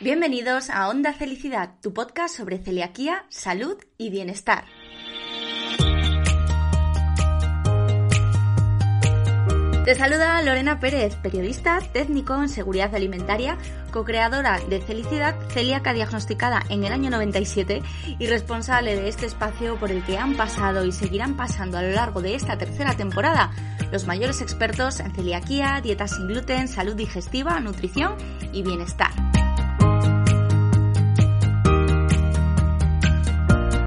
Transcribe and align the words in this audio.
Bienvenidos 0.00 0.70
a 0.70 0.88
Onda 0.88 1.12
Felicidad, 1.12 1.74
tu 1.82 1.92
podcast 1.92 2.36
sobre 2.36 2.58
celiaquía, 2.58 3.26
salud 3.30 3.76
y 3.96 4.10
bienestar. 4.10 4.64
Te 9.84 9.96
saluda 9.96 10.40
Lorena 10.42 10.78
Pérez, 10.78 11.16
periodista, 11.16 11.80
técnico 11.92 12.40
en 12.40 12.48
seguridad 12.48 12.94
alimentaria, 12.94 13.58
co-creadora 13.90 14.60
de 14.68 14.80
Felicidad, 14.80 15.34
celíaca 15.48 15.92
diagnosticada 15.92 16.62
en 16.68 16.84
el 16.84 16.92
año 16.92 17.10
97 17.10 17.82
y 18.20 18.26
responsable 18.28 18.94
de 18.94 19.08
este 19.08 19.26
espacio 19.26 19.80
por 19.80 19.90
el 19.90 20.04
que 20.04 20.16
han 20.16 20.36
pasado 20.36 20.84
y 20.84 20.92
seguirán 20.92 21.36
pasando 21.36 21.76
a 21.76 21.82
lo 21.82 21.90
largo 21.90 22.22
de 22.22 22.36
esta 22.36 22.56
tercera 22.56 22.94
temporada 22.96 23.50
los 23.90 24.06
mayores 24.06 24.42
expertos 24.42 25.00
en 25.00 25.12
celiaquía, 25.12 25.80
dieta 25.82 26.06
sin 26.06 26.28
gluten, 26.28 26.68
salud 26.68 26.94
digestiva, 26.94 27.58
nutrición 27.58 28.14
y 28.52 28.62
bienestar. 28.62 29.10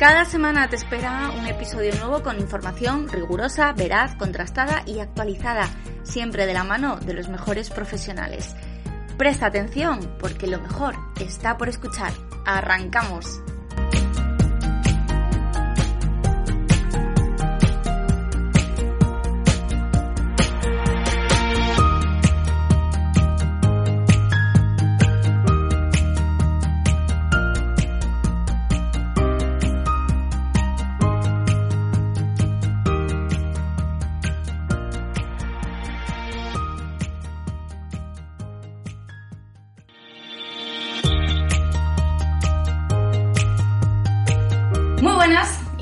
Cada 0.02 0.26
semana 0.26 0.68
te 0.68 0.78
espera 0.78 1.30
un 1.38 1.46
episodio 1.46 1.94
nuevo 1.94 2.24
con 2.24 2.40
información 2.40 3.08
rigurosa, 3.08 3.72
veraz, 3.74 4.16
contrastada 4.16 4.82
y 4.88 4.98
actualizada, 4.98 5.70
siempre 6.02 6.48
de 6.48 6.56
la 6.56 6.64
mano 6.64 6.96
de 6.96 7.14
los 7.14 7.30
mejores 7.30 7.70
profesionales. 7.70 8.56
Presta 9.20 9.46
atención 9.46 10.00
porque 10.20 10.48
lo 10.48 10.60
mejor 10.60 10.96
está 11.20 11.56
por 11.56 11.70
escuchar. 11.70 12.14
¡Arrancamos! 12.48 13.44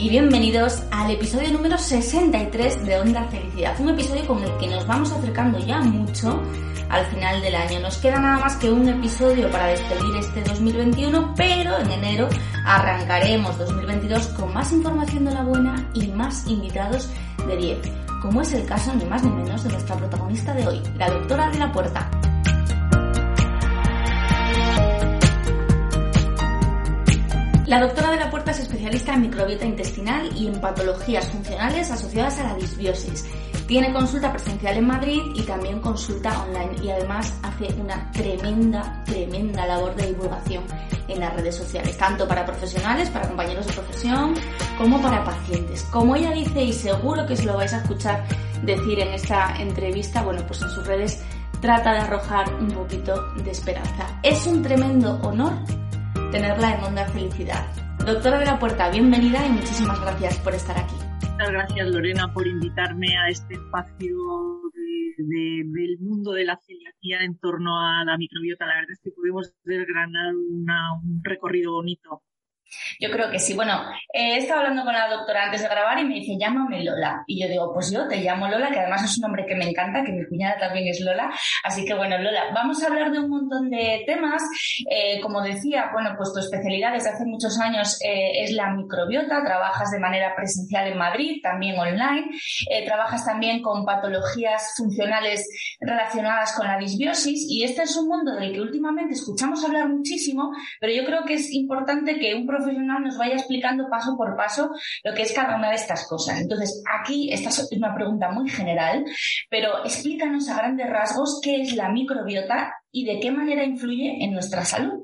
Bienvenidos 0.09 0.81
al 0.91 1.11
episodio 1.11 1.51
número 1.51 1.77
63 1.77 2.85
de 2.85 2.99
Onda 2.99 3.23
Felicidad, 3.25 3.79
un 3.79 3.89
episodio 3.89 4.25
con 4.25 4.43
el 4.43 4.57
que 4.57 4.67
nos 4.67 4.87
vamos 4.87 5.11
acercando 5.11 5.59
ya 5.59 5.79
mucho 5.79 6.41
al 6.89 7.05
final 7.07 7.41
del 7.41 7.53
año. 7.53 7.79
Nos 7.79 7.97
queda 7.97 8.19
nada 8.19 8.39
más 8.39 8.55
que 8.55 8.71
un 8.71 8.87
episodio 8.89 9.51
para 9.51 9.67
despedir 9.67 10.15
este 10.17 10.41
2021, 10.43 11.33
pero 11.37 11.77
en 11.77 11.91
enero 11.91 12.27
arrancaremos 12.65 13.57
2022 13.57 14.27
con 14.29 14.53
más 14.53 14.71
información 14.71 15.25
de 15.25 15.31
la 15.31 15.43
buena 15.43 15.89
y 15.93 16.07
más 16.07 16.47
invitados 16.47 17.09
de 17.45 17.55
10, 17.55 17.77
como 18.21 18.41
es 18.41 18.53
el 18.53 18.65
caso 18.65 18.93
ni 18.95 19.05
más 19.05 19.23
ni 19.23 19.29
menos 19.29 19.63
de 19.63 19.69
nuestra 19.69 19.95
protagonista 19.95 20.53
de 20.53 20.67
hoy, 20.67 20.81
la 20.97 21.09
doctora 21.09 21.49
de 21.49 21.59
la 21.59 21.71
puerta. 21.71 22.09
La 27.69 27.79
doctora 27.79 28.09
de 28.09 28.18
es 28.49 28.59
especialista 28.59 29.13
en 29.13 29.21
microbiota 29.21 29.65
intestinal 29.65 30.29
y 30.35 30.47
en 30.47 30.59
patologías 30.59 31.27
funcionales 31.27 31.91
asociadas 31.91 32.39
a 32.39 32.43
la 32.43 32.55
disbiosis. 32.55 33.25
Tiene 33.67 33.93
consulta 33.93 34.31
presencial 34.31 34.77
en 34.77 34.87
Madrid 34.87 35.21
y 35.35 35.43
también 35.43 35.79
consulta 35.79 36.43
online 36.43 36.75
y 36.83 36.89
además 36.89 37.33
hace 37.43 37.67
una 37.79 38.11
tremenda, 38.11 39.03
tremenda 39.05 39.67
labor 39.67 39.95
de 39.95 40.07
divulgación 40.07 40.63
en 41.07 41.19
las 41.19 41.33
redes 41.35 41.55
sociales, 41.55 41.97
tanto 41.97 42.27
para 42.27 42.45
profesionales, 42.45 43.09
para 43.09 43.27
compañeros 43.27 43.67
de 43.67 43.73
profesión, 43.73 44.33
como 44.77 45.01
para 45.01 45.23
pacientes. 45.23 45.83
Como 45.83 46.15
ella 46.15 46.31
dice, 46.31 46.63
y 46.63 46.73
seguro 46.73 47.25
que 47.27 47.35
se 47.35 47.45
lo 47.45 47.57
vais 47.57 47.73
a 47.73 47.77
escuchar 47.77 48.25
decir 48.63 48.99
en 48.99 49.13
esta 49.13 49.55
entrevista, 49.57 50.23
bueno, 50.23 50.43
pues 50.47 50.61
en 50.61 50.69
sus 50.69 50.85
redes 50.87 51.23
trata 51.61 51.93
de 51.93 51.99
arrojar 51.99 52.53
un 52.55 52.69
poquito 52.69 53.33
de 53.33 53.51
esperanza. 53.51 54.19
Es 54.23 54.47
un 54.47 54.63
tremendo 54.63 55.19
honor 55.23 55.53
tenerla 56.31 56.75
en 56.75 56.83
Onda 56.83 57.05
Felicidad. 57.05 57.88
Doctora 58.09 58.39
de 58.39 58.45
la 58.45 58.57
Puerta, 58.57 58.89
bienvenida 58.89 59.45
y 59.45 59.51
muchísimas 59.51 60.01
gracias 60.01 60.39
por 60.39 60.55
estar 60.55 60.75
aquí. 60.75 60.95
Muchas 61.29 61.51
gracias 61.51 61.89
Lorena 61.89 62.33
por 62.33 62.47
invitarme 62.47 63.15
a 63.15 63.29
este 63.29 63.53
espacio 63.53 64.17
del 65.15 65.99
mundo 65.99 66.31
de 66.31 66.43
la 66.43 66.57
celiaquía 66.57 67.19
en 67.23 67.37
torno 67.37 67.79
a 67.79 68.03
la 68.03 68.17
microbiota. 68.17 68.65
La 68.65 68.77
verdad 68.77 68.93
es 68.93 68.99
que 69.03 69.11
pudimos 69.11 69.53
desgranar 69.63 70.33
un 70.33 71.21
recorrido 71.21 71.73
bonito 71.73 72.23
yo 72.99 73.09
creo 73.11 73.31
que 73.31 73.39
sí. 73.39 73.53
Bueno, 73.53 73.81
he 74.13 74.37
estado 74.37 74.61
hablando 74.61 74.83
con 74.83 74.93
la 74.93 75.09
doctora 75.09 75.45
antes 75.45 75.61
de 75.61 75.69
grabar 75.69 75.99
y 75.99 76.05
me 76.05 76.15
dice, 76.15 76.37
llámame 76.39 76.83
Lola. 76.83 77.23
Y 77.27 77.41
yo 77.41 77.47
digo, 77.47 77.73
pues 77.73 77.91
yo 77.91 78.07
te 78.07 78.17
llamo 78.17 78.47
Lola, 78.47 78.69
que 78.71 78.79
además 78.79 79.03
es 79.03 79.17
un 79.17 79.23
nombre 79.23 79.45
que 79.45 79.55
me 79.55 79.69
encanta, 79.69 80.03
que 80.03 80.11
mi 80.11 80.25
cuñada 80.27 80.57
también 80.57 80.87
es 80.87 80.99
Lola. 81.01 81.31
Así 81.63 81.85
que 81.85 81.93
bueno, 81.93 82.17
Lola, 82.17 82.51
vamos 82.53 82.81
a 82.83 82.87
hablar 82.87 83.11
de 83.11 83.19
un 83.19 83.29
montón 83.29 83.69
de 83.69 84.03
temas. 84.05 84.43
Eh, 84.89 85.19
como 85.21 85.41
decía, 85.41 85.89
bueno, 85.93 86.11
pues 86.17 86.31
tu 86.33 86.39
especialidad 86.39 86.93
desde 86.93 87.09
hace 87.09 87.25
muchos 87.25 87.59
años 87.59 87.99
eh, 88.01 88.43
es 88.43 88.51
la 88.51 88.71
microbiota. 88.71 89.43
Trabajas 89.43 89.91
de 89.91 89.99
manera 89.99 90.35
presencial 90.35 90.87
en 90.87 90.97
Madrid, 90.97 91.39
también 91.41 91.77
online. 91.77 92.29
Eh, 92.69 92.85
trabajas 92.85 93.25
también 93.25 93.61
con 93.61 93.85
patologías 93.85 94.73
funcionales 94.77 95.47
relacionadas 95.79 96.53
con 96.55 96.67
la 96.67 96.77
disbiosis. 96.77 97.45
Y 97.49 97.63
este 97.63 97.83
es 97.83 97.95
un 97.97 98.07
mundo 98.07 98.35
del 98.35 98.53
que 98.53 98.61
últimamente 98.61 99.13
escuchamos 99.13 99.63
hablar 99.63 99.89
muchísimo, 99.89 100.51
pero 100.79 100.93
yo 100.93 101.05
creo 101.05 101.23
que 101.25 101.35
es 101.35 101.51
importante 101.51 102.19
que 102.19 102.35
un 102.35 102.45
profesional 102.45 102.58
nos 102.99 103.17
vaya 103.17 103.35
explicando 103.35 103.89
paso 103.89 104.15
por 104.17 104.35
paso 104.35 104.71
lo 105.03 105.13
que 105.13 105.23
es 105.23 105.33
cada 105.33 105.55
una 105.55 105.69
de 105.69 105.75
estas 105.75 106.07
cosas. 106.07 106.41
Entonces, 106.41 106.83
aquí 106.99 107.31
esta 107.31 107.49
es 107.49 107.69
una 107.71 107.93
pregunta 107.93 108.31
muy 108.31 108.49
general, 108.49 109.03
pero 109.49 109.83
explícanos 109.83 110.49
a 110.49 110.57
grandes 110.57 110.89
rasgos 110.89 111.39
qué 111.43 111.61
es 111.61 111.75
la 111.75 111.89
microbiota 111.89 112.73
y 112.91 113.05
de 113.05 113.19
qué 113.19 113.31
manera 113.31 113.63
influye 113.63 114.23
en 114.23 114.33
nuestra 114.33 114.65
salud. 114.65 115.03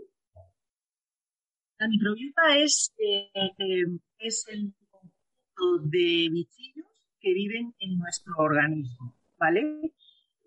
La 1.78 1.88
microbiota 1.88 2.58
es, 2.58 2.94
eh, 2.98 3.30
es 4.20 4.46
el 4.48 4.74
conjunto 4.90 5.90
de 5.90 6.30
bichillos 6.32 6.86
que 7.20 7.34
viven 7.34 7.74
en 7.80 7.98
nuestro 7.98 8.34
organismo, 8.38 9.16
¿vale? 9.38 9.94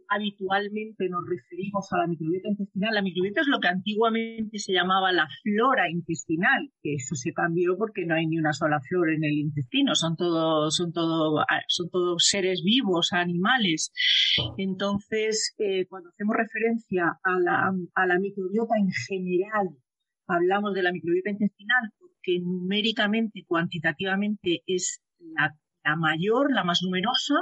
Habitualmente 0.08 1.08
nos 1.08 1.24
referimos 1.28 1.92
a 1.92 1.98
la 1.98 2.06
microbiota 2.06 2.48
intestinal. 2.48 2.94
La 2.94 3.02
microbiota 3.02 3.40
es 3.42 3.48
lo 3.48 3.60
que 3.60 3.68
antiguamente 3.68 4.58
se 4.58 4.72
llamaba 4.72 5.12
la 5.12 5.28
flora 5.42 5.90
intestinal, 5.90 6.70
que 6.82 6.94
eso 6.94 7.14
se 7.14 7.32
cambió 7.32 7.76
porque 7.76 8.06
no 8.06 8.14
hay 8.14 8.26
ni 8.26 8.38
una 8.38 8.52
sola 8.52 8.80
flora 8.88 9.14
en 9.14 9.24
el 9.24 9.32
intestino, 9.32 9.94
son 9.94 10.16
todos 10.16 10.76
son 10.76 10.92
todo, 10.92 11.44
son 11.68 11.90
todos 11.90 12.24
seres 12.24 12.62
vivos, 12.64 13.12
animales. 13.12 13.92
Entonces, 14.56 15.54
eh, 15.58 15.86
cuando 15.86 16.10
hacemos 16.10 16.36
referencia 16.36 17.18
a 17.22 17.40
la, 17.40 17.72
a 17.94 18.06
la 18.06 18.18
microbiota 18.18 18.74
en 18.78 18.90
general, 19.08 19.68
hablamos 20.26 20.74
de 20.74 20.82
la 20.82 20.92
microbiota 20.92 21.30
intestinal 21.30 21.92
porque 21.98 22.38
numéricamente, 22.40 23.44
cuantitativamente 23.46 24.62
es 24.66 25.02
la, 25.18 25.54
mayor, 25.96 26.52
la 26.52 26.64
más 26.64 26.80
numerosa, 26.82 27.34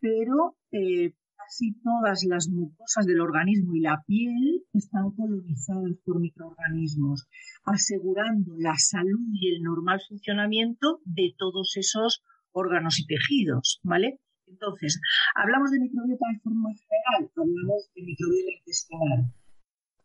pero 0.00 0.56
eh, 0.72 1.12
casi 1.44 1.74
todas 1.82 2.24
las 2.24 2.48
mucosas 2.48 3.06
del 3.06 3.20
organismo 3.20 3.74
y 3.74 3.80
la 3.80 4.02
piel 4.06 4.64
están 4.72 5.10
colonizadas 5.10 5.92
por 6.04 6.20
microorganismos, 6.20 7.26
asegurando 7.64 8.54
la 8.58 8.74
salud 8.76 9.28
y 9.32 9.54
el 9.54 9.62
normal 9.62 10.00
funcionamiento 10.08 11.00
de 11.04 11.34
todos 11.36 11.76
esos 11.76 12.22
órganos 12.52 12.98
y 12.98 13.06
tejidos, 13.06 13.80
¿vale? 13.82 14.20
Entonces, 14.46 15.00
hablamos 15.34 15.70
de 15.70 15.80
microbiota 15.80 16.26
de 16.32 16.40
forma 16.40 16.70
general, 16.70 17.30
hablamos 17.36 17.90
de 17.94 18.02
microbiota 18.02 18.50
intestinal. 18.58 19.34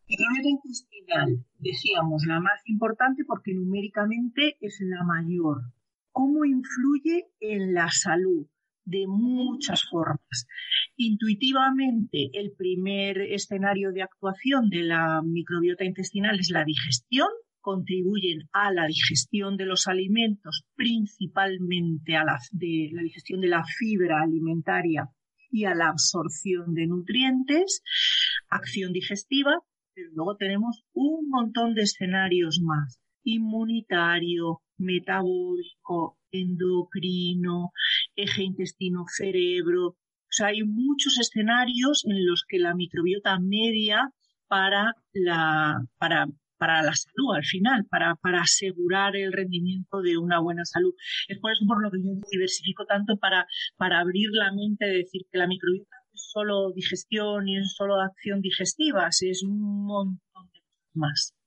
Microbiota 0.08 0.50
intestinal, 0.50 1.46
decíamos, 1.60 2.26
la 2.26 2.40
más 2.40 2.62
importante 2.66 3.24
porque 3.26 3.54
numéricamente 3.54 4.58
es 4.60 4.80
la 4.82 5.04
mayor. 5.04 5.62
¿Cómo 6.12 6.44
influye 6.44 7.28
en 7.40 7.74
la 7.74 7.90
salud? 7.92 8.48
De 8.86 9.06
muchas 9.08 9.84
formas. 9.90 10.48
Intuitivamente, 10.96 12.30
el 12.34 12.52
primer 12.52 13.22
escenario 13.22 13.92
de 13.92 14.04
actuación 14.04 14.70
de 14.70 14.84
la 14.84 15.22
microbiota 15.24 15.86
intestinal 15.86 16.40
es 16.40 16.50
la 16.50 16.64
digestión, 16.66 17.30
contribuyen 17.62 18.50
a 18.52 18.72
la 18.72 18.88
digestión 18.88 19.58
de 19.58 19.66
los 19.66 19.88
alimentos, 19.88 20.66
principalmente 20.76 22.16
a 22.16 22.24
la, 22.24 22.40
digestión 22.52 23.42
de 23.42 23.48
la 23.48 23.64
fibra 23.64 24.24
alimentaria 24.24 25.10
y 25.52 25.66
a 25.66 25.76
la 25.76 25.90
absorción 25.90 26.74
de 26.74 26.88
nutrientes, 26.88 27.82
acción 28.50 28.94
digestiva, 28.94 29.60
pero 29.94 30.10
luego 30.14 30.36
tenemos 30.38 30.84
un 30.94 31.30
montón 31.30 31.74
de 31.76 31.84
escenarios 31.84 32.60
más, 32.64 33.00
inmunitario, 33.24 34.62
metabólico, 34.78 36.18
endocrino, 36.32 37.72
eje 38.24 38.44
intestino-cerebro. 38.44 39.88
O 39.88 40.32
sea, 40.32 40.48
hay 40.48 40.64
muchos 40.64 41.18
escenarios 41.20 42.04
en 42.06 42.26
los 42.26 42.44
que 42.48 42.60
la 42.60 42.76
microbiota 42.76 43.40
media 43.40 44.12
para, 44.48 44.94
la, 45.14 45.80
para, 45.98 46.28
para 46.58 46.84
la 46.84 46.94
salud 46.94 47.36
al 47.36 47.46
final, 47.46 47.86
para, 47.90 48.16
para 48.16 48.42
asegurar 48.42 49.16
el 49.16 49.34
rendimiento 49.34 50.02
de 50.02 50.18
una 50.18 50.40
buena 50.40 50.66
salud. 50.66 50.94
Es 51.28 51.40
por 51.40 51.52
eso 51.52 51.66
por 51.68 51.82
lo 51.82 51.90
que 51.90 52.00
yo 52.04 52.12
diversifico 52.32 52.86
tanto 52.86 53.18
para, 53.18 53.48
para 53.78 54.00
abrir 54.00 54.30
la 54.32 54.52
mente 54.52 54.86
de 54.86 54.98
decir 54.98 55.24
que 55.32 55.38
la 55.40 55.48
microbiota 55.48 55.96
no 55.96 56.14
es 56.14 56.30
solo 56.32 56.72
digestión 56.74 57.48
y 57.48 57.58
es 57.58 57.74
solo 57.76 58.00
acción 58.00 58.42
digestiva, 58.42 59.08
es 59.08 59.44
un 59.44 59.86
montón 59.86 60.50
de 60.54 60.60
cosas 60.60 60.92
más 60.94 61.39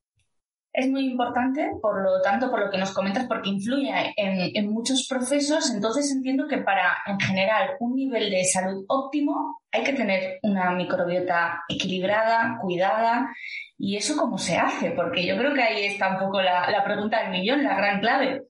es 0.74 0.88
muy 0.88 1.04
importante, 1.04 1.70
por 1.82 2.02
lo 2.02 2.22
tanto, 2.22 2.50
por 2.50 2.60
lo 2.60 2.70
que 2.70 2.78
nos 2.78 2.94
comentas, 2.94 3.26
porque 3.26 3.50
influye 3.50 3.92
en, 4.16 4.70
muchos 4.72 5.06
procesos. 5.06 5.70
Entonces 5.70 6.10
entiendo 6.10 6.48
que 6.48 6.58
para, 6.58 6.96
en 7.06 7.20
general, 7.20 7.76
un 7.80 7.94
nivel 7.94 8.30
de 8.30 8.44
salud 8.44 8.84
óptimo 8.88 9.60
hay 9.70 9.84
que 9.84 9.92
tener 9.92 10.38
una 10.42 10.70
microbiota 10.70 11.62
equilibrada, 11.68 12.58
cuidada. 12.60 13.28
¿Y 13.76 13.96
eso 13.96 14.16
cómo 14.16 14.38
se 14.38 14.56
hace? 14.56 14.92
Porque 14.92 15.26
yo 15.26 15.36
creo 15.36 15.52
que 15.52 15.62
ahí 15.62 15.84
está 15.84 16.14
un 16.14 16.20
poco 16.20 16.40
la, 16.40 16.70
la 16.70 16.84
pregunta 16.84 17.20
del 17.22 17.32
millón, 17.32 17.64
la 17.64 17.76
gran 17.76 18.00
clave. 18.00 18.42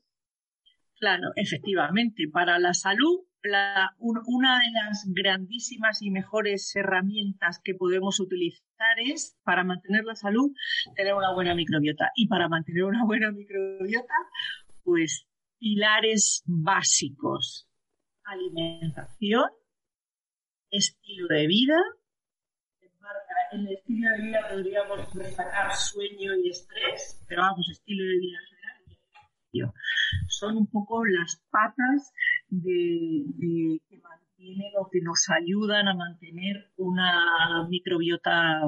Claro, 0.98 1.32
efectivamente, 1.34 2.28
para 2.32 2.60
la 2.60 2.74
salud 2.74 3.24
una 3.98 4.60
de 4.60 4.70
las 4.72 5.04
grandísimas 5.06 6.02
y 6.02 6.10
mejores 6.10 6.74
herramientas 6.76 7.60
que 7.62 7.74
podemos 7.74 8.20
utilizar 8.20 8.98
es 8.98 9.36
para 9.42 9.64
mantener 9.64 10.04
la 10.04 10.14
salud, 10.14 10.52
tener 10.94 11.14
una 11.14 11.32
buena 11.34 11.54
microbiota. 11.54 12.10
Y 12.14 12.28
para 12.28 12.48
mantener 12.48 12.84
una 12.84 13.04
buena 13.04 13.30
microbiota, 13.30 14.14
pues 14.84 15.26
pilares 15.58 16.42
básicos. 16.46 17.68
Alimentación, 18.24 19.50
estilo 20.70 21.26
de 21.28 21.46
vida. 21.46 21.78
En 23.52 23.66
el 23.66 23.74
estilo 23.74 24.08
de 24.10 24.22
vida 24.22 24.48
podríamos 24.48 25.12
destacar 25.14 25.74
sueño 25.74 26.34
y 26.42 26.48
estrés, 26.48 27.22
pero 27.28 27.42
vamos, 27.42 27.68
estilo 27.70 28.04
de 28.04 28.18
vida 28.18 28.38
son 30.28 30.56
un 30.56 30.66
poco 30.66 31.04
las 31.04 31.42
patas 31.50 32.12
de, 32.52 33.80
que 33.88 33.98
mantienen 33.98 34.72
o 34.78 34.88
que 34.90 35.00
nos 35.00 35.26
ayudan 35.30 35.88
a 35.88 35.94
mantener 35.94 36.70
una 36.76 37.66
microbiota 37.68 38.60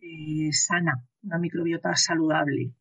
eh, 0.00 0.52
sana, 0.52 1.04
una 1.22 1.38
microbiota 1.38 1.94
saludable 1.96 2.72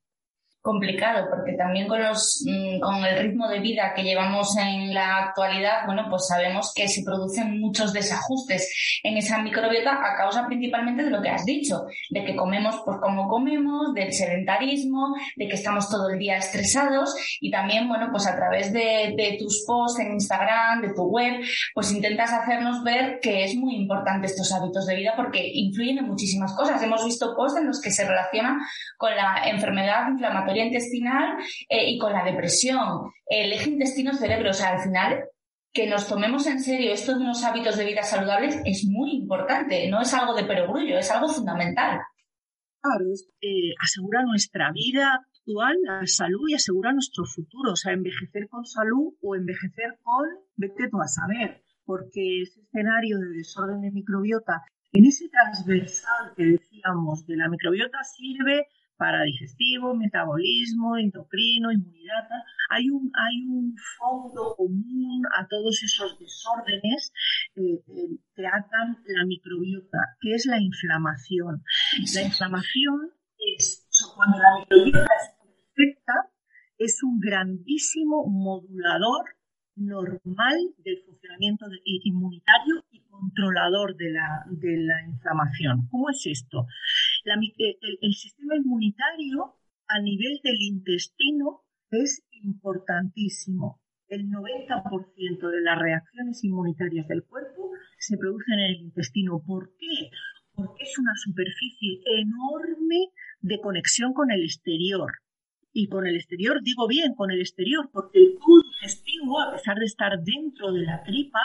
complicado 0.61 1.27
porque 1.29 1.53
también 1.53 1.87
con 1.87 2.01
los 2.01 2.43
mm, 2.45 2.79
con 2.79 3.03
el 3.03 3.17
ritmo 3.17 3.47
de 3.47 3.59
vida 3.59 3.93
que 3.95 4.03
llevamos 4.03 4.55
en 4.57 4.93
la 4.93 5.17
actualidad 5.17 5.85
bueno 5.85 6.05
pues 6.09 6.27
sabemos 6.27 6.71
que 6.75 6.87
se 6.87 7.03
producen 7.03 7.59
muchos 7.59 7.93
desajustes 7.93 9.01
en 9.03 9.17
esa 9.17 9.41
microbiota 9.41 9.93
a 9.93 10.15
causa 10.15 10.45
principalmente 10.45 11.03
de 11.03 11.09
lo 11.09 11.21
que 11.21 11.29
has 11.29 11.45
dicho 11.45 11.85
de 12.09 12.23
que 12.23 12.35
comemos 12.35 12.77
por 12.85 12.99
como 13.01 13.27
comemos 13.27 13.93
del 13.95 14.13
sedentarismo 14.13 15.15
de 15.35 15.47
que 15.47 15.55
estamos 15.55 15.89
todo 15.89 16.09
el 16.09 16.19
día 16.19 16.37
estresados 16.37 17.15
y 17.39 17.49
también 17.49 17.87
bueno 17.87 18.09
pues 18.11 18.27
a 18.27 18.35
través 18.35 18.71
de, 18.71 19.15
de 19.17 19.37
tus 19.39 19.63
posts 19.65 19.99
en 19.99 20.13
Instagram 20.13 20.81
de 20.81 20.93
tu 20.93 21.03
web 21.03 21.41
pues 21.73 21.91
intentas 21.91 22.31
hacernos 22.31 22.83
ver 22.83 23.19
que 23.19 23.45
es 23.45 23.55
muy 23.55 23.75
importante 23.75 24.27
estos 24.27 24.51
hábitos 24.53 24.85
de 24.85 24.95
vida 24.95 25.13
porque 25.15 25.41
influyen 25.53 25.99
en 25.99 26.07
muchísimas 26.07 26.53
cosas. 26.53 26.81
Hemos 26.81 27.03
visto 27.05 27.35
posts 27.35 27.59
en 27.59 27.67
los 27.67 27.81
que 27.81 27.91
se 27.91 28.07
relaciona 28.07 28.59
con 28.97 29.15
la 29.15 29.43
enfermedad 29.45 30.07
inflamatoria 30.09 30.50
intestinal 30.59 31.37
eh, 31.69 31.91
y 31.91 31.97
con 31.97 32.13
la 32.13 32.25
depresión, 32.25 33.11
el 33.27 33.53
eje 33.53 33.69
intestino-cerebro. 33.69 34.49
O 34.49 34.53
sea, 34.53 34.75
al 34.75 34.81
final, 34.81 35.23
que 35.73 35.87
nos 35.87 36.07
tomemos 36.07 36.47
en 36.47 36.59
serio 36.59 36.93
estos 36.93 37.15
unos 37.15 37.43
hábitos 37.43 37.77
de 37.77 37.85
vida 37.85 38.03
saludables 38.03 38.59
es 38.65 38.85
muy 38.89 39.11
importante. 39.11 39.89
No 39.89 40.01
es 40.01 40.13
algo 40.13 40.35
de 40.35 40.43
perogrullo, 40.43 40.97
es 40.97 41.09
algo 41.11 41.29
fundamental. 41.29 41.99
Claro, 42.81 43.05
eh, 43.41 43.73
asegura 43.79 44.23
nuestra 44.23 44.71
vida 44.73 45.13
actual, 45.13 45.75
la 45.83 46.05
salud 46.05 46.49
y 46.49 46.55
asegura 46.55 46.91
nuestro 46.91 47.25
futuro. 47.25 47.73
O 47.73 47.75
sea, 47.75 47.93
envejecer 47.93 48.47
con 48.49 48.65
salud 48.65 49.13
o 49.21 49.35
envejecer 49.35 49.99
con, 50.01 50.25
vete 50.55 50.89
tú 50.89 50.99
a 50.99 51.07
saber, 51.07 51.63
porque 51.85 52.41
ese 52.41 52.61
escenario 52.61 53.19
de 53.19 53.37
desorden 53.37 53.81
de 53.81 53.91
microbiota, 53.91 54.63
en 54.93 55.05
ese 55.05 55.29
transversal 55.29 56.33
que 56.35 56.43
decíamos 56.43 57.25
de 57.25 57.37
la 57.37 57.47
microbiota 57.47 58.03
sirve 58.03 58.67
para 59.01 59.23
digestivo, 59.23 59.95
metabolismo, 59.95 60.95
endocrino, 60.95 61.71
inmunidad. 61.71 62.29
Hay 62.69 62.87
un, 62.91 63.11
hay 63.15 63.47
un 63.47 63.75
fondo 63.97 64.53
común 64.55 65.23
a 65.35 65.47
todos 65.47 65.81
esos 65.81 66.19
desórdenes 66.19 67.11
eh, 67.55 67.81
eh, 67.97 68.19
que 68.35 68.45
atan 68.45 69.01
la 69.07 69.25
microbiota, 69.25 69.97
que 70.19 70.35
es 70.35 70.45
la 70.45 70.61
inflamación. 70.61 71.63
La 72.13 72.21
inflamación 72.21 73.11
es, 73.57 73.87
cuando 74.15 74.37
la 74.37 74.59
microbiota 74.59 75.13
es 75.19 75.33
perfecta, 75.73 76.13
es 76.77 77.01
un 77.01 77.19
grandísimo 77.19 78.27
modulador 78.27 79.25
normal 79.75 80.57
del 80.77 81.01
funcionamiento 81.07 81.65
inmunitario 81.85 82.85
y 82.91 83.01
controlador 83.09 83.95
de 83.95 84.11
la, 84.11 84.45
de 84.47 84.77
la 84.77 85.01
inflamación. 85.07 85.87
¿Cómo 85.89 86.09
es 86.09 86.25
esto? 86.25 86.67
Eh, 87.23 87.77
el, 88.01 88.13
sistema 88.13 88.55
inmunitario 88.55 89.55
a 89.87 89.99
nivel 90.01 90.39
del 90.43 90.59
intestino 90.59 91.61
es 91.91 92.23
importantísimo. 92.31 93.79
El 94.07 94.27
90% 94.27 95.49
de 95.49 95.61
las 95.61 95.79
reacciones 95.79 96.43
inmunitarias 96.43 97.07
del 97.07 97.23
cuerpo 97.23 97.71
se 97.99 98.17
producen 98.17 98.59
en 98.59 98.71
el 98.71 98.81
intestino. 98.81 99.41
¿Por 99.45 99.75
qué? 99.77 100.09
Porque 100.53 100.83
es 100.83 100.97
una 100.97 101.13
superficie 101.15 102.01
enorme 102.17 103.11
de 103.41 103.61
conexión 103.61 104.13
con 104.13 104.31
el 104.31 104.43
exterior. 104.43 105.11
Y 105.73 105.87
con 105.87 106.05
el 106.05 106.15
exterior, 106.15 106.61
digo 106.61 106.87
bien, 106.87 107.13
con 107.15 107.31
el 107.31 107.39
exterior, 107.39 107.89
porque 107.93 108.19
el 108.19 108.37
tubo 108.39 108.61
digestivo, 108.73 109.39
a 109.39 109.53
pesar 109.53 109.77
de 109.77 109.85
estar 109.85 110.21
dentro 110.21 110.73
de 110.73 110.81
la 110.81 111.01
tripa, 111.03 111.39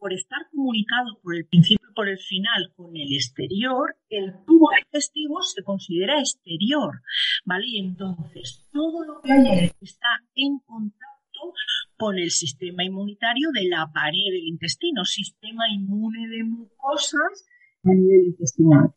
por 0.00 0.12
estar 0.14 0.40
comunicado 0.50 1.20
por 1.22 1.36
el 1.36 1.46
principio 1.46 1.86
y 1.88 1.94
por 1.94 2.08
el 2.08 2.18
final 2.18 2.72
con 2.74 2.96
el 2.96 3.12
exterior, 3.12 3.96
el 4.08 4.32
tubo 4.46 4.70
digestivo 4.74 5.42
se 5.42 5.62
considera 5.62 6.18
exterior, 6.18 7.02
¿vale? 7.44 7.66
Y 7.68 7.78
entonces 7.80 8.66
todo 8.72 9.04
lo 9.04 9.20
que 9.20 9.32
hay 9.32 9.70
está 9.80 10.08
en 10.34 10.58
contacto 10.60 11.52
con 11.98 12.18
el 12.18 12.30
sistema 12.30 12.82
inmunitario 12.82 13.50
de 13.52 13.68
la 13.68 13.90
pared 13.92 14.32
del 14.32 14.46
intestino, 14.46 15.04
sistema 15.04 15.64
inmune 15.70 16.28
de 16.28 16.44
mucosas 16.44 17.46
a 17.84 17.90
nivel 17.90 18.28
intestinal. 18.28 18.92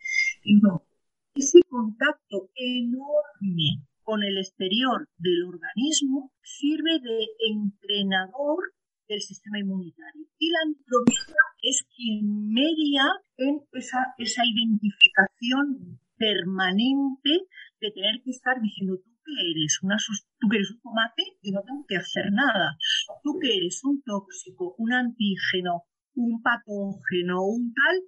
Ese 1.36 1.60
contacto 1.68 2.50
enorme 2.56 3.84
con 4.04 4.24
el 4.24 4.38
exterior 4.38 5.10
del 5.18 5.44
organismo 5.46 6.32
sirve 6.44 7.00
de 7.00 7.28
entrenador 7.52 8.74
del 9.08 9.22
sistema 9.22 9.60
inmunitario. 9.60 10.28
Y 10.38 10.50
la 10.50 10.60
microbiota 10.68 11.44
es 11.62 11.86
quien 11.96 12.52
media 12.52 13.06
en 13.38 13.62
esa, 13.74 14.14
esa 14.18 14.44
identificación 14.46 16.00
permanente 16.18 17.48
de 17.82 17.92
tener 17.92 18.22
que 18.24 18.32
estar 18.32 18.62
diciendo 18.62 18.98
tú 19.04 19.12
que 19.26 19.52
eres 19.52 19.80
una 19.82 19.98
tú 20.40 20.48
que 20.50 20.58
eres 20.58 20.72
un 20.72 20.82
tomate 20.82 21.24
y 21.42 21.52
no 21.52 21.62
tengo 21.64 21.86
que 21.88 21.98
hacer 21.98 22.32
nada. 22.32 22.78
Tú 23.24 23.40
que 23.40 23.58
eres 23.58 23.84
un 23.84 24.02
tóxico, 24.04 24.76
un 24.78 24.94
antígeno, 24.94 25.84
un 26.16 26.42
patógeno, 26.42 27.44
un 27.46 27.74
tal, 27.74 28.02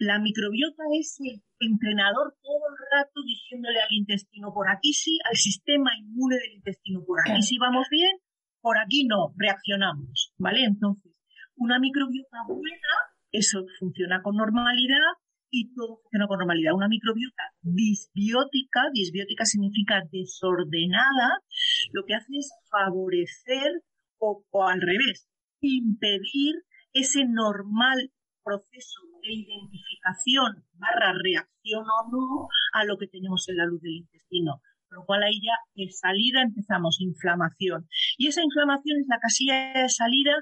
la 0.00 0.18
microbiota 0.18 0.82
es 0.98 1.18
el 1.20 1.42
entrenador 1.60 2.34
todo 2.42 2.64
el 2.68 2.76
rato 2.90 3.22
diciéndole 3.24 3.80
al 3.80 3.92
intestino 3.92 4.52
por 4.52 4.68
aquí 4.68 4.92
sí, 4.92 5.18
al 5.28 5.36
sistema 5.36 5.90
inmune 5.96 6.36
del 6.36 6.54
intestino 6.54 7.04
por 7.04 7.20
aquí 7.20 7.42
sí 7.42 7.58
vamos 7.58 7.86
bien, 7.90 8.16
por 8.64 8.78
aquí 8.78 9.04
no, 9.04 9.34
reaccionamos, 9.36 10.32
¿vale? 10.38 10.64
Entonces, 10.64 11.12
una 11.54 11.78
microbiota 11.78 12.38
buena, 12.48 12.94
eso 13.30 13.66
funciona 13.78 14.22
con 14.22 14.36
normalidad 14.36 15.20
y 15.50 15.74
todo 15.74 16.00
funciona 16.00 16.26
con 16.26 16.38
normalidad. 16.38 16.72
Una 16.72 16.88
microbiota 16.88 17.42
disbiótica, 17.60 18.88
disbiótica 18.90 19.44
significa 19.44 20.00
desordenada, 20.10 21.44
lo 21.92 22.06
que 22.06 22.14
hace 22.14 22.38
es 22.38 22.54
favorecer 22.70 23.82
o, 24.16 24.42
al 24.66 24.80
revés, 24.80 25.28
impedir 25.60 26.54
ese 26.94 27.26
normal 27.26 28.12
proceso 28.42 29.00
de 29.20 29.30
identificación 29.30 30.64
barra 30.72 31.12
reacción 31.22 31.84
o 31.84 32.10
no 32.10 32.48
a 32.72 32.84
lo 32.86 32.96
que 32.96 33.08
tenemos 33.08 33.46
en 33.50 33.58
la 33.58 33.66
luz 33.66 33.82
del 33.82 33.96
intestino 33.96 34.62
lo 34.94 35.04
cual 35.04 35.22
ahí 35.22 35.40
ya 35.42 35.58
de 35.74 35.90
salida 35.90 36.42
empezamos 36.42 37.00
inflamación. 37.00 37.88
Y 38.16 38.28
esa 38.28 38.42
inflamación 38.42 39.00
es 39.00 39.06
la 39.08 39.18
casilla 39.18 39.72
de 39.74 39.88
salida 39.88 40.32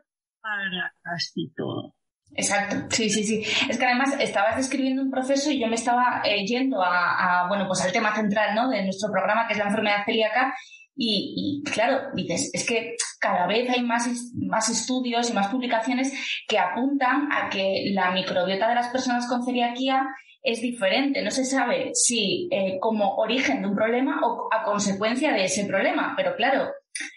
para 0.40 0.94
casi 1.02 1.52
todo. 1.54 1.94
Exacto, 2.34 2.76
sí, 2.90 3.10
sí, 3.10 3.24
sí. 3.24 3.42
Es 3.68 3.78
que 3.78 3.84
además 3.84 4.16
estabas 4.18 4.56
describiendo 4.56 5.02
un 5.02 5.10
proceso 5.10 5.50
y 5.50 5.60
yo 5.60 5.66
me 5.66 5.74
estaba 5.74 6.22
eh, 6.24 6.46
yendo 6.46 6.82
a, 6.82 7.46
bueno, 7.48 7.66
pues 7.66 7.82
al 7.82 7.92
tema 7.92 8.14
central, 8.14 8.54
¿no? 8.54 8.70
De 8.70 8.82
nuestro 8.82 9.10
programa, 9.12 9.46
que 9.46 9.52
es 9.52 9.58
la 9.58 9.66
enfermedad 9.66 10.04
celíaca. 10.06 10.54
Y, 10.94 11.62
claro, 11.72 12.10
dices, 12.14 12.50
es 12.52 12.66
que 12.66 12.96
cada 13.18 13.46
vez 13.46 13.68
hay 13.70 13.82
más, 13.82 14.08
más 14.34 14.68
estudios 14.68 15.30
y 15.30 15.32
más 15.32 15.48
publicaciones 15.48 16.12
que 16.46 16.58
apuntan 16.58 17.28
a 17.32 17.48
que 17.48 17.90
la 17.94 18.10
microbiota 18.12 18.68
de 18.68 18.74
las 18.74 18.88
personas 18.88 19.26
con 19.26 19.42
celiaquía 19.42 20.06
es 20.42 20.60
diferente. 20.60 21.22
No 21.22 21.30
se 21.30 21.44
sabe 21.44 21.90
si 21.94 22.48
eh, 22.50 22.78
como 22.80 23.14
origen 23.16 23.62
de 23.62 23.68
un 23.68 23.74
problema 23.74 24.20
o 24.22 24.48
a 24.52 24.64
consecuencia 24.64 25.32
de 25.32 25.44
ese 25.44 25.64
problema. 25.64 26.14
Pero 26.16 26.36
claro, 26.36 26.70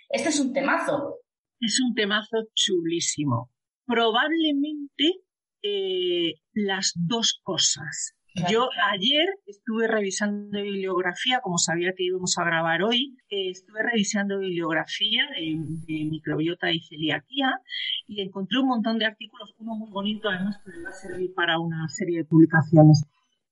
este 0.09 0.29
es 0.29 0.39
un 0.39 0.53
temazo. 0.53 1.15
Es 1.59 1.79
un 1.81 1.93
temazo 1.93 2.37
chulísimo. 2.53 3.51
Probablemente 3.85 5.21
eh, 5.61 6.35
las 6.53 6.93
dos 6.95 7.39
cosas. 7.43 8.15
Yo 8.49 8.67
ayer 8.91 9.29
estuve 9.45 9.87
revisando 9.87 10.61
bibliografía, 10.61 11.39
como 11.41 11.57
sabía 11.57 11.93
que 11.95 12.03
íbamos 12.03 12.37
a 12.37 12.43
grabar 12.43 12.83
hoy, 12.83 13.15
eh, 13.29 13.49
estuve 13.49 13.81
revisando 13.81 14.39
bibliografía 14.39 15.23
de, 15.33 15.55
microbiota 15.87 16.69
y 16.69 16.81
celiaquía 16.81 17.61
y 18.07 18.21
encontré 18.21 18.59
un 18.59 18.67
montón 18.67 18.99
de 18.99 19.05
artículos, 19.05 19.55
uno 19.57 19.75
muy 19.75 19.89
bonito 19.89 20.27
además 20.27 20.59
que 20.65 20.71
me 20.71 20.83
va 20.83 20.89
a 20.89 20.93
servir 20.93 21.33
para 21.33 21.59
una 21.59 21.87
serie 21.87 22.17
de 22.17 22.25
publicaciones, 22.25 23.05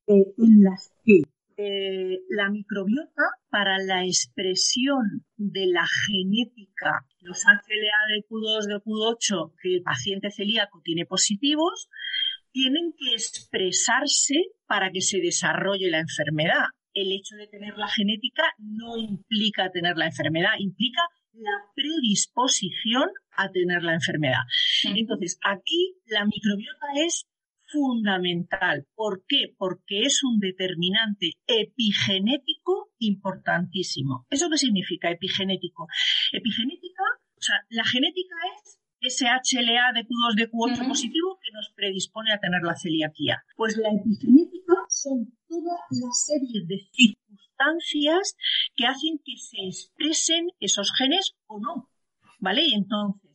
eh, 0.07 0.33
en 0.38 0.63
las 0.63 0.91
que 1.05 1.22
eh, 1.57 2.19
la 2.29 2.50
microbiota 2.50 3.24
para 3.50 3.77
la 3.79 4.05
expresión 4.05 5.25
de 5.38 5.67
la 5.67 5.86
genética, 6.07 7.05
los 7.22 7.43
HLA 7.45 8.15
de 8.15 8.25
Q2, 8.27 8.67
de 8.67 8.75
Q8 8.75 9.53
que 9.62 9.75
el 9.75 9.83
paciente 9.83 10.31
celíaco 10.31 10.81
tiene 10.83 11.05
positivos, 11.05 11.89
tienen 12.51 12.93
que 12.98 13.13
expresarse 13.13 14.36
para 14.67 14.91
que 14.91 15.01
se 15.01 15.19
desarrolle 15.19 15.89
la 15.89 16.00
enfermedad. 16.00 16.65
El 16.93 17.12
hecho 17.12 17.36
de 17.36 17.48
tener 17.48 17.75
la 17.77 17.88
genética 17.88 18.43
no 18.60 18.98
implica 18.98 19.72
tener 19.72 19.98
la 19.98 20.05
enfermedad, 20.05 20.51
implica 20.60 21.01
la 21.33 21.65
predisposición 21.75 23.10
a 23.31 23.50
tener 23.50 23.81
la 23.81 23.95
enfermedad. 23.95 24.43
Entonces, 24.83 25.39
aquí 25.43 25.95
la 26.05 26.25
microbiota 26.25 26.88
es 27.05 27.27
fundamental. 27.74 28.86
¿Por 28.96 29.25
qué? 29.27 29.53
Porque 29.58 30.03
es 30.03 30.22
un 30.24 30.39
determinante 30.39 31.32
epigenético 31.48 32.92
importantísimo. 33.00 34.27
¿Eso 34.30 34.50
qué 34.50 34.58
significa 34.58 35.10
epigenético? 35.10 35.88
Epigenética, 36.32 37.03
o 37.38 37.42
sea, 37.42 37.56
la 37.70 37.84
genética 37.84 38.36
es 38.56 38.80
ese 39.01 39.25
HLA 39.25 39.92
de 39.94 40.06
Q2 40.08 40.36
de 40.38 40.50
Q8 40.50 40.88
positivo 40.88 41.39
que 41.44 41.51
nos 41.51 41.74
predispone 41.75 42.32
a 42.32 42.39
tener 42.39 42.62
la 42.63 42.75
celiaquía. 42.75 43.44
Pues 43.58 43.75
la 43.77 43.89
epigenética 43.89 44.75
son 44.88 45.36
toda 45.50 45.75
la 45.89 46.12
serie 46.12 46.62
de 46.65 46.88
circunstancias 46.94 48.36
que 48.75 48.86
hacen 48.86 49.20
que 49.25 49.36
se 49.36 49.58
expresen 49.65 50.48
esos 50.60 50.94
genes 50.98 51.36
o 51.48 51.60
no. 51.60 51.89
¿Vale? 52.39 52.63
Y 52.65 52.74
entonces, 52.75 53.32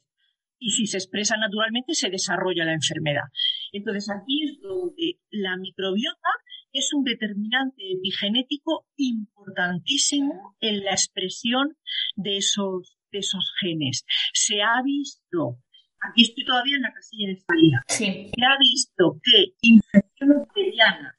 y 0.59 0.71
si 0.71 0.87
se 0.87 0.99
expresa 0.99 1.37
naturalmente, 1.37 1.95
se 1.95 2.11
desarrolla 2.11 2.64
la 2.64 2.75
enfermedad. 2.75 3.25
Entonces, 3.72 4.08
aquí 4.10 4.44
es 4.44 4.60
donde 4.60 5.20
la 5.30 5.56
microbiota 5.56 6.28
es 6.72 6.92
un 6.92 7.04
determinante 7.04 7.82
epigenético 7.92 8.87
importantísimo 8.96 10.56
en 10.60 10.84
la 10.84 10.92
expresión 10.92 11.76
de 12.16 12.37
esos 12.38 12.98
de 13.10 13.20
esos 13.20 13.52
genes. 13.60 14.04
Se 14.34 14.62
ha 14.62 14.82
visto, 14.82 15.58
aquí 16.00 16.22
estoy 16.22 16.44
todavía 16.44 16.76
en 16.76 16.82
la 16.82 16.92
casilla 16.92 17.28
de 17.28 17.37
salida, 17.37 17.82
se 17.88 18.30
ha 18.44 18.58
visto 18.58 19.18
que 19.22 19.54
infecciones 19.62 20.38
bacterianas 20.38 21.16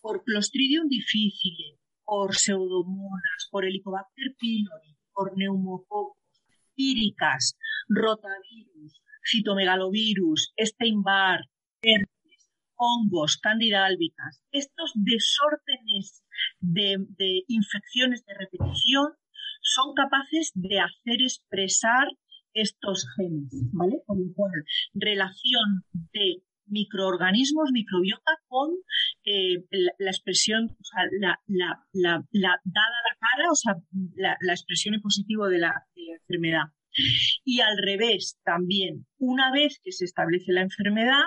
por 0.00 0.24
Clostridium 0.24 0.88
difficile, 0.88 1.78
por 2.04 2.34
pseudomonas, 2.34 3.48
por 3.50 3.66
Helicobacter 3.66 4.34
pylori, 4.38 4.96
por 5.12 5.36
neumococos, 5.36 6.16
píricas, 6.74 7.58
rotavirus, 7.88 9.02
citomegalovirus, 9.22 10.54
Steinbar, 10.58 11.40
herpes, 11.82 12.50
hongos, 12.76 13.38
candida 13.38 13.84
albicas, 13.84 14.42
estos 14.52 14.92
desórdenes 14.94 16.22
de, 16.60 17.44
infecciones 17.48 18.24
de 18.24 18.34
repetición 18.34 19.12
son 19.62 19.94
capaces 19.94 20.52
de 20.54 20.80
hacer 20.80 21.22
expresar 21.22 22.08
estos 22.54 23.06
genes, 23.16 23.52
¿vale? 23.72 23.96
Con 24.06 24.18
lo 24.20 24.34
cual, 24.34 24.64
relación 24.94 25.84
de 26.12 26.42
microorganismos, 26.66 27.70
microbiota, 27.72 28.32
con 28.46 28.70
eh, 29.24 29.64
la, 29.70 30.10
expresión, 30.10 30.66
o 30.66 30.84
sea, 30.84 31.04
la, 31.20 31.40
la, 31.46 31.84
la, 31.92 32.60
dada 32.64 32.98
la 33.08 33.16
cara, 33.18 33.50
o 33.50 33.54
sea, 33.54 33.74
la, 34.16 34.52
expresión 34.52 34.94
en 34.94 35.00
positivo 35.00 35.48
de 35.48 35.58
la 35.58 35.86
enfermedad. 35.94 36.72
Y 37.44 37.60
al 37.60 37.78
revés, 37.78 38.38
también, 38.44 39.06
una 39.18 39.52
vez 39.52 39.80
que 39.82 39.92
se 39.92 40.04
establece 40.04 40.52
la 40.52 40.62
enfermedad, 40.62 41.24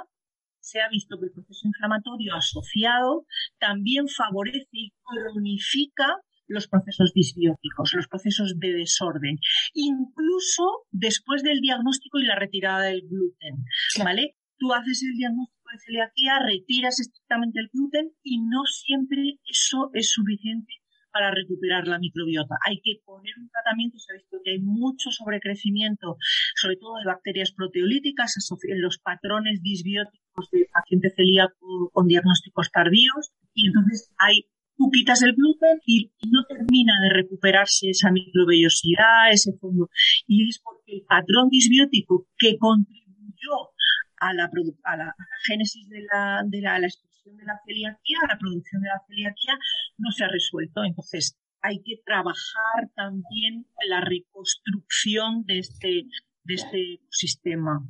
se 0.62 0.80
ha 0.80 0.90
visto 0.90 1.20
que 1.20 1.26
el 1.26 1.32
proceso 1.32 1.68
inflamatorio 1.68 2.36
asociado 2.36 3.26
también 3.60 4.08
favorece 4.08 4.70
y 4.72 4.94
cronifica 5.04 6.18
los 6.48 6.68
procesos 6.68 7.14
disbióticos, 7.14 7.94
los 7.94 8.08
procesos 8.08 8.60
de 8.60 8.74
desorden, 8.74 9.38
incluso 9.74 10.86
después 10.92 11.44
del 11.44 11.62
diagnóstico 11.62 12.20
y 12.20 12.26
la 12.26 12.36
retirada 12.36 12.86
del 12.86 13.02
gluten, 13.02 13.64
¿vale? 14.04 14.36
Tú 14.58 14.74
haces 14.74 15.02
el 15.04 15.18
diagnóstico 15.18 15.70
de 15.72 15.80
celiaquía, 15.80 16.40
retiras 16.46 17.00
estrictamente 17.00 17.60
el 17.60 17.70
gluten 17.74 18.12
y 18.22 18.40
no 18.40 18.64
siempre 18.66 19.40
eso 19.46 19.90
es 19.94 20.12
suficiente 20.12 20.81
para 21.12 21.32
recuperar 21.32 21.88
la 21.88 22.00
microbiota. 22.00 22.56
Hay 22.66 22.82
que 22.82 23.02
poner 23.06 23.34
un 23.38 23.50
tratamiento, 23.50 23.98
se 24.00 24.14
ha 24.14 24.18
visto 24.18 24.38
que 24.44 24.52
hay 24.52 24.60
mucho 24.60 25.12
sobrecrecimiento, 25.12 26.18
sobre 26.56 26.78
todo 26.78 26.98
de 26.98 27.06
bacterias 27.06 27.52
proteolíticas 27.52 28.36
en 28.68 28.82
los 28.82 28.98
patrones 29.00 29.62
disbióticos 29.62 30.50
de 30.52 30.68
paciente 30.74 31.10
celíaco 31.16 31.90
con 31.92 32.08
diagnósticos 32.08 32.72
tardíos 32.72 33.32
y 33.54 33.68
entonces 33.68 34.12
hay 34.18 34.46
tú 34.78 34.90
quitas 34.90 35.22
el 35.22 35.34
gluten 35.34 35.80
y 35.86 36.12
no 36.32 36.44
termina 36.48 36.94
de 37.04 37.14
recuperarse 37.14 37.90
esa 37.90 38.12
microvellosidad, 38.12 39.32
ese 39.32 39.54
fondo. 39.60 39.90
Y 40.26 40.50
es 40.50 40.60
porque 40.60 40.94
el 40.98 41.04
patrón 41.08 41.50
disbiótico 41.50 42.26
que 42.38 42.58
contribuyó 42.58 43.72
a 44.18 44.34
la, 44.34 44.50
a 44.84 44.98
la 44.98 45.16
génesis 45.48 45.88
de 45.90 46.02
la, 46.12 46.42
de 46.46 46.62
la, 46.62 46.78
expresión 46.80 47.38
de 47.38 47.46
la 47.46 47.60
celiaquía, 47.66 48.18
a 48.24 48.34
la 48.34 48.40
producción 48.40 48.82
de 48.82 48.88
la 48.88 49.02
celiaquía, 49.08 49.58
no 50.02 50.12
se 50.12 50.24
ha 50.26 50.28
resuelto. 50.28 50.84
Entonces, 50.84 51.38
hay 51.62 51.82
que 51.84 52.02
trabajar 52.06 52.90
también 52.96 53.68
la 53.88 54.02
reconstrucción 54.02 55.44
de 55.46 55.60
este, 55.60 56.04
de 56.44 56.54
este 56.54 56.94
ecosistema. 56.96 57.88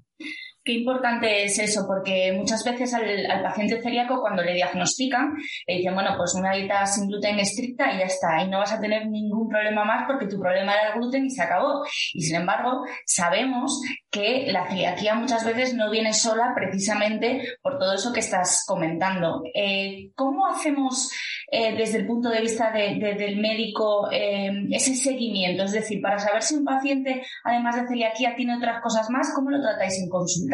Qué 0.63 0.74
importante 0.74 1.44
es 1.44 1.58
eso, 1.58 1.86
porque 1.88 2.34
muchas 2.38 2.63
veces 2.63 2.94
al, 2.94 3.03
paciente 3.41 3.82
celíaco 3.82 4.22
cuando 4.22 4.44
le 4.44 4.53
diagnostican, 4.53 5.34
le 5.65 5.77
dicen, 5.77 5.96
bueno, 5.96 6.12
pues 6.15 6.36
una 6.36 6.53
dieta 6.53 6.86
sin 6.86 7.08
gluten 7.08 7.39
estricta 7.39 7.91
y 7.91 7.98
ya 7.98 8.06
está, 8.06 8.44
y 8.44 8.48
no 8.48 8.60
vas 8.60 8.72
a 8.72 8.80
tener 8.80 9.08
ningún 9.08 9.50
problema 9.50 9.84
más 9.84 10.06
porque 10.06 10.27
tu 10.27 10.39
problema 10.39 10.74
era 10.74 10.89
el 10.89 11.00
gluten 11.00 11.25
y 11.25 11.32
se 11.32 11.41
acabó. 11.41 11.84
Y 12.13 12.22
sin 12.22 12.36
embargo, 12.36 12.86
sabemos 13.08 13.82
que 14.12 14.51
la 14.51 14.68
celiaquía 14.68 15.15
muchas 15.15 15.44
veces 15.46 15.74
no 15.74 15.89
viene 15.89 16.13
sola 16.13 16.53
precisamente 16.56 17.41
por 17.63 17.80
todo 17.80 17.96
eso 17.96 18.13
que 18.13 18.20
estás 18.20 18.63
comentando. 18.68 19.41
Eh, 19.56 20.12
¿Cómo 20.13 20.46
hacemos 20.46 21.10
eh, 21.51 21.75
desde 21.75 21.98
el 21.98 22.06
punto 22.06 22.30
de 22.30 22.41
vista 22.41 22.72
del 22.72 23.38
médico 23.38 24.12
eh, 24.12 24.51
ese 24.70 24.96
seguimiento? 24.96 25.63
Es 25.63 25.72
decir, 25.72 26.01
para 26.01 26.20
saber 26.20 26.44
si 26.44 26.53
un 26.53 26.65
paciente, 26.65 27.24
además 27.44 27.77
de 27.77 27.88
celiaquía, 27.88 28.36
tiene 28.36 28.58
otras 28.58 28.80
cosas 28.84 29.10
más, 29.10 29.32
¿cómo 29.34 29.50
lo 29.50 29.60
tratáis 29.60 29.98
en 29.98 30.08
consulta? 30.08 30.50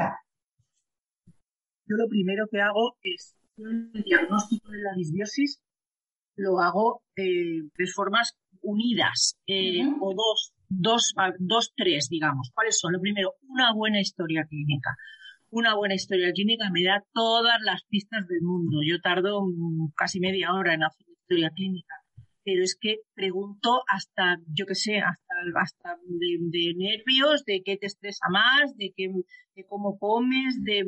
Yo 1.89 1.95
lo 1.95 2.07
primero 2.07 2.47
que 2.51 2.61
hago 2.61 2.97
es 3.01 3.35
el 3.57 3.91
diagnóstico 4.03 4.71
de 4.71 4.81
la 4.81 4.93
disbiosis, 4.95 5.61
lo 6.35 6.59
hago 6.59 7.01
eh, 7.15 7.63
de 7.77 7.87
formas 7.87 8.37
unidas 8.61 9.37
eh, 9.47 9.81
o 10.01 10.13
dos, 10.13 10.53
dos, 10.69 11.13
dos, 11.39 11.73
tres, 11.75 12.09
digamos. 12.09 12.51
¿Cuáles 12.53 12.77
son? 12.79 12.93
Lo 12.93 12.99
primero, 12.99 13.33
una 13.49 13.73
buena 13.73 13.99
historia 13.99 14.45
clínica. 14.45 14.95
Una 15.49 15.75
buena 15.75 15.95
historia 15.95 16.31
clínica 16.33 16.69
me 16.71 16.83
da 16.83 17.03
todas 17.13 17.59
las 17.63 17.83
pistas 17.85 18.27
del 18.27 18.41
mundo. 18.41 18.79
Yo 18.85 18.99
tardo 19.01 19.45
casi 19.95 20.19
media 20.19 20.53
hora 20.53 20.73
en 20.73 20.83
hacer 20.83 21.07
historia 21.09 21.49
clínica 21.51 21.95
pero 22.47 22.63
es 22.63 22.77
que 22.79 22.99
pregunto 23.13 23.81
hasta, 23.93 24.37
yo 24.47 24.65
qué 24.65 24.73
sé, 24.73 24.99
hasta, 24.99 25.35
hasta 25.61 25.97
de, 26.07 26.73
nervios, 26.77 27.43
de 27.43 27.61
qué 27.61 27.75
te 27.75 27.87
estresa 27.87 28.27
más, 28.31 28.73
de, 28.77 28.93
qué, 28.95 29.09
de 29.53 29.65
cómo 29.67 29.99
comes, 29.99 30.63
de, 30.63 30.85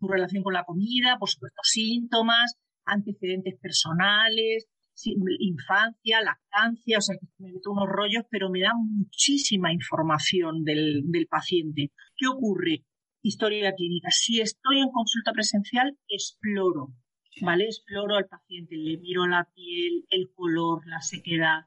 tu 0.00 0.08
relación 0.08 0.42
con 0.42 0.54
la 0.54 0.64
comida, 0.64 1.18
por 1.18 1.28
supuesto, 1.28 1.60
síntomas, 1.62 2.54
antecedentes 2.86 3.58
personales, 3.60 4.68
infancia, 5.38 6.22
lactancia, 6.22 6.96
o 6.96 7.02
sea, 7.02 7.16
que 7.20 7.26
me 7.40 7.52
meto 7.52 7.72
unos 7.72 7.90
rollos, 7.90 8.24
pero 8.30 8.48
me 8.48 8.62
da 8.62 8.72
muchísima 8.74 9.74
información 9.74 10.64
del, 10.64 11.02
del 11.10 11.26
paciente. 11.26 11.92
¿Qué 12.16 12.26
ocurre? 12.26 12.86
Historia 13.20 13.74
clínica. 13.74 14.08
Si 14.10 14.40
estoy 14.40 14.78
en 14.78 14.90
consulta 14.90 15.32
presencial, 15.32 15.98
exploro 16.08 16.94
¿vale? 17.40 17.64
Exploro 17.64 18.16
al 18.16 18.26
paciente, 18.26 18.76
le 18.76 18.98
miro 18.98 19.26
la 19.26 19.48
piel, 19.54 20.04
el 20.10 20.30
color, 20.34 20.86
la 20.86 21.00
sequedad, 21.00 21.66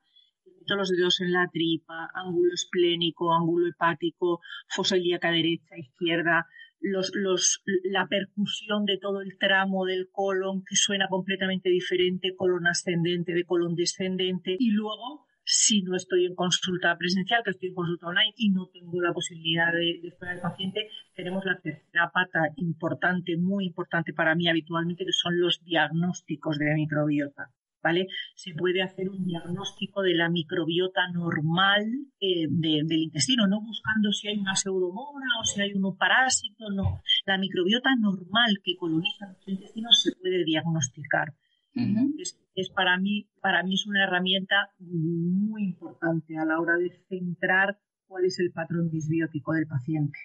meto 0.59 0.75
los 0.75 0.89
dedos 0.89 1.21
en 1.21 1.31
la 1.31 1.47
tripa, 1.51 2.09
ángulo 2.13 2.53
esplénico, 2.53 3.33
ángulo 3.33 3.67
hepático, 3.67 4.41
fosa 4.67 4.97
ilíaca 4.97 5.31
derecha, 5.31 5.77
izquierda, 5.77 6.47
los, 6.81 7.11
los, 7.13 7.61
la 7.83 8.07
percusión 8.07 8.85
de 8.85 8.97
todo 8.97 9.21
el 9.21 9.37
tramo 9.37 9.85
del 9.85 10.09
colon 10.11 10.63
que 10.63 10.75
suena 10.75 11.07
completamente 11.09 11.69
diferente, 11.69 12.35
colon 12.35 12.67
ascendente 12.67 13.33
de 13.33 13.43
colon 13.43 13.75
descendente, 13.75 14.55
y 14.57 14.71
luego 14.71 15.27
si 15.51 15.81
no 15.81 15.95
estoy 15.95 16.27
en 16.27 16.35
consulta 16.35 16.95
presencial, 16.95 17.41
que 17.43 17.49
estoy 17.49 17.69
en 17.69 17.75
consulta 17.75 18.05
online 18.05 18.33
y 18.37 18.51
no 18.51 18.67
tengo 18.67 19.01
la 19.01 19.11
posibilidad 19.11 19.73
de, 19.73 19.99
de 19.99 20.09
esperar 20.09 20.35
al 20.35 20.41
paciente, 20.41 20.89
tenemos 21.15 21.43
la 21.43 21.59
tercera 21.59 22.11
pata 22.13 22.53
importante, 22.57 23.35
muy 23.35 23.65
importante 23.65 24.13
para 24.13 24.35
mí 24.35 24.47
habitualmente, 24.47 25.05
que 25.05 25.11
son 25.11 25.39
los 25.41 25.63
diagnósticos 25.63 26.59
de 26.59 26.75
microbiota. 26.75 27.49
¿Vale? 27.81 28.07
Se 28.35 28.53
puede 28.53 28.83
hacer 28.83 29.09
un 29.09 29.25
diagnóstico 29.25 30.01
de 30.03 30.13
la 30.13 30.29
microbiota 30.29 31.07
normal 31.13 31.85
eh, 32.19 32.45
del 32.49 32.99
intestino, 32.99 33.47
no 33.47 33.61
buscando 33.61 34.11
si 34.11 34.27
hay 34.27 34.37
una 34.37 34.55
pseudomona 34.55 35.27
o 35.41 35.45
si 35.45 35.61
hay 35.61 35.73
un 35.73 35.97
parásito, 35.97 36.69
no. 36.69 37.01
La 37.25 37.37
microbiota 37.37 37.89
normal 37.97 38.59
que 38.63 38.75
coloniza 38.75 39.27
nuestro 39.27 39.53
intestino 39.53 39.89
se 39.93 40.11
puede 40.11 40.43
diagnosticar 40.43 41.33
es, 41.75 42.69
para 42.69 42.97
mí, 42.97 43.29
para 43.41 43.63
mí 43.63 43.75
es 43.75 43.85
una 43.87 44.03
herramienta 44.03 44.71
muy 44.79 45.63
importante 45.63 46.37
a 46.37 46.45
la 46.45 46.59
hora 46.59 46.75
de 46.77 46.91
centrar 47.07 47.79
cuál 48.07 48.25
es 48.25 48.39
el 48.39 48.51
patrón 48.51 48.89
disbiótico 48.89 49.53
del 49.53 49.67
paciente. 49.67 50.17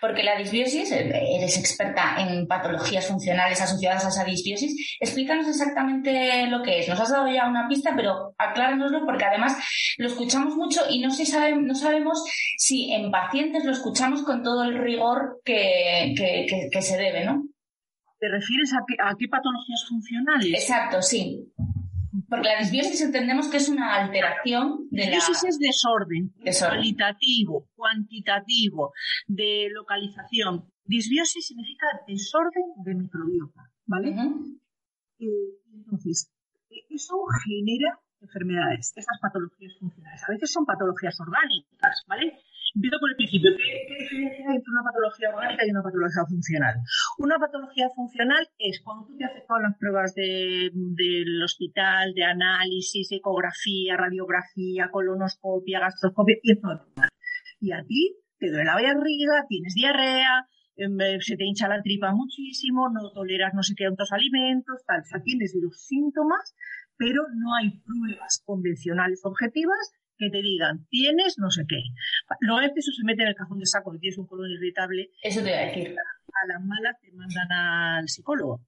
Porque 0.00 0.22
la 0.22 0.38
disbiosis, 0.38 0.90
eh, 0.92 1.12
eres 1.36 1.58
experta 1.58 2.16
en 2.18 2.46
patologías 2.46 3.06
funcionales 3.06 3.60
asociadas 3.60 4.06
a 4.06 4.08
esa 4.08 4.24
disbiosis. 4.24 4.96
Explícanos 4.98 5.46
exactamente 5.46 6.46
lo 6.46 6.62
que 6.62 6.78
es. 6.78 6.88
Nos 6.88 6.98
has 6.98 7.10
dado 7.10 7.28
ya 7.30 7.46
una 7.46 7.68
pista, 7.68 7.92
pero 7.94 8.34
acláranoslo 8.38 9.04
porque 9.04 9.26
además 9.26 9.58
lo 9.98 10.06
escuchamos 10.06 10.56
mucho 10.56 10.80
y 10.88 11.00
no, 11.00 11.10
sabe, 11.10 11.54
no 11.54 11.74
sabemos 11.74 12.24
si 12.56 12.90
en 12.94 13.10
pacientes 13.10 13.64
lo 13.64 13.72
escuchamos 13.72 14.22
con 14.22 14.42
todo 14.42 14.64
el 14.64 14.78
rigor 14.78 15.42
que, 15.44 16.14
que 16.72 16.82
se 16.82 16.96
debe, 16.96 17.26
¿no? 17.26 17.44
¿Te 18.18 18.28
refieres 18.28 18.72
a 18.72 18.78
qué, 18.86 18.94
a 19.02 19.14
qué 19.18 19.28
patologías 19.28 19.84
funcionales? 19.88 20.52
Exacto, 20.52 21.02
sí. 21.02 21.52
Porque 22.28 22.48
la 22.48 22.58
disbiosis 22.58 23.00
entendemos 23.02 23.48
que 23.48 23.58
es 23.58 23.68
una 23.68 23.94
alteración 23.94 24.88
de 24.90 25.02
disbiosis 25.02 25.44
es 25.44 25.58
desorden, 25.58 26.32
cualitativo, 26.58 27.68
cuantitativo, 27.74 28.92
de 29.26 29.68
localización. 29.70 30.64
Disbiosis 30.84 31.46
significa 31.46 31.86
desorden 32.06 32.64
de 32.84 32.94
microbiota, 32.94 33.70
¿vale? 33.84 34.16
Eh, 35.18 35.26
entonces, 35.74 36.32
eso 36.88 37.16
genera 37.44 38.00
enfermedades, 38.20 38.92
esas 38.96 39.18
patologías 39.20 39.74
funcionales. 39.78 40.22
A 40.26 40.32
veces 40.32 40.50
son 40.50 40.64
patologías 40.64 41.18
orgánicas, 41.20 42.04
¿vale? 42.08 42.38
Empiezo 42.76 43.00
por 43.00 43.08
el 43.08 43.16
principio. 43.16 43.50
¿Qué, 43.56 43.96
diferencia 44.04 44.44
hay 44.52 44.56
entre 44.60 44.70
una 44.70 44.84
patología 44.84 45.32
orgánica 45.32 45.64
y 45.64 45.70
una 45.70 45.82
patología 45.82 46.24
funcional? 46.28 46.74
Una 47.16 47.38
patología 47.38 47.88
funcional 47.96 48.44
es 48.58 48.82
cuando 48.84 49.06
tú 49.06 49.16
te 49.16 49.24
has 49.24 49.32
todas 49.48 49.62
las 49.62 49.78
pruebas 49.80 50.12
del 50.14 51.42
hospital, 51.42 52.12
de 52.12 52.24
análisis, 52.24 53.10
ecografía, 53.12 53.96
radiografía, 53.96 54.90
colonoscopia, 54.92 55.80
gastroscopia, 55.80 56.36
y 56.42 56.60
todo. 56.60 56.84
Y 57.60 57.72
a 57.72 57.82
ti 57.82 58.20
te 58.38 58.50
duele 58.50 58.66
la 58.66 58.74
barriga, 58.74 59.46
tienes 59.48 59.72
diarrea, 59.72 60.44
em, 60.76 61.00
eh, 61.00 61.16
se 61.20 61.36
te 61.36 61.44
hincha 61.46 61.68
la 61.68 61.80
tripa 61.80 62.12
muchísimo, 62.12 62.90
no 62.90 63.10
toleras 63.12 63.54
no 63.54 63.62
sé 63.62 63.72
qué 63.74 63.88
otros 63.88 64.12
alimentos, 64.12 64.84
tal. 64.86 65.00
O 65.00 65.04
sea, 65.04 65.22
tienes 65.22 65.56
los 65.56 65.80
síntomas, 65.80 66.54
pero 66.98 67.22
no 67.32 67.54
hay 67.56 67.80
pruebas 67.80 68.42
convencionales 68.44 69.24
objetivas 69.24 69.96
que 70.18 70.30
te 70.30 70.42
digan, 70.42 70.86
tienes 70.88 71.36
no 71.38 71.50
sé 71.50 71.64
qué. 71.68 71.80
Normalmente 72.40 72.80
eso 72.80 72.92
se 72.92 73.04
mete 73.04 73.22
en 73.22 73.28
el 73.28 73.34
cajón 73.34 73.58
de 73.58 73.66
saco, 73.66 73.92
que 73.92 73.98
tienes 73.98 74.18
un 74.18 74.26
colon 74.26 74.50
irritable. 74.50 75.10
Eso 75.22 75.40
te 75.40 75.50
voy 75.50 75.58
a 75.58 75.66
decir. 75.66 75.96
A 75.96 76.46
las 76.48 76.62
malas 76.64 76.96
te 77.00 77.12
mandan 77.12 77.50
al 77.52 78.08
psicólogo. 78.08 78.66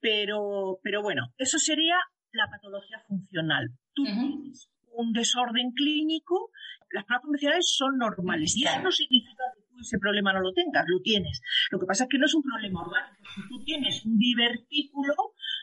Pero, 0.00 0.78
pero 0.82 1.02
bueno, 1.02 1.32
eso 1.38 1.58
sería 1.58 1.96
la 2.32 2.48
patología 2.48 3.00
funcional. 3.06 3.70
Tú 3.94 4.04
tienes 4.04 4.70
un 4.92 5.12
desorden 5.12 5.72
clínico, 5.72 6.50
las 6.90 7.04
pruebas 7.04 7.22
convencionales 7.22 7.66
son 7.68 7.96
normales. 7.98 8.56
Y 8.56 8.64
eso 8.64 8.80
no 8.80 8.90
significa 8.90 9.42
que 9.54 9.62
tú 9.62 9.80
ese 9.80 9.98
problema 9.98 10.32
no 10.32 10.40
lo 10.40 10.52
tengas, 10.52 10.84
lo 10.86 11.00
tienes. 11.00 11.40
Lo 11.70 11.78
que 11.78 11.86
pasa 11.86 12.04
es 12.04 12.10
que 12.10 12.18
no 12.18 12.26
es 12.26 12.34
un 12.34 12.42
problema 12.42 12.82
orgánico. 12.82 13.24
Si 13.34 13.48
tú 13.48 13.64
tienes 13.64 14.04
un 14.04 14.18
divertículo, 14.18 15.14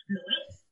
lo 0.08 0.20
ves. 0.20 0.68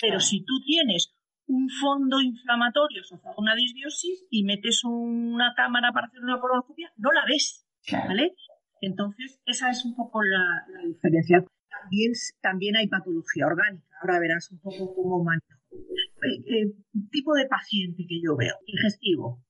Pero 0.00 0.20
si 0.20 0.44
tú 0.44 0.60
tienes 0.64 1.15
un 1.48 1.68
fondo 1.68 2.20
inflamatorio 2.20 3.02
asociado 3.02 3.36
a 3.36 3.40
una 3.40 3.54
disbiosis 3.54 4.26
y 4.30 4.44
metes 4.44 4.82
una 4.84 5.54
cámara 5.54 5.92
para 5.92 6.06
hacer 6.06 6.20
una 6.20 6.40
colonoscopia, 6.40 6.92
no 6.96 7.12
la 7.12 7.24
ves, 7.26 7.66
¿vale? 7.92 8.34
Entonces, 8.80 9.40
esa 9.46 9.70
es 9.70 9.84
un 9.84 9.94
poco 9.94 10.22
la, 10.22 10.66
diferencia. 10.84 11.44
También, 11.68 12.12
también 12.40 12.76
hay 12.76 12.88
patología 12.88 13.46
orgánica. 13.46 13.86
Ahora 14.00 14.18
verás 14.18 14.50
un 14.50 14.60
poco 14.60 14.94
cómo 14.94 15.22
manejo. 15.22 15.46
Eh, 15.70 16.62
eh, 16.62 16.72
tipo 17.10 17.34
de 17.34 17.46
paciente 17.46 18.04
que 18.08 18.20
yo 18.20 18.36
veo, 18.36 18.56
digestivo, 18.66 19.44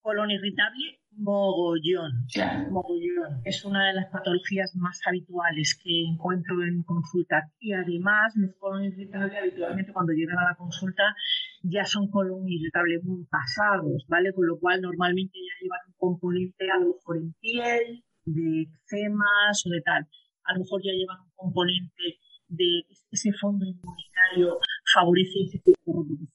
colon 0.00 0.30
irritable 0.30 0.99
Mogollón, 1.16 2.26
mogollón. 2.70 3.42
Es 3.44 3.64
una 3.64 3.88
de 3.88 3.94
las 3.94 4.06
patologías 4.10 4.74
más 4.76 5.00
habituales 5.06 5.78
que 5.82 6.04
encuentro 6.04 6.62
en 6.62 6.82
consulta. 6.82 7.50
Y 7.58 7.72
además, 7.72 8.32
los 8.36 8.54
colon 8.58 8.84
irritables 8.84 9.32
habitualmente 9.36 9.92
cuando 9.92 10.12
llegan 10.12 10.38
a 10.38 10.50
la 10.50 10.54
consulta 10.56 11.02
ya 11.62 11.84
son 11.84 12.10
colon 12.10 12.48
irritables 12.48 13.04
muy 13.04 13.24
pasados, 13.26 14.06
¿vale? 14.08 14.32
Con 14.32 14.46
lo 14.46 14.58
cual 14.58 14.80
normalmente 14.80 15.38
ya 15.38 15.62
llevan 15.62 15.80
un 15.88 15.94
componente 15.98 16.70
a 16.70 16.78
lo 16.78 16.94
mejor 16.94 17.16
en 17.18 17.32
piel, 17.40 18.04
de 18.24 18.62
eczemas 18.62 19.66
o 19.66 19.70
de 19.70 19.80
tal. 19.82 20.06
A 20.44 20.54
lo 20.54 20.60
mejor 20.60 20.80
ya 20.82 20.92
llevan 20.92 21.20
un 21.20 21.32
componente 21.34 22.18
de 22.48 22.82
ese 23.10 23.32
fondo 23.32 23.64
inmunitario 23.64 24.58
favorece 24.92 25.42
ese 25.46 25.58
tipo 25.58 26.04
de 26.04 26.26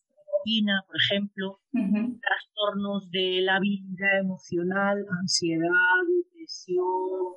por 0.87 0.95
ejemplo, 0.97 1.59
trastornos 1.71 3.09
de 3.09 3.41
la 3.41 3.59
vida 3.59 4.19
emocional, 4.21 5.05
ansiedad, 5.21 6.01
depresión, 6.07 6.85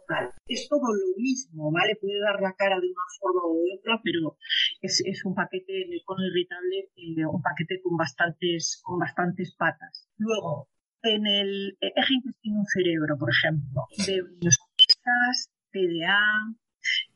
tal. 0.07 0.31
Es 0.47 0.69
todo 0.69 0.93
lo 0.93 1.17
mismo, 1.17 1.73
¿vale? 1.73 1.97
Puede 2.01 2.21
dar 2.21 2.41
la 2.41 2.55
cara 2.55 2.79
de 2.81 2.87
una 2.87 3.09
forma 3.19 3.41
o 3.45 3.55
de 3.55 3.79
otra, 3.79 4.01
pero 4.05 4.37
es, 4.83 5.25
un 5.25 5.35
paquete 5.35 5.73
de 5.73 6.03
cono 6.05 6.27
irritable, 6.27 6.91
eh, 6.97 7.27
un 7.27 7.41
paquete 7.41 7.81
con 7.83 7.97
bastantes, 7.97 8.81
con 8.85 8.99
bastantes 8.99 9.55
patas. 9.57 10.09
Luego, 10.19 10.69
en 11.03 11.27
el 11.27 11.79
eje 11.81 12.15
intestino-cerebro, 12.15 13.17
por 13.19 13.31
ejemplo, 13.31 13.87
de 14.07 14.21
autistas, 14.21 15.51
TDA, 15.73 16.21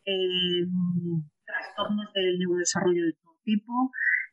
eh, 0.06 0.66
trastornos 1.44 2.12
del 2.14 2.38
neurodesarrollo 2.38 3.04
de 3.06 3.12
todo 3.12 3.36
tipo, 3.44 3.90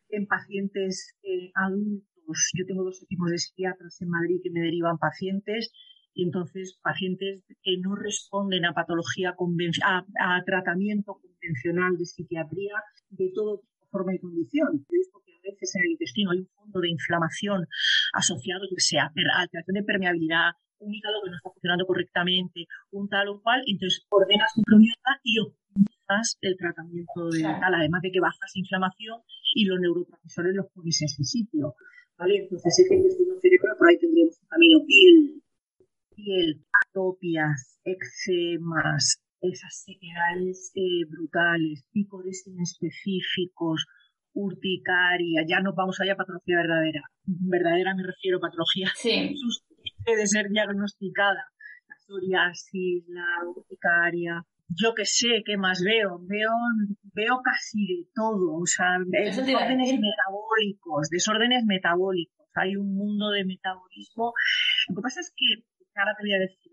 en 0.09 0.27
pacientes 0.27 1.17
eh, 1.23 1.51
adultos. 1.55 2.51
Yo 2.57 2.65
tengo 2.65 2.83
dos 2.83 3.01
equipos 3.03 3.31
de 3.31 3.37
psiquiatras 3.37 4.01
en 4.01 4.09
Madrid 4.09 4.39
que 4.43 4.51
me 4.51 4.61
derivan 4.61 4.97
pacientes 4.97 5.71
y 6.13 6.25
entonces 6.25 6.79
pacientes 6.81 7.43
que 7.63 7.77
no 7.79 7.95
responden 7.95 8.65
a 8.65 8.73
patología 8.73 9.35
a, 9.83 10.05
a 10.19 10.43
tratamiento 10.43 11.19
convencional 11.21 11.97
de 11.97 12.05
psiquiatría 12.05 12.75
de 13.09 13.31
todo 13.33 13.63
forma 13.89 14.13
y 14.13 14.19
condición. 14.19 14.85
porque 15.11 15.31
a 15.33 15.51
veces 15.51 15.75
en 15.75 15.83
el 15.83 15.91
intestino 15.91 16.31
hay 16.31 16.39
un 16.39 16.49
fondo 16.49 16.79
de 16.81 16.89
inflamación 16.89 17.67
asociado, 18.13 18.65
que 18.69 18.81
sea 18.81 19.11
alteración 19.37 19.75
de 19.75 19.83
permeabilidad, 19.83 20.51
un 20.79 20.93
hígado 20.93 21.21
que 21.23 21.29
no 21.29 21.35
está 21.35 21.49
funcionando 21.49 21.85
correctamente, 21.85 22.65
un 22.91 23.09
tal 23.09 23.27
o 23.29 23.41
cual, 23.41 23.61
entonces 23.67 24.05
ordenas 24.09 24.53
tu 24.53 24.61
microbiota 24.61 25.11
y 25.23 25.39
el 26.41 26.57
tratamiento 26.57 27.29
de 27.29 27.43
tal, 27.43 27.73
además 27.73 28.01
de 28.01 28.11
que 28.11 28.19
bajas 28.19 28.55
inflamación 28.55 29.21
y 29.53 29.65
los 29.65 29.79
neurotransmisores 29.79 30.55
los 30.55 30.67
pones 30.73 31.01
en 31.01 31.09
su 31.09 31.23
sitio. 31.23 31.75
¿Vale? 32.17 32.37
Entonces, 32.43 32.79
ese 32.79 32.95
intestino 32.95 33.35
cerebral, 33.39 33.77
por 33.77 33.87
ahí 33.89 33.97
tendríamos 33.97 34.37
un 34.41 34.47
camino 34.47 34.79
piel, 34.85 35.41
piel, 36.15 36.65
atopias, 36.85 37.79
eczemas, 37.85 39.23
esas 39.41 39.83
sequedades 39.85 40.71
eh, 40.75 41.05
brutales, 41.07 41.85
picores 41.91 42.45
inespecíficos, 42.45 43.85
urticaria, 44.33 45.45
ya 45.47 45.61
no 45.61 45.73
vamos 45.73 45.99
allá 46.01 46.13
a 46.13 46.17
patología 46.17 46.57
verdadera. 46.57 47.01
Verdadera 47.23 47.95
me 47.95 48.03
refiero 48.03 48.37
a 48.37 48.41
patología 48.41 48.89
sí. 48.95 49.33
de 50.05 50.27
ser 50.27 50.49
diagnosticada. 50.49 51.45
La 51.87 51.95
psoriasis, 52.05 53.05
la 53.07 53.47
urticaria, 53.47 54.45
yo 54.75 54.93
que 54.93 55.05
sé, 55.05 55.43
¿qué 55.45 55.57
más 55.57 55.81
veo? 55.83 56.19
Veo, 56.27 56.51
veo 57.13 57.41
casi 57.43 57.85
de 57.87 58.07
todo, 58.13 58.55
o 58.55 58.65
sea, 58.65 58.97
desórdenes 59.07 59.99
metabólicos, 59.99 61.09
desórdenes 61.09 61.63
metabólicos. 61.65 62.47
Hay 62.55 62.75
un 62.75 62.95
mundo 62.95 63.29
de 63.29 63.45
metabolismo. 63.45 64.33
Lo 64.89 64.95
que 64.95 65.01
pasa 65.01 65.21
es 65.21 65.33
que, 65.35 65.63
ahora 65.95 66.15
te 66.17 66.23
voy 66.23 66.33
a 66.33 66.39
decir, 66.39 66.71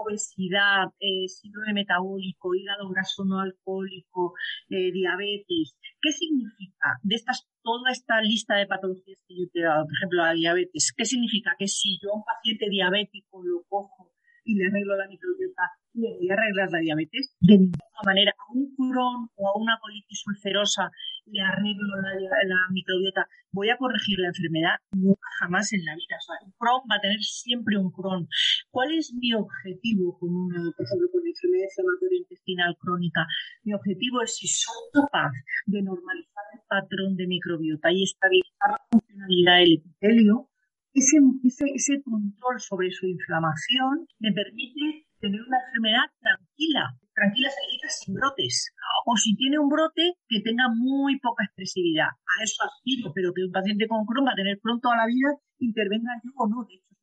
obesidad, 0.00 0.88
eh, 1.00 1.28
síndrome 1.28 1.72
metabólico, 1.74 2.54
hígado 2.54 2.88
graso 2.88 3.24
no 3.24 3.40
alcohólico, 3.40 4.34
eh, 4.70 4.92
diabetes. 4.92 5.76
¿Qué 6.00 6.12
significa 6.12 6.98
de 7.02 7.14
estas, 7.14 7.48
toda 7.62 7.90
esta 7.90 8.20
lista 8.20 8.56
de 8.56 8.66
patologías 8.66 9.22
que 9.26 9.34
yo 9.36 9.44
te 9.52 9.60
he 9.60 9.62
dado? 9.62 9.84
Por 9.84 9.94
ejemplo, 9.96 10.22
la 10.22 10.32
diabetes. 10.32 10.92
¿Qué 10.96 11.04
significa? 11.04 11.54
Que 11.58 11.68
si 11.68 11.98
yo 12.02 12.10
a 12.12 12.16
un 12.16 12.24
paciente 12.24 12.68
diabético 12.68 13.42
lo 13.44 13.62
cojo 13.68 14.12
y 14.44 14.54
le 14.54 14.66
arreglo 14.66 14.96
la 14.96 15.08
microbiota, 15.08 15.62
le 15.96 16.16
voy 16.18 16.30
a 16.30 16.34
arreglar 16.34 16.70
la 16.70 16.78
diabetes 16.80 17.34
de 17.40 17.58
ninguna 17.58 18.02
manera. 18.04 18.32
A 18.36 18.52
un 18.52 18.74
Crohn 18.76 19.28
o 19.34 19.48
a 19.48 19.58
una 19.58 19.78
colitis 19.80 20.22
ulcerosa 20.26 20.90
le 21.26 21.40
arreglo 21.40 21.96
la, 21.96 22.56
microbiota. 22.70 23.26
¿Voy 23.52 23.70
a 23.70 23.76
corregir 23.76 24.18
la 24.18 24.28
enfermedad? 24.28 24.76
Nunca, 24.92 25.28
jamás 25.40 25.72
en 25.72 25.84
la 25.84 25.94
vida. 25.94 26.16
O 26.18 26.24
sea, 26.24 26.36
un 26.44 26.52
Crohn 26.58 26.84
va 26.90 26.96
a 26.96 27.00
tener 27.00 27.20
siempre 27.20 27.78
un 27.78 27.90
Crohn. 27.90 28.28
¿Cuál 28.70 28.92
es 28.92 29.12
mi 29.14 29.32
objetivo 29.32 30.18
con 30.18 30.30
una, 30.34 30.70
por 30.76 30.84
ejemplo, 30.84 31.08
con 31.10 31.26
enfermedad 31.26 31.64
inflamatoria 31.64 32.18
intestinal 32.18 32.76
crónica? 32.78 33.26
Mi 33.64 33.72
objetivo 33.72 34.22
es 34.22 34.36
si 34.36 34.46
soy 34.46 34.84
capaz 34.92 35.32
de 35.66 35.82
normalizar 35.82 36.44
el 36.52 36.60
patrón 36.68 37.16
de 37.16 37.26
microbiota 37.26 37.90
y 37.90 38.04
estabilizar 38.04 38.70
la 38.70 38.86
funcionalidad 38.90 39.58
del 39.58 39.72
epitelio, 39.80 40.50
ese, 40.92 41.18
ese, 41.44 41.64
ese 41.74 42.02
control 42.02 42.58
sobre 42.58 42.90
su 42.90 43.06
inflamación 43.06 44.08
me 44.18 44.32
permite 44.32 45.05
tener 45.26 45.42
una 45.42 45.58
enfermedad 45.58 46.06
tranquila. 46.22 46.94
Tranquila 47.14 47.48
significa 47.50 47.88
sin 47.90 48.14
brotes. 48.14 48.70
O 49.06 49.16
si 49.16 49.34
tiene 49.36 49.58
un 49.58 49.68
brote, 49.68 50.14
que 50.28 50.40
tenga 50.40 50.68
muy 50.68 51.18
poca 51.18 51.44
expresividad. 51.44 52.08
A 52.08 52.34
eso 52.42 52.62
aspiro, 52.62 53.12
pero 53.14 53.32
que 53.34 53.44
un 53.44 53.52
paciente 53.52 53.88
con 53.88 54.06
Crohn 54.06 54.26
va 54.26 54.32
a 54.32 54.40
tener 54.40 54.58
pronto 54.62 54.90
a 54.90 54.96
la 54.96 55.06
vida, 55.06 55.34
intervenga 55.58 56.12
yo 56.22 56.30
o 56.36 56.48
no. 56.48 56.66
De 56.66 56.74
hecho, 56.76 56.94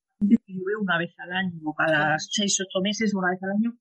que 0.45 0.53
yo 0.53 0.63
veo 0.63 0.79
una 0.79 0.97
vez 0.97 1.12
al 1.19 1.31
año, 1.33 1.59
cada 1.75 2.17
seis, 2.19 2.59
ocho 2.62 2.79
meses, 2.81 3.13
una 3.13 3.31
vez 3.31 3.41
al 3.43 3.51
año, 3.51 3.75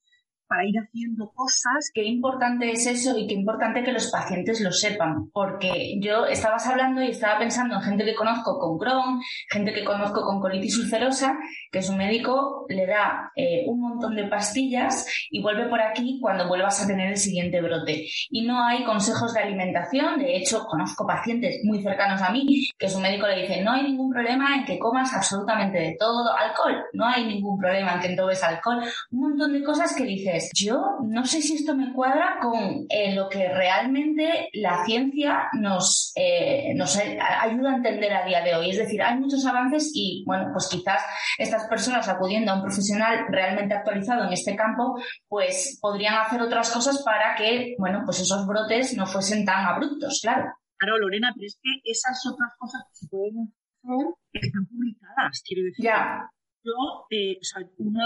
para 0.53 0.67
ir 0.67 0.75
haciendo 0.79 1.33
cosas. 1.35 1.91
Qué 1.95 2.05
importante 2.05 2.71
es 2.71 2.87
eso 2.87 3.17
y 3.17 3.27
qué 3.27 3.33
importante 3.33 3.83
que 3.83 3.93
los 3.93 4.11
pacientes 4.11 4.61
lo 4.61 4.71
sepan, 4.71 5.31
porque 5.33 5.99
yo 5.99 6.27
estabas 6.27 6.67
hablando 6.67 7.03
y 7.03 7.09
estaba 7.09 7.39
pensando 7.39 7.77
en 7.77 7.81
gente 7.81 8.05
que 8.05 8.15
conozco 8.15 8.59
con 8.59 8.77
Crohn, 8.77 9.23
gente 9.49 9.73
que 9.73 9.83
conozco 9.83 10.23
con 10.23 10.41
colitis 10.41 10.77
ulcerosa, 10.79 11.39
que 11.71 11.81
su 11.81 11.95
médico 11.95 12.67
le 12.69 12.87
da 12.87 13.33
eh, 13.35 13.65
un 13.67 13.81
montón 13.81 14.15
de 14.15 14.25
pastillas 14.25 15.07
y 15.31 15.41
vuelve 15.41 15.71
por 15.71 15.81
aquí 15.81 16.19
cuando 16.21 16.47
vuelvas 16.47 16.85
a 16.85 16.87
tener 16.87 17.09
el 17.09 17.17
siguiente 17.17 17.63
brote. 17.63 18.07
Y 18.29 18.47
no 18.47 18.63
hay 18.63 18.85
consejos 18.85 19.33
de 19.33 19.41
alimentación, 19.41 20.19
de 20.19 20.37
hecho 20.37 20.67
conozco 20.67 21.07
pacientes 21.07 21.61
muy 21.65 21.83
cercanos 21.83 22.21
a 22.21 22.31
mí 22.31 22.69
que 22.79 22.91
su 22.91 23.01
médico 23.01 23.27
le 23.27 23.43
dice 23.43 23.63
no 23.63 23.73
hay 23.73 23.85
ningún 23.85 24.11
problema 24.11 24.57
en 24.57 24.67
que 24.67 24.79
comas 24.79 25.15
absolutamente 25.15 25.79
de 25.79 25.97
todo, 25.99 26.31
alcohol, 26.37 26.77
no 26.93 27.07
hay 27.07 27.25
ningún 27.25 27.59
problema 27.59 27.95
en 27.95 28.01
que 28.01 28.17
tomes 28.17 28.43
alcohol, 28.43 28.83
un 29.11 29.21
montón 29.21 29.55
de 29.55 29.63
cosas 29.63 29.95
que 29.97 30.05
dices 30.05 30.42
yo 30.55 30.99
no 31.05 31.25
sé 31.25 31.43
si 31.43 31.55
esto 31.55 31.75
me 31.75 31.93
cuadra 31.93 32.39
con 32.41 32.87
eh, 32.89 33.15
lo 33.15 33.29
que 33.29 33.49
realmente 33.49 34.49
la 34.53 34.85
ciencia 34.85 35.49
nos, 35.53 36.13
eh, 36.17 36.73
nos 36.75 36.97
ayuda 36.97 37.73
a 37.73 37.77
entender 37.77 38.13
a 38.13 38.25
día 38.25 38.43
de 38.43 38.55
hoy. 38.55 38.71
Es 38.71 38.79
decir, 38.79 39.03
hay 39.03 39.19
muchos 39.19 39.45
avances 39.47 39.91
y, 39.95 40.25
bueno, 40.27 40.51
pues 40.53 40.69
quizás 40.69 41.03
estas 41.39 41.67
personas 41.69 42.09
acudiendo 42.09 42.53
a 42.53 42.57
un 42.57 42.63
profesional 42.63 43.27
realmente 43.29 43.75
actualizado 43.75 44.25
en 44.25 44.33
este 44.33 44.57
campo, 44.57 44.99
pues 45.29 45.79
podrían 45.81 46.15
hacer 46.15 46.41
otras 46.41 46.71
cosas 46.71 47.03
para 47.03 47.35
que, 47.37 47.75
bueno, 47.79 48.03
pues 48.05 48.21
esos 48.21 48.47
brotes 48.47 48.97
no 48.97 49.07
fuesen 49.07 49.45
tan 49.45 49.67
abruptos, 49.67 50.21
claro. 50.23 50.53
Claro, 50.77 50.99
Lorena, 50.99 51.33
pero 51.35 51.47
es 51.47 51.59
que 51.63 51.71
esas 51.85 52.21
otras 52.27 52.53
cosas 52.59 52.83
que 52.89 52.95
se 52.95 53.09
pueden 53.09 53.55
hacer 53.85 54.15
están 54.33 54.67
publicadas, 54.67 55.43
quiero 55.47 55.65
decir. 55.65 55.85
Ya 55.85 56.29
yo, 56.65 57.07
eh, 57.11 57.39
o 57.41 57.45
sea, 57.45 57.69
uno, 57.79 58.01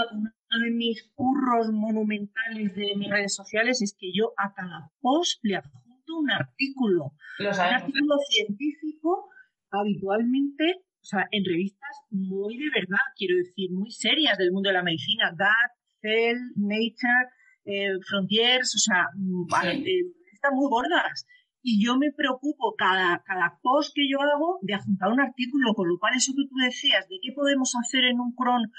de 0.63 0.71
mis 0.71 1.11
curros 1.13 1.69
monumentales 1.71 2.75
de 2.75 2.95
mis 2.95 3.09
redes 3.09 3.35
sociales 3.35 3.81
es 3.81 3.95
que 3.97 4.11
yo 4.13 4.33
a 4.37 4.53
cada 4.53 4.91
post 5.01 5.39
le 5.43 5.57
adjunto 5.57 6.17
un 6.19 6.31
artículo. 6.31 7.11
un 7.39 7.47
artículo 7.47 8.15
científico 8.29 9.29
habitualmente, 9.71 10.83
o 11.01 11.05
sea, 11.05 11.27
en 11.31 11.43
revistas 11.45 11.97
muy 12.09 12.57
de 12.57 12.69
verdad, 12.73 13.03
quiero 13.15 13.37
decir, 13.37 13.71
muy 13.71 13.91
serias 13.91 14.37
del 14.37 14.51
mundo 14.51 14.69
de 14.69 14.73
la 14.73 14.83
medicina, 14.83 15.31
Gut, 15.31 15.71
Cell, 16.01 16.37
Nature, 16.55 17.29
eh, 17.65 17.97
Frontiers, 18.07 18.73
o 18.75 18.79
sea, 18.79 19.07
mm, 19.15 19.47
eh, 19.65 20.01
están 20.33 20.55
muy 20.55 20.69
gordas 20.69 21.25
y 21.69 21.83
yo 21.83 21.97
me 21.97 22.13
preocupo 22.13 22.75
cada, 22.77 23.21
cada 23.25 23.59
post 23.61 23.91
que 23.93 24.07
yo 24.09 24.21
hago 24.21 24.57
de 24.61 24.75
adjuntar 24.75 25.11
un 25.11 25.19
artículo, 25.19 25.73
con 25.73 25.89
lo 25.89 25.99
cual 25.99 26.13
eso 26.15 26.31
que 26.31 26.47
tú 26.47 26.55
decías, 26.63 27.09
de 27.09 27.19
qué 27.21 27.33
podemos 27.33 27.75
hacer 27.75 28.05
en 28.05 28.21
un 28.21 28.33
cron 28.33 28.71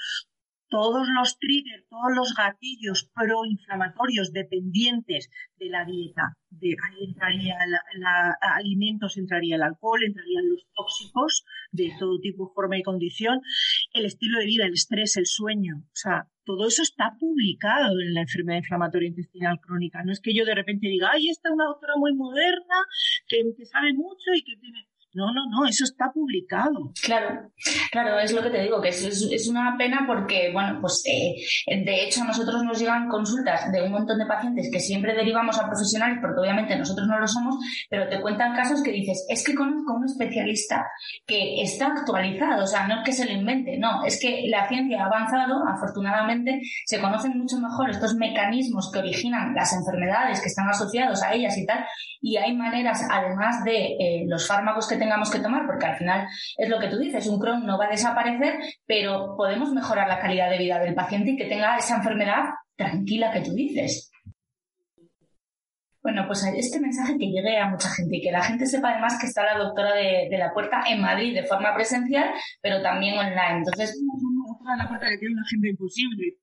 todos 0.69 1.07
los 1.15 1.37
triggers, 1.37 1.87
todos 1.87 2.11
los 2.15 2.33
gatillos 2.35 3.07
proinflamatorios 3.13 4.31
dependientes 4.31 5.29
de 5.57 5.69
la 5.69 5.85
dieta. 5.85 6.33
De 6.49 6.69
ahí 6.69 7.09
entraría 7.09 7.57
la, 7.99 8.37
alimentos, 8.57 9.17
entraría 9.17 9.57
el 9.57 9.61
alcohol, 9.61 10.03
entrarían 10.03 10.49
los 10.49 10.65
tóxicos 10.73 11.43
de 11.71 11.91
todo 11.99 12.19
tipo, 12.19 12.51
forma 12.55 12.77
y 12.77 12.81
condición, 12.81 13.41
el 13.93 14.05
estilo 14.05 14.39
de 14.39 14.45
vida, 14.45 14.65
el 14.65 14.73
estrés, 14.73 15.17
el 15.17 15.25
sueño. 15.25 15.77
O 15.77 15.95
sea, 15.95 16.27
todo 16.45 16.67
eso 16.67 16.81
está 16.81 17.15
publicado 17.19 17.99
en 17.99 18.13
la 18.13 18.21
enfermedad 18.21 18.59
inflamatoria 18.59 19.09
intestinal 19.09 19.59
crónica. 19.59 20.03
No 20.03 20.11
es 20.11 20.19
que 20.19 20.33
yo 20.33 20.45
de 20.45 20.55
repente 20.55 20.87
diga, 20.87 21.09
ay, 21.11 21.29
esta 21.29 21.49
es 21.49 21.53
una 21.53 21.65
doctora 21.65 21.93
muy 21.97 22.13
moderna, 22.13 22.75
que, 23.27 23.43
que 23.55 23.65
sabe 23.65 23.93
mucho 23.93 24.33
y 24.35 24.43
que 24.43 24.55
tiene 24.59 24.87
no, 25.13 25.33
no, 25.33 25.41
no, 25.49 25.67
eso 25.67 25.85
está 25.85 26.11
publicado. 26.11 26.91
Claro, 27.03 27.49
claro, 27.91 28.19
es 28.19 28.31
lo 28.31 28.43
que 28.43 28.51
te 28.51 28.61
digo, 28.61 28.79
que 28.79 28.89
es, 28.89 29.47
una 29.49 29.75
pena 29.75 30.03
porque, 30.05 30.51
bueno, 30.53 30.77
pues 30.79 31.01
eh, 31.07 31.35
de 31.83 32.03
hecho 32.03 32.21
a 32.21 32.25
nosotros 32.25 32.63
nos 32.63 32.79
llegan 32.79 33.09
consultas 33.09 33.71
de 33.71 33.81
un 33.81 33.91
montón 33.91 34.19
de 34.19 34.27
pacientes 34.27 34.69
que 34.71 34.79
siempre 34.79 35.15
derivamos 35.15 35.57
a 35.57 35.65
profesionales, 35.65 36.19
porque 36.21 36.41
obviamente 36.41 36.77
nosotros 36.77 37.07
no 37.07 37.19
lo 37.19 37.27
somos, 37.27 37.55
pero 37.89 38.07
te 38.07 38.21
cuentan 38.21 38.55
casos 38.55 38.83
que 38.83 38.91
dices, 38.91 39.25
es 39.29 39.43
que 39.43 39.55
conozco 39.55 39.93
a 39.93 39.97
un 39.97 40.05
especialista 40.05 40.85
que 41.25 41.61
está 41.63 41.87
actualizado, 41.87 42.63
o 42.63 42.67
sea, 42.67 42.87
no 42.87 42.99
es 42.99 43.03
que 43.03 43.13
se 43.13 43.25
lo 43.25 43.31
invente, 43.31 43.77
no, 43.79 44.03
es 44.05 44.19
que 44.19 44.43
la 44.47 44.67
ciencia 44.67 45.01
ha 45.01 45.07
avanzado, 45.07 45.63
afortunadamente, 45.67 46.61
se 46.85 47.01
conocen 47.01 47.35
mucho 47.35 47.57
mejor 47.57 47.89
estos 47.89 48.13
mecanismos 48.13 48.91
que 48.93 48.99
originan 48.99 49.55
las 49.55 49.73
enfermedades 49.73 50.39
que 50.39 50.49
están 50.49 50.69
asociados 50.69 51.23
a 51.23 51.33
ellas 51.33 51.57
y 51.57 51.65
tal, 51.65 51.83
y 52.21 52.37
hay 52.37 52.55
maneras, 52.55 53.01
además 53.09 53.63
de 53.63 53.95
eh, 53.99 54.25
los 54.27 54.45
fármacos 54.45 54.87
que 54.87 54.98
tengamos 54.99 55.31
que 55.31 55.39
tomar, 55.39 55.65
porque 55.65 55.85
al 55.85 55.97
final 55.97 56.27
es 56.57 56.69
lo 56.69 56.79
que 56.79 56.87
tú 56.87 56.97
dices, 56.97 57.25
un 57.27 57.39
Crohn 57.39 57.65
no 57.65 57.77
va 57.77 57.85
a 57.85 57.89
desaparecer, 57.89 58.59
pero 58.85 59.35
podemos 59.35 59.71
mejorar 59.71 60.07
la 60.07 60.19
calidad 60.19 60.49
de 60.49 60.57
vida 60.57 60.79
del 60.79 60.93
paciente 60.93 61.31
y 61.31 61.37
que 61.37 61.45
tenga 61.45 61.77
esa 61.77 61.97
enfermedad 61.97 62.49
tranquila 62.75 63.31
que 63.31 63.41
tú 63.41 63.53
dices. 63.53 64.11
Bueno, 66.01 66.23
pues 66.27 66.43
este 66.55 66.79
mensaje 66.79 67.17
que 67.17 67.27
llegue 67.27 67.57
a 67.57 67.69
mucha 67.69 67.89
gente 67.89 68.17
y 68.17 68.21
que 68.21 68.31
la 68.31 68.41
gente 68.41 68.65
sepa 68.65 68.91
además 68.91 69.19
que 69.19 69.27
está 69.27 69.43
la 69.43 69.57
doctora 69.57 69.93
de, 69.93 70.29
la 70.37 70.53
puerta 70.53 70.81
en 70.87 71.01
Madrid 71.01 71.35
de 71.35 71.45
forma 71.45 71.75
presencial, 71.75 72.31
pero 72.61 72.81
también 72.81 73.17
online. 73.17 73.57
Entonces, 73.57 74.01
la 74.65 74.87
puerta 74.87 75.09
que 75.09 75.17
tiene 75.17 75.33
una 75.35 75.45
gente 75.47 75.69
imposible. 75.69 76.37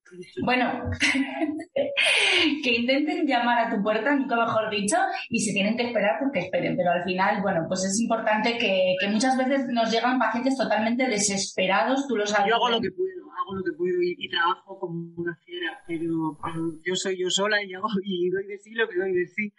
Bueno, 0.45 0.91
que 2.63 2.75
intenten 2.75 3.27
llamar 3.27 3.67
a 3.67 3.75
tu 3.75 3.83
puerta, 3.83 4.15
nunca 4.15 4.37
mejor 4.37 4.71
dicho, 4.71 4.97
y 5.29 5.41
se 5.41 5.53
tienen 5.53 5.77
que 5.77 5.89
esperar, 5.89 6.17
porque 6.21 6.41
esperen. 6.41 6.77
Pero 6.77 6.91
al 6.91 7.05
final, 7.05 7.43
bueno, 7.43 7.65
pues 7.69 7.85
es 7.85 8.01
importante 8.01 8.59
que, 8.59 8.97
muchas 9.11 9.37
veces 9.37 9.67
nos 9.69 9.91
llegan 9.91 10.19
pacientes 10.19 10.57
totalmente 10.57 11.07
desesperados, 11.09 12.07
tú 12.09 12.17
lo 12.17 12.27
sabes. 12.27 12.51
Yo 12.51 12.57
hago 12.57 12.71
lo 12.71 12.81
que 12.81 12.91
puedo, 12.91 13.31
hago 13.33 13.55
lo 13.57 13.65
que 13.65 13.73
puedo 13.77 14.03
y, 14.03 14.29
trabajo 14.29 14.79
como 14.79 15.15
una 15.17 15.37
fiera, 15.37 15.81
pero, 15.87 16.39
yo 16.85 16.95
soy 16.95 17.19
yo 17.19 17.31
sola 17.31 17.63
y, 17.63 17.75
hago, 17.75 17.89
y 18.03 18.31
doy 18.31 18.47
de 18.47 18.59
sí 18.59 18.71
lo 18.73 18.89
que 18.89 18.99
doy 18.99 19.13
de 19.13 19.27
sí. 19.27 19.53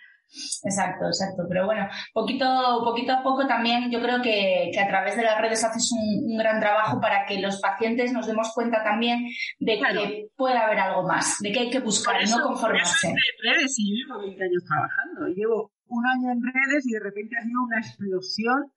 Exacto, 0.63 1.07
exacto. 1.07 1.43
Pero 1.47 1.65
bueno, 1.65 1.87
poquito, 2.13 2.45
poquito 2.83 3.13
a 3.13 3.23
poco 3.23 3.47
también 3.47 3.89
yo 3.91 4.01
creo 4.01 4.21
que, 4.21 4.71
a 4.77 4.87
través 4.87 5.15
de 5.15 5.23
las 5.23 5.39
redes 5.39 5.63
haces 5.63 5.91
un, 5.91 6.37
gran 6.37 6.59
trabajo 6.59 6.99
para 7.01 7.25
que 7.25 7.39
los 7.39 7.59
pacientes 7.59 8.13
nos 8.13 8.27
demos 8.27 8.51
cuenta 8.53 8.83
también 8.83 9.25
de 9.59 9.79
que 9.79 10.27
puede 10.35 10.57
haber 10.57 10.79
algo 10.79 11.07
más, 11.07 11.37
de 11.39 11.51
que 11.51 11.59
hay 11.59 11.69
que 11.69 11.79
buscar 11.79 12.21
y 12.21 12.29
no 12.29 12.41
conformarse. 12.41 13.07
Por 13.07 13.53
redes 13.53 13.75
y 13.77 13.89
yo 13.89 14.05
llevo 14.05 14.21
20 14.21 14.43
años 14.43 14.63
trabajando. 14.67 15.27
Llevo 15.33 15.71
un 15.89 16.05
año 16.05 16.31
en 16.31 16.41
redes 16.41 16.85
y 16.85 16.93
de 16.93 16.99
repente 16.99 17.37
ha 17.37 17.43
sido 17.43 17.63
una 17.63 17.79
explosión, 17.79 18.71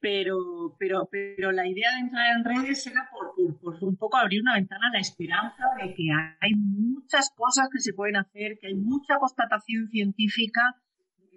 pero, 0.00 0.76
pero, 0.78 1.08
pero 1.10 1.52
la 1.52 1.66
idea 1.66 1.92
de 1.94 2.00
entrar 2.00 2.26
en 2.36 2.44
redes 2.44 2.86
era 2.86 3.08
por, 3.10 3.32
por, 3.60 3.82
un 3.82 3.96
poco 3.96 4.16
abrir 4.16 4.42
una 4.42 4.54
ventana 4.54 4.88
a 4.88 4.94
la 4.94 5.00
esperanza 5.00 5.64
de 5.80 5.94
que 5.94 6.04
hay 6.40 6.54
muchas 6.54 7.30
cosas 7.34 7.68
que 7.72 7.80
se 7.80 7.92
pueden 7.92 8.16
hacer, 8.16 8.58
que 8.60 8.68
hay 8.68 8.74
mucha 8.74 9.16
constatación 9.18 9.88
científica 9.88 10.62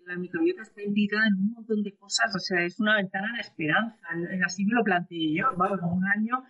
la 0.05 0.17
microbiota 0.17 0.61
está 0.61 0.81
implicada 0.81 1.27
en 1.27 1.35
un 1.35 1.53
montón 1.53 1.83
de 1.83 1.93
cosas, 1.95 2.33
o 2.35 2.39
sea, 2.39 2.63
es 2.63 2.79
una 2.79 2.97
ventana 2.97 3.33
de 3.33 3.41
esperanza. 3.41 3.97
Así 4.45 4.65
me 4.65 4.75
lo 4.75 4.83
planteé 4.83 5.35
yo, 5.35 5.45
vamos, 5.57 5.79
un 5.83 6.05
año, 6.05 6.43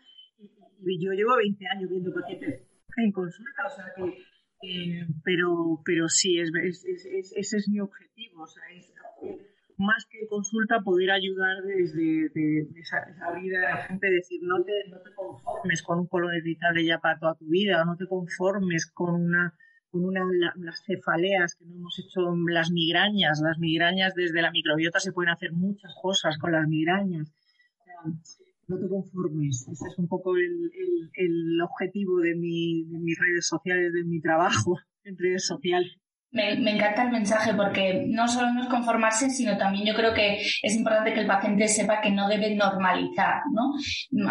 y 0.83 1.03
yo 1.03 1.11
llevo 1.11 1.37
20 1.37 1.65
años 1.67 1.89
viendo 1.89 2.13
pacientes 2.13 2.67
en 2.97 3.11
consulta, 3.11 3.65
o 3.65 3.69
sea 3.69 3.85
que, 3.95 5.07
pero, 5.23 5.81
pero 5.85 6.07
sí, 6.07 6.39
es, 6.39 6.51
ese 7.35 7.57
es 7.57 7.69
mi 7.69 7.79
objetivo, 7.79 8.43
o 8.43 8.47
sea, 8.47 8.63
es 8.75 8.93
más 9.77 10.05
que 10.09 10.27
consulta 10.27 10.81
poder 10.83 11.11
ayudar 11.11 11.63
desde 11.63 12.29
de, 12.29 12.67
esa, 12.79 12.97
vida 13.41 13.59
de 13.59 13.65
la 13.65 13.77
gente, 13.77 14.09
decir, 14.09 14.39
no 14.43 14.63
te, 14.63 14.71
no 14.89 14.99
te 15.01 15.13
conformes 15.15 15.81
con 15.81 15.99
un 15.99 16.07
colon 16.07 16.35
irritable 16.35 16.85
ya 16.85 16.99
para 16.99 17.19
toda 17.19 17.35
tu 17.35 17.47
vida, 17.47 17.83
no 17.85 17.95
te 17.97 18.05
conformes 18.07 18.89
con 18.91 19.15
una 19.15 19.55
con 19.91 20.05
una, 20.05 20.21
las 20.55 20.83
cefaleas 20.85 21.55
que 21.55 21.65
no 21.65 21.75
hemos 21.75 21.99
hecho, 21.99 22.21
las 22.47 22.71
migrañas. 22.71 23.41
Las 23.41 23.59
migrañas 23.59 24.15
desde 24.15 24.41
la 24.41 24.51
microbiota 24.51 24.99
se 24.99 25.11
pueden 25.11 25.31
hacer 25.31 25.51
muchas 25.51 25.93
cosas 26.01 26.37
con 26.37 26.53
las 26.53 26.67
migrañas. 26.67 27.31
no 28.67 28.79
te 28.79 28.87
conformes. 28.87 29.67
Ese 29.69 29.87
es 29.87 29.97
un 29.97 30.07
poco 30.07 30.37
el, 30.37 30.71
el, 31.13 31.61
objetivo 31.61 32.19
de, 32.19 32.35
mi, 32.35 32.85
de 32.85 32.99
mis 32.99 33.19
redes 33.19 33.45
sociales, 33.45 33.91
de 33.93 34.03
mi 34.05 34.21
trabajo 34.21 34.79
en 35.03 35.17
redes 35.17 35.45
sociales. 35.45 36.00
Me, 36.33 36.53
encanta 36.53 37.03
el 37.03 37.11
mensaje 37.11 37.53
porque 37.53 38.05
no 38.07 38.25
solo 38.25 38.53
no 38.53 38.61
es 38.63 38.69
conformarse, 38.69 39.29
sino 39.29 39.57
también 39.57 39.85
yo 39.85 39.93
creo 39.93 40.13
que 40.13 40.39
es 40.39 40.75
importante 40.75 41.13
que 41.13 41.19
el 41.19 41.27
paciente 41.27 41.67
sepa 41.67 41.99
que 41.99 42.09
no 42.09 42.29
debe 42.29 42.55
normalizar, 42.55 43.41
¿no? 43.51 43.73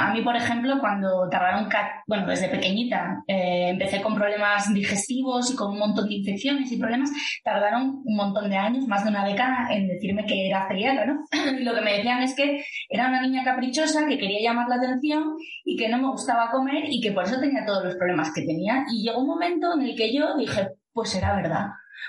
A 0.01 0.11
mí, 0.15 0.23
por 0.23 0.35
ejemplo, 0.35 0.79
cuando 0.81 1.29
tardaron, 1.29 1.69
bueno, 2.07 2.27
desde 2.27 2.49
pequeñita, 2.49 3.23
eh, 3.27 3.69
empecé 3.69 4.01
con 4.01 4.15
problemas 4.15 4.73
digestivos 4.73 5.53
y 5.53 5.57
con 5.57 5.73
un 5.73 5.79
montón 5.79 6.09
de 6.09 6.15
infecciones 6.15 6.73
y 6.73 6.79
problemas, 6.79 7.11
tardaron 7.45 8.01
un 8.03 8.17
montón 8.17 8.49
de 8.49 8.57
años, 8.57 8.87
más 8.89 9.05
de 9.05 9.11
una 9.11 9.27
década, 9.27 9.69
en 9.71 9.87
decirme 9.87 10.25
que 10.25 10.49
era 10.49 10.67
celíaca, 10.69 11.05
¿no? 11.05 11.25
y 11.59 11.65
lo 11.65 11.75
que 11.75 11.83
me 11.83 11.99
decían 11.99 12.23
es 12.23 12.35
que 12.35 12.65
era 12.89 13.09
una 13.09 13.21
niña 13.21 13.45
caprichosa, 13.45 14.07
que 14.07 14.17
quería 14.17 14.51
llamar 14.51 14.69
la 14.69 14.77
atención 14.77 15.35
y 15.67 15.77
que 15.77 15.91
no 15.91 15.99
me 15.99 16.09
gustaba 16.09 16.51
comer 16.51 16.85
y 16.89 17.03
que 17.03 17.13
por 17.13 17.25
eso 17.25 17.39
tenía 17.39 17.67
todos 17.67 17.85
los 17.85 17.97
problemas 17.97 18.33
que 18.35 18.41
tenía. 18.41 18.85
Y 18.91 19.03
llegó 19.03 19.21
un 19.21 19.27
momento 19.27 19.75
en 19.75 19.83
el 19.83 19.95
que 19.95 20.15
yo 20.15 20.35
dije, 20.39 20.69
pues 20.95 21.15
era 21.15 21.37
verdad 21.37 21.67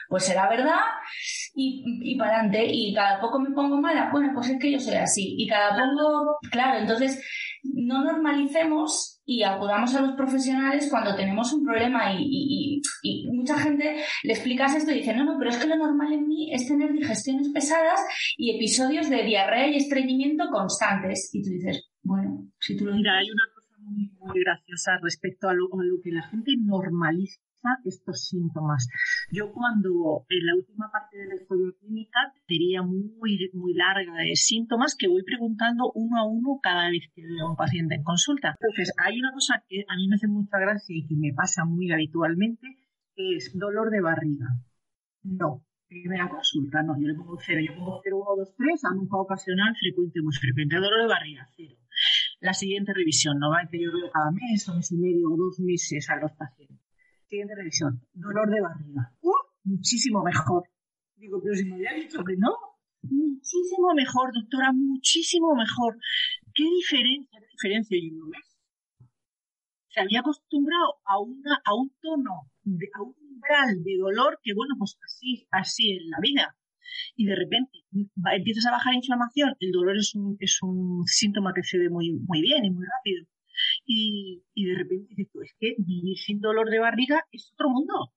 pues 0.10 0.26
será 0.26 0.50
verdad 0.50 0.80
y, 1.56 1.84
y 2.04 2.18
para 2.18 2.40
adelante. 2.40 2.66
Y 2.70 2.94
cada 2.94 3.20
poco 3.20 3.40
me 3.40 3.52
pongo 3.52 3.80
mala, 3.80 4.10
bueno, 4.12 4.32
pues 4.34 4.50
es 4.50 4.60
que 4.60 4.72
yo 4.72 4.80
soy 4.80 4.96
así. 4.96 5.36
Y 5.38 5.48
cada 5.48 5.76
poco, 5.76 6.38
claro, 6.52 6.80
entonces 6.80 7.24
no 7.64 8.04
normalicemos 8.04 9.22
y 9.26 9.44
acudamos 9.44 9.96
a 9.96 10.02
los 10.02 10.16
profesionales 10.16 10.88
cuando 10.90 11.16
tenemos 11.16 11.54
un 11.54 11.64
problema 11.64 12.14
y, 12.14 12.82
y, 13.04 13.28
mucha 13.32 13.58
gente 13.58 13.98
le 14.24 14.34
explicas 14.34 14.76
esto 14.76 14.92
y 14.92 14.96
dice, 14.96 15.16
no, 15.16 15.24
no, 15.24 15.38
pero 15.38 15.52
es 15.52 15.58
que 15.58 15.68
lo 15.68 15.78
normal 15.78 16.14
en 16.14 16.28
mí 16.28 16.54
es 16.54 16.68
tener 16.68 16.92
digestiones 16.92 17.50
pesadas 17.50 18.00
y 18.38 18.56
episodios 18.56 19.10
de 19.10 19.24
diarrea 19.24 19.68
y 19.68 19.78
estreñimiento 19.78 20.50
constantes. 20.52 21.30
Y 21.34 21.44
tú 21.44 21.50
dices, 21.50 21.90
bueno, 22.04 22.48
si 22.60 22.76
tú 22.76 22.86
lo 22.86 22.96
Mira, 22.96 23.18
hay 23.18 23.30
una 23.30 23.44
cosa 23.54 23.76
muy, 23.80 24.44
graciosa 24.44 24.98
respecto 25.02 25.50
a 25.50 25.54
lo, 25.54 25.66
a 25.66 25.84
lo 25.84 26.02
que 26.04 26.12
la 26.12 26.24
gente 26.24 26.52
normaliza 26.60 27.40
estos 27.86 28.28
síntomas. 28.28 28.88
Yo 29.32 29.52
cuando 29.52 30.26
en 30.30 30.46
la 30.46 30.56
última 30.56 30.92
parte 30.92 31.18
de 31.18 31.28
la 31.28 31.36
historia 31.36 31.72
clínica 31.80 32.20
diría 32.48 32.82
muy, 32.82 33.50
muy 33.54 33.74
larga 33.74 34.18
de 34.18 34.36
síntomas 34.36 34.96
que 34.98 35.08
voy 35.08 35.24
preguntando 35.24 35.92
uno 35.96 36.18
a 36.18 36.28
uno 36.28 36.60
cada 36.62 36.90
vez 36.90 37.10
que 37.14 37.22
veo 37.22 37.48
a 37.48 37.52
un 37.52 37.56
paciente 37.56 37.96
en 37.96 38.04
consulta. 38.04 38.56
Entonces, 38.60 38.94
hay 38.98 39.20
una 39.20 39.32
cosa 39.32 39.64
que 39.68 39.86
a 39.88 39.96
mí 39.96 40.08
me 40.08 40.16
hace 40.16 40.28
mucha 40.28 40.58
gracia 40.60 40.96
y 40.96 41.06
que 41.08 41.16
me 41.16 41.34
pasa 41.34 41.66
muy 41.66 41.92
habitualmente, 41.92 42.68
que 43.16 43.36
es 43.36 43.58
dolor 43.58 43.90
de 43.92 44.02
barriga. 44.02 44.48
No, 45.24 45.64
primera 45.88 46.30
consulta, 46.30 46.82
no, 46.82 47.00
yo 47.00 47.08
le 47.08 47.14
pongo 47.14 47.38
cero, 47.40 47.62
yo 47.62 47.76
pongo 47.76 48.02
0, 48.04 48.18
1, 48.18 48.36
2, 48.38 48.56
3, 48.58 48.86
a 48.86 48.94
nunca 48.96 49.18
ocasional, 49.18 49.76
frecuente, 49.80 50.22
muy 50.22 50.34
frecuente. 50.34 50.76
Dolor 50.76 51.02
de 51.02 51.08
barriga, 51.08 51.48
cero. 51.56 51.76
La 52.40 52.54
siguiente 52.54 52.92
revisión, 52.94 53.38
no 53.38 53.52
que 53.70 53.80
yo 53.80 53.92
veo 53.94 54.10
cada 54.12 54.32
mes 54.32 54.68
o 54.68 54.76
mes 54.76 54.92
y 54.92 54.98
medio 54.98 55.30
o 55.30 55.38
dos 55.38 55.60
meses 55.60 56.10
a 56.10 56.16
los 56.16 56.32
pacientes 56.32 56.81
siguiente 57.32 57.56
revisión, 57.56 58.02
dolor 58.14 58.50
de 58.50 58.62
barriga. 58.62 59.14
Muchísimo 59.64 60.22
mejor. 60.22 60.64
Digo, 61.16 61.40
pero 61.42 61.56
si 61.56 61.64
me 61.64 61.76
había 61.76 61.94
dicho 61.94 62.24
que 62.26 62.36
no. 62.36 62.52
Muchísimo 63.04 63.94
mejor, 63.96 64.32
doctora, 64.34 64.72
muchísimo 64.74 65.56
mejor. 65.56 65.98
¿Qué 66.54 66.64
diferencia, 66.64 67.40
qué 67.40 67.48
diferencia 67.52 67.98
yo 67.98 68.18
no 68.18 68.26
Se 69.88 70.02
había 70.02 70.20
acostumbrado 70.20 71.00
a, 71.06 71.20
una, 71.20 71.62
a 71.64 71.74
un 71.74 71.90
tono, 72.02 72.52
a 72.96 73.02
un 73.02 73.16
umbral 73.18 73.82
de 73.82 73.98
dolor 73.98 74.40
que, 74.44 74.54
bueno, 74.54 74.76
pues 74.78 74.98
así, 75.06 75.48
así 75.52 75.92
en 75.92 76.10
la 76.10 76.20
vida. 76.22 76.58
Y 77.16 77.26
de 77.26 77.36
repente 77.36 77.80
empiezas 78.36 78.66
a 78.66 78.72
bajar 78.72 78.94
inflamación, 78.94 79.56
el 79.60 79.72
dolor 79.72 79.96
es 79.98 80.14
un, 80.14 80.36
es 80.40 80.60
un 80.62 81.06
síntoma 81.08 81.54
que 81.54 81.64
se 81.64 81.78
ve 81.80 81.90
muy, 81.90 82.12
muy 82.12 82.42
bien 82.42 82.66
y 82.66 82.72
muy 82.72 82.86
rápido 82.86 83.26
y, 83.94 84.66
de 84.66 84.76
repente 84.76 85.14
dices, 85.16 85.36
es 85.44 85.56
que 85.60 85.76
vivir 85.78 86.18
sin 86.18 86.40
dolor 86.40 86.70
de 86.70 86.80
barriga 86.80 87.26
es 87.32 87.52
otro 87.54 87.70
mundo. 87.70 88.14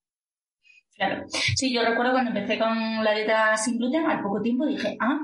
Claro. 0.95 1.25
Sí, 1.29 1.75
yo 1.75 1.83
recuerdo 1.85 2.13
cuando 2.13 2.31
empecé 2.31 2.59
con 2.59 3.03
la 3.03 3.15
dieta 3.15 3.57
sin 3.57 3.79
gluten, 3.79 4.07
al 4.07 4.23
poco 4.23 4.41
tiempo 4.41 4.67
dije, 4.67 4.97
ah, 5.01 5.21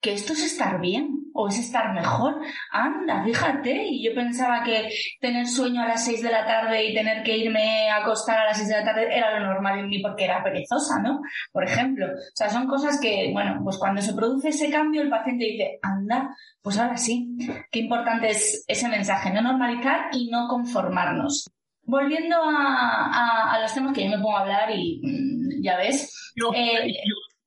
que 0.00 0.12
esto 0.12 0.34
es 0.34 0.44
estar 0.44 0.80
bien 0.80 1.27
o 1.40 1.46
es 1.46 1.58
estar 1.58 1.94
mejor. 1.94 2.34
Anda, 2.72 3.22
fíjate. 3.24 3.84
Y 3.86 4.04
yo 4.04 4.12
pensaba 4.12 4.64
que 4.64 4.90
tener 5.20 5.46
sueño 5.46 5.80
a 5.82 5.86
las 5.86 6.04
6 6.04 6.20
de 6.20 6.32
la 6.32 6.44
tarde 6.44 6.84
y 6.84 6.94
tener 6.94 7.22
que 7.22 7.38
irme 7.38 7.88
a 7.88 7.98
acostar 7.98 8.38
a 8.40 8.46
las 8.46 8.56
6 8.56 8.68
de 8.68 8.76
la 8.76 8.84
tarde 8.84 9.16
era 9.16 9.38
lo 9.38 9.46
normal 9.46 9.78
en 9.78 9.88
mí 9.88 10.00
porque 10.00 10.24
era 10.24 10.42
perezosa, 10.42 11.00
¿no? 11.00 11.20
Por 11.52 11.62
ejemplo. 11.64 12.06
O 12.06 12.34
sea, 12.34 12.50
son 12.50 12.66
cosas 12.66 13.00
que, 13.00 13.30
bueno, 13.32 13.60
pues 13.62 13.78
cuando 13.78 14.02
se 14.02 14.14
produce 14.14 14.48
ese 14.48 14.68
cambio, 14.68 15.00
el 15.00 15.10
paciente 15.10 15.44
dice, 15.44 15.78
anda, 15.80 16.34
pues 16.60 16.76
ahora 16.76 16.96
sí. 16.96 17.36
Qué 17.70 17.78
importante 17.78 18.30
es 18.30 18.64
ese 18.66 18.88
mensaje, 18.88 19.32
no 19.32 19.40
normalizar 19.40 20.08
y 20.12 20.28
no 20.30 20.48
conformarnos. 20.48 21.48
Volviendo 21.84 22.36
a, 22.36 23.54
a, 23.54 23.60
los 23.62 23.72
temas 23.72 23.94
que 23.94 24.04
yo 24.04 24.10
me 24.10 24.18
pongo 24.18 24.36
a 24.36 24.40
hablar 24.40 24.70
y 24.74 25.00
mm, 25.04 25.62
ya 25.62 25.76
ves. 25.76 26.32
Eh, 26.54 26.92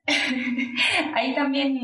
Hay 1.16 1.36
también 1.36 1.80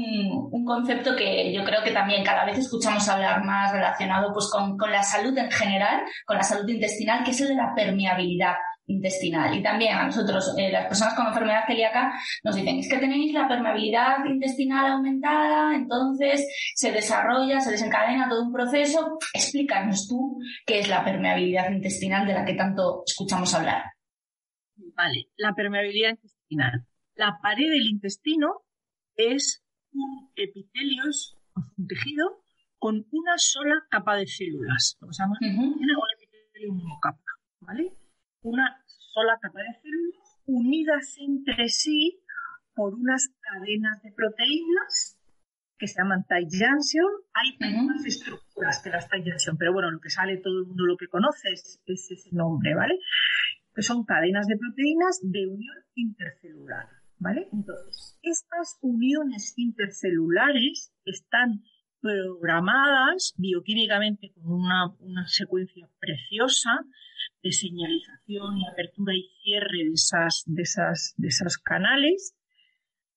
un 0.51 0.65
concepto 0.65 1.15
que 1.15 1.53
yo 1.53 1.63
creo 1.63 1.83
que 1.83 1.91
también 1.91 2.23
cada 2.23 2.45
vez 2.45 2.57
escuchamos 2.57 3.07
hablar 3.07 3.43
más 3.43 3.71
relacionado 3.71 4.33
pues, 4.33 4.49
con, 4.51 4.75
la 4.91 5.03
salud 5.03 5.37
en 5.37 5.51
general, 5.51 6.01
con 6.25 6.37
la 6.37 6.43
salud 6.43 6.67
intestinal, 6.67 7.23
que 7.23 7.31
es 7.31 7.41
el 7.41 7.49
de 7.49 7.55
la 7.55 7.73
permeabilidad 7.75 8.55
intestinal. 8.87 9.55
Y 9.55 9.61
también 9.61 9.95
a 9.95 10.05
nosotros, 10.05 10.55
eh, 10.57 10.71
las 10.71 10.87
personas 10.87 11.13
con 11.13 11.27
enfermedad 11.27 11.65
celíaca, 11.67 12.11
nos 12.43 12.55
dicen, 12.55 12.79
es 12.79 12.89
que 12.89 12.97
tenéis 12.97 13.33
la 13.33 13.47
permeabilidad 13.47 14.25
intestinal 14.25 14.93
aumentada, 14.93 15.75
entonces 15.75 16.47
se 16.73 16.91
desarrolla, 16.91 17.59
se 17.59 17.71
desencadena 17.71 18.27
todo 18.27 18.43
un 18.43 18.53
proceso. 18.53 19.19
Explícanos 19.33 20.07
tú 20.07 20.39
qué 20.65 20.79
es 20.79 20.87
la 20.87 21.03
permeabilidad 21.03 21.69
intestinal 21.69 22.25
de 22.25 22.33
la 22.33 22.45
que 22.45 22.55
tanto 22.55 23.03
escuchamos 23.05 23.53
hablar. 23.53 23.83
Vale, 24.95 25.27
la 25.37 25.53
permeabilidad 25.53 26.11
intestinal 26.11 26.87
la 27.17 27.39
pared 27.41 27.69
del 27.69 27.87
intestino 27.87 28.61
es 29.15 29.63
un 29.91 30.29
epitelio, 30.35 31.03
es 31.09 31.35
un 31.77 31.87
tejido 31.87 32.43
con 32.77 33.05
una 33.11 33.33
sola 33.37 33.75
capa 33.89 34.15
de 34.15 34.27
células. 34.27 34.97
Lo 35.01 35.07
que 35.07 35.47
un 35.47 35.81
epitelio 35.81 36.73
monocapa, 36.73 37.31
¿vale? 37.61 37.93
Una 38.43 38.83
sola 38.85 39.37
capa 39.41 39.59
de 39.59 39.81
células 39.81 40.37
unidas 40.45 41.15
entre 41.19 41.67
sí 41.69 42.21
por 42.75 42.93
unas 42.93 43.29
cadenas 43.41 44.01
de 44.03 44.11
proteínas 44.11 45.17
que 45.79 45.87
se 45.87 45.99
llaman 45.99 46.25
tight 46.27 46.49
junction. 46.51 47.05
Hay 47.33 47.57
más 47.85 48.05
estructuras 48.05 48.79
que 48.83 48.89
las 48.89 49.09
tight 49.09 49.25
junction, 49.27 49.57
pero 49.57 49.73
bueno, 49.73 49.89
lo 49.89 49.99
que 49.99 50.11
sale 50.11 50.37
todo 50.37 50.59
el 50.59 50.67
mundo 50.67 50.85
lo 50.85 50.97
que 50.97 51.07
conoce 51.07 51.49
es, 51.51 51.81
es 51.85 52.11
ese 52.11 52.29
nombre, 52.31 52.75
¿vale? 52.75 52.99
Que 53.73 53.81
son 53.81 54.05
cadenas 54.05 54.45
de 54.45 54.57
proteínas 54.57 55.19
de 55.23 55.47
unión 55.47 55.75
intercelular. 55.95 56.97
¿Vale? 57.19 57.47
Entonces, 57.51 58.19
estas 58.21 58.77
uniones 58.81 59.53
intercelulares 59.57 60.93
están 61.05 61.63
programadas 61.99 63.33
bioquímicamente 63.37 64.31
con 64.33 64.53
una, 64.53 65.27
secuencia 65.27 65.89
preciosa 65.99 66.71
de 67.41 67.51
señalización 67.51 68.57
y 68.57 68.67
apertura 68.67 69.15
y 69.15 69.29
cierre 69.41 69.85
de 69.85 69.93
esas, 69.93 70.43
de 70.45 70.61
esas, 70.61 71.15
de 71.17 71.27
esas 71.27 71.57
canales, 71.57 72.35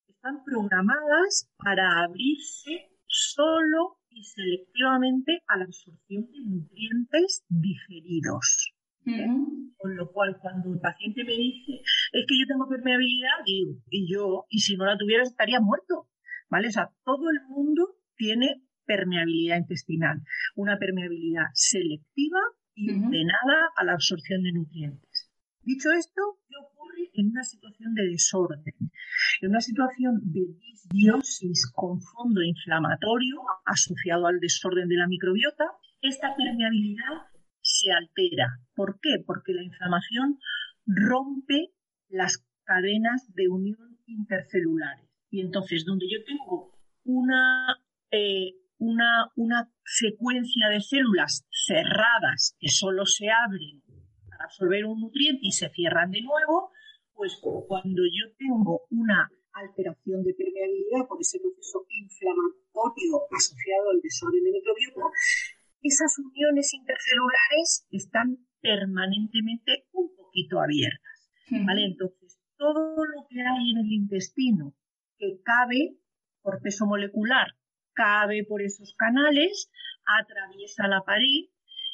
están 0.09 0.43
programadas 0.45 1.51
para 1.57 2.05
abrirse 2.05 2.91
solo 3.07 3.99
y 4.11 4.25
selectivamente 4.25 5.43
a 5.47 5.59
la 5.59 5.65
absorción 5.65 6.31
de 6.31 6.41
nutrientes 6.47 7.45
digeridos. 7.49 8.75
Con 9.05 9.97
lo 9.97 10.13
cual, 10.13 10.39
cuando 10.41 10.73
el 10.75 10.81
paciente 10.81 11.25
me 11.25 11.33
dice, 11.33 11.81
es 12.13 12.27
que 12.29 12.39
yo 12.39 12.47
tengo 12.47 12.69
permeabilidad, 12.69 13.43
digo, 13.47 13.79
y 13.89 14.13
yo, 14.13 14.45
y 14.51 14.59
si 14.59 14.77
no 14.77 14.85
la 14.85 14.99
tuviera 14.99 15.23
estaría 15.23 15.61
muerto, 15.61 16.09
¿vale? 16.51 16.69
O 16.69 16.71
sea, 16.71 16.91
todo 17.05 17.31
el 17.31 17.41
mundo 17.49 17.97
tiene 18.17 18.63
permeabilidad 18.85 19.57
intestinal, 19.57 20.21
una 20.55 20.77
permeabilidad 20.79 21.47
selectiva 21.55 22.41
y 22.75 22.91
ordenada 22.91 23.71
a 23.77 23.85
la 23.85 23.93
absorción 23.93 24.43
de 24.43 24.53
nutrientes. 24.53 25.31
Dicho 25.63 25.91
esto, 25.93 26.21
¿qué 26.49 26.57
ocurre 26.57 27.11
en 27.15 27.29
una 27.31 27.45
situación 27.45 27.95
de 27.95 28.05
desorden? 28.05 28.75
En 29.41 29.51
una 29.51 29.61
situación 29.61 30.21
de 30.25 30.41
disbiosis 30.59 31.71
con 31.73 32.01
fondo 32.01 32.43
inflamatorio 32.43 33.43
asociado 33.65 34.27
al 34.27 34.41
desorden 34.41 34.89
de 34.89 34.97
la 34.97 35.07
microbiota, 35.07 35.65
esta 36.03 36.35
permeabilidad 36.35 37.30
se 37.71 37.93
altera. 37.93 38.59
¿Por 38.75 38.99
qué? 39.01 39.23
Porque 39.25 39.53
la 39.53 39.63
inflamación 39.63 40.39
rompe 40.87 41.73
las 42.09 42.45
cadenas 42.65 43.33
de 43.35 43.49
unión 43.49 43.99
intercelulares. 44.07 45.09
Y 45.31 45.41
entonces, 45.41 45.85
donde 45.85 46.07
yo 46.11 46.19
tengo 46.25 46.75
una, 47.05 47.77
eh, 48.11 48.55
una, 48.79 49.31
una 49.37 49.73
secuencia 49.85 50.69
de 50.69 50.81
células 50.81 51.47
cerradas 51.51 52.57
que 52.59 52.69
solo 52.69 53.07
se 53.07 53.29
abren 53.31 53.83
para 54.29 54.45
absorber 54.45 54.85
un 54.85 55.01
nutriente 55.01 55.47
y 55.47 55.53
se 55.53 55.69
cierran 55.71 56.11
de 56.11 56.23
nuevo, 56.23 56.73
pues 57.15 57.39
cuando 57.69 58.03
yo 58.07 58.35
tengo 58.39 58.83
una 58.91 59.31
alteración 59.53 60.23
de 60.23 60.35
permeabilidad 60.35 61.07
por 61.09 61.21
ese 61.21 61.39
proceso 61.39 61.85
inflamatorio 61.89 63.21
asociado 63.31 63.91
al 63.91 64.01
desorden 64.01 64.45
de 64.45 64.53
microbiota, 64.53 65.07
esas 65.83 66.19
uniones 66.19 66.73
intercelulares 66.75 67.87
están 67.91 68.39
permanentemente 68.61 69.87
un 69.93 70.15
poquito 70.17 70.61
abiertas. 70.61 71.31
¿vale? 71.51 71.85
Entonces, 71.85 72.39
todo 72.57 73.05
lo 73.05 73.27
que 73.29 73.41
hay 73.41 73.71
en 73.71 73.79
el 73.79 73.93
intestino 73.93 74.75
que 75.19 75.41
cabe 75.43 75.97
por 76.43 76.61
peso 76.63 76.87
molecular, 76.87 77.49
cabe 77.93 78.45
por 78.49 78.63
esos 78.63 78.95
canales, 78.97 79.71
atraviesa 80.07 80.89
la 80.89 81.03
pared, 81.03 81.49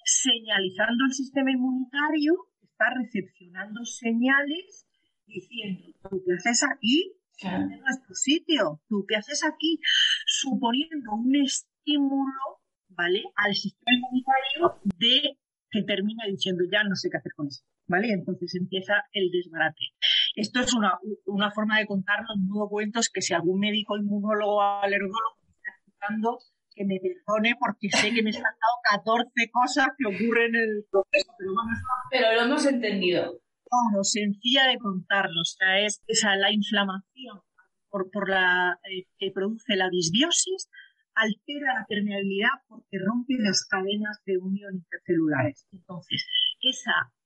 señalizando 0.04 1.04
al 1.04 1.12
sistema 1.12 1.50
inmunitario, 1.50 2.34
está 2.62 2.86
recepcionando 2.94 3.84
señales 3.84 4.86
diciendo, 5.26 5.86
tú 6.08 6.22
qué 6.24 6.34
haces 6.34 6.62
aquí, 6.62 7.12
en 7.42 7.80
nuestro 7.80 8.14
sitio, 8.14 8.80
tú 8.88 9.04
qué 9.06 9.16
haces 9.16 9.44
aquí, 9.44 9.78
suponiendo 10.26 11.12
un 11.12 11.34
estímulo, 11.36 12.55
¿vale? 12.88 13.22
Al 13.36 13.54
sistema 13.54 13.96
inmunitario 13.96 14.80
de 14.98 15.38
que 15.70 15.82
termina 15.82 16.24
diciendo, 16.28 16.64
ya 16.70 16.84
no 16.84 16.94
sé 16.94 17.10
qué 17.10 17.18
hacer 17.18 17.32
con 17.34 17.48
eso, 17.48 17.64
¿vale? 17.86 18.12
Entonces 18.12 18.54
empieza 18.54 19.04
el 19.12 19.30
desbarate. 19.30 19.92
Esto 20.34 20.60
es 20.60 20.74
una, 20.74 20.98
una 21.26 21.50
forma 21.50 21.78
de 21.78 21.86
contarlo 21.86 22.28
en 22.34 22.46
modo 22.46 22.68
cuentos 22.68 23.10
que 23.12 23.22
si 23.22 23.34
algún 23.34 23.60
médico, 23.60 23.96
inmunólogo 23.96 24.56
o 24.56 24.60
alergólogo 24.60 25.36
me 25.42 25.50
está 25.50 25.70
escuchando, 25.76 26.38
que 26.76 26.84
me 26.84 27.00
perdone 27.00 27.56
porque 27.58 27.88
sé 27.88 28.12
que 28.12 28.22
me 28.22 28.30
han 28.30 28.42
dado 28.42 29.02
14 29.02 29.30
cosas 29.50 29.88
que 29.96 30.06
ocurren 30.06 30.54
en 30.54 30.62
el 30.62 30.84
proceso, 30.90 31.32
pero 31.38 31.54
bueno, 31.54 31.70
Pero 32.10 32.32
lo 32.34 32.40
hemos 32.42 32.66
entendido. 32.66 33.40
Claro, 33.64 34.04
sencilla 34.04 34.68
de 34.68 34.78
contarlo, 34.78 35.40
o 35.40 35.44
sea, 35.44 35.80
es 35.80 36.02
esa 36.06 36.36
la 36.36 36.52
inflamación 36.52 37.40
por, 37.88 38.10
por 38.10 38.28
la 38.28 38.78
eh, 38.84 39.06
que 39.18 39.32
produce 39.32 39.74
la 39.74 39.88
disbiosis 39.90 40.68
altera 41.16 41.80
la 41.80 41.86
permeabilidad 41.88 42.50
porque 42.68 42.98
rompe 43.04 43.34
las 43.38 43.66
cadenas 43.66 44.22
de 44.26 44.38
unión 44.38 44.76
intercelulares. 44.76 45.66
Entonces, 45.72 46.24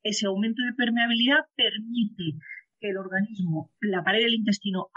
ese 0.03 0.27
aumento 0.27 0.63
de 0.63 0.75
permeabilidad 0.75 1.45
permite 1.57 2.39
que 2.81 2.91
el 2.91 2.97
organismo, 2.97 3.71
la 3.81 4.03
pared 4.03 4.23
del 4.23 4.35
intestino, 4.35 4.89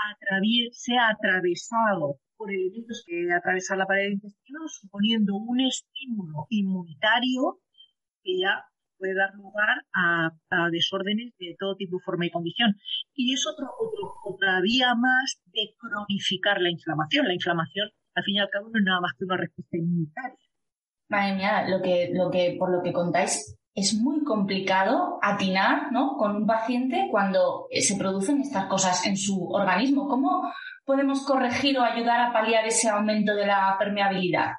sea 0.71 1.09
atravesado 1.09 2.19
por 2.37 2.51
elementos 2.51 3.03
que 3.05 3.31
atravesan 3.31 3.79
la 3.79 3.85
pared 3.85 4.03
del 4.03 4.13
intestino, 4.13 4.59
suponiendo 4.67 5.35
un 5.35 5.61
estímulo 5.61 6.47
inmunitario 6.49 7.59
que 8.23 8.39
ya 8.39 8.63
puede 8.97 9.15
dar 9.15 9.33
lugar 9.35 9.85
a, 9.93 10.31
desórdenes 10.71 11.33
de 11.37 11.55
todo 11.59 11.75
tipo, 11.75 11.99
forma 11.99 12.25
y 12.25 12.31
condición. 12.31 12.75
Y 13.13 13.33
es 13.33 13.45
otro, 13.45 13.67
otro, 13.79 14.13
otra 14.23 14.61
vía 14.61 14.95
más 14.95 15.41
de 15.47 15.75
cronificar 15.77 16.61
la 16.61 16.69
inflamación. 16.69 17.27
La 17.27 17.33
inflamación, 17.33 17.89
al 18.15 18.23
fin 18.23 18.35
y 18.35 18.39
al 18.39 18.49
cabo, 18.49 18.69
no 18.69 18.79
es 18.79 18.85
nada 18.85 19.01
más 19.01 19.13
que 19.17 19.25
una 19.25 19.37
respuesta 19.37 19.77
inmunitaria. 19.77 20.37
Madre 21.09 21.35
mía, 21.35 21.67
lo 21.67 21.81
que, 21.81 22.11
lo 22.13 22.31
que, 22.31 22.55
por 22.57 22.71
lo 22.71 22.81
que 22.81 22.93
contáis, 22.93 23.57
es 23.75 23.95
muy 23.95 24.23
complicado 24.23 25.19
atinar 25.21 25.91
¿no? 25.91 26.15
con 26.17 26.35
un 26.35 26.47
paciente 26.47 27.07
cuando 27.09 27.67
se 27.71 27.95
producen 27.95 28.41
estas 28.41 28.65
cosas 28.67 29.05
en 29.07 29.17
su 29.17 29.49
organismo. 29.49 30.07
¿Cómo 30.07 30.51
podemos 30.85 31.25
corregir 31.25 31.77
o 31.77 31.83
ayudar 31.83 32.19
a 32.19 32.33
paliar 32.33 32.65
ese 32.65 32.89
aumento 32.89 33.35
de 33.35 33.47
la 33.47 33.75
permeabilidad? 33.79 34.51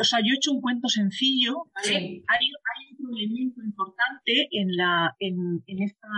O 0.00 0.04
sea, 0.04 0.20
yo 0.20 0.32
he 0.32 0.36
hecho 0.36 0.52
un 0.52 0.60
cuento 0.60 0.88
sencillo. 0.88 1.64
Hay, 1.84 2.22
un 2.98 3.18
elemento 3.18 3.60
importante 3.62 4.48
en, 4.52 4.76
la, 4.76 5.14
en, 5.18 5.62
esta, 5.66 6.08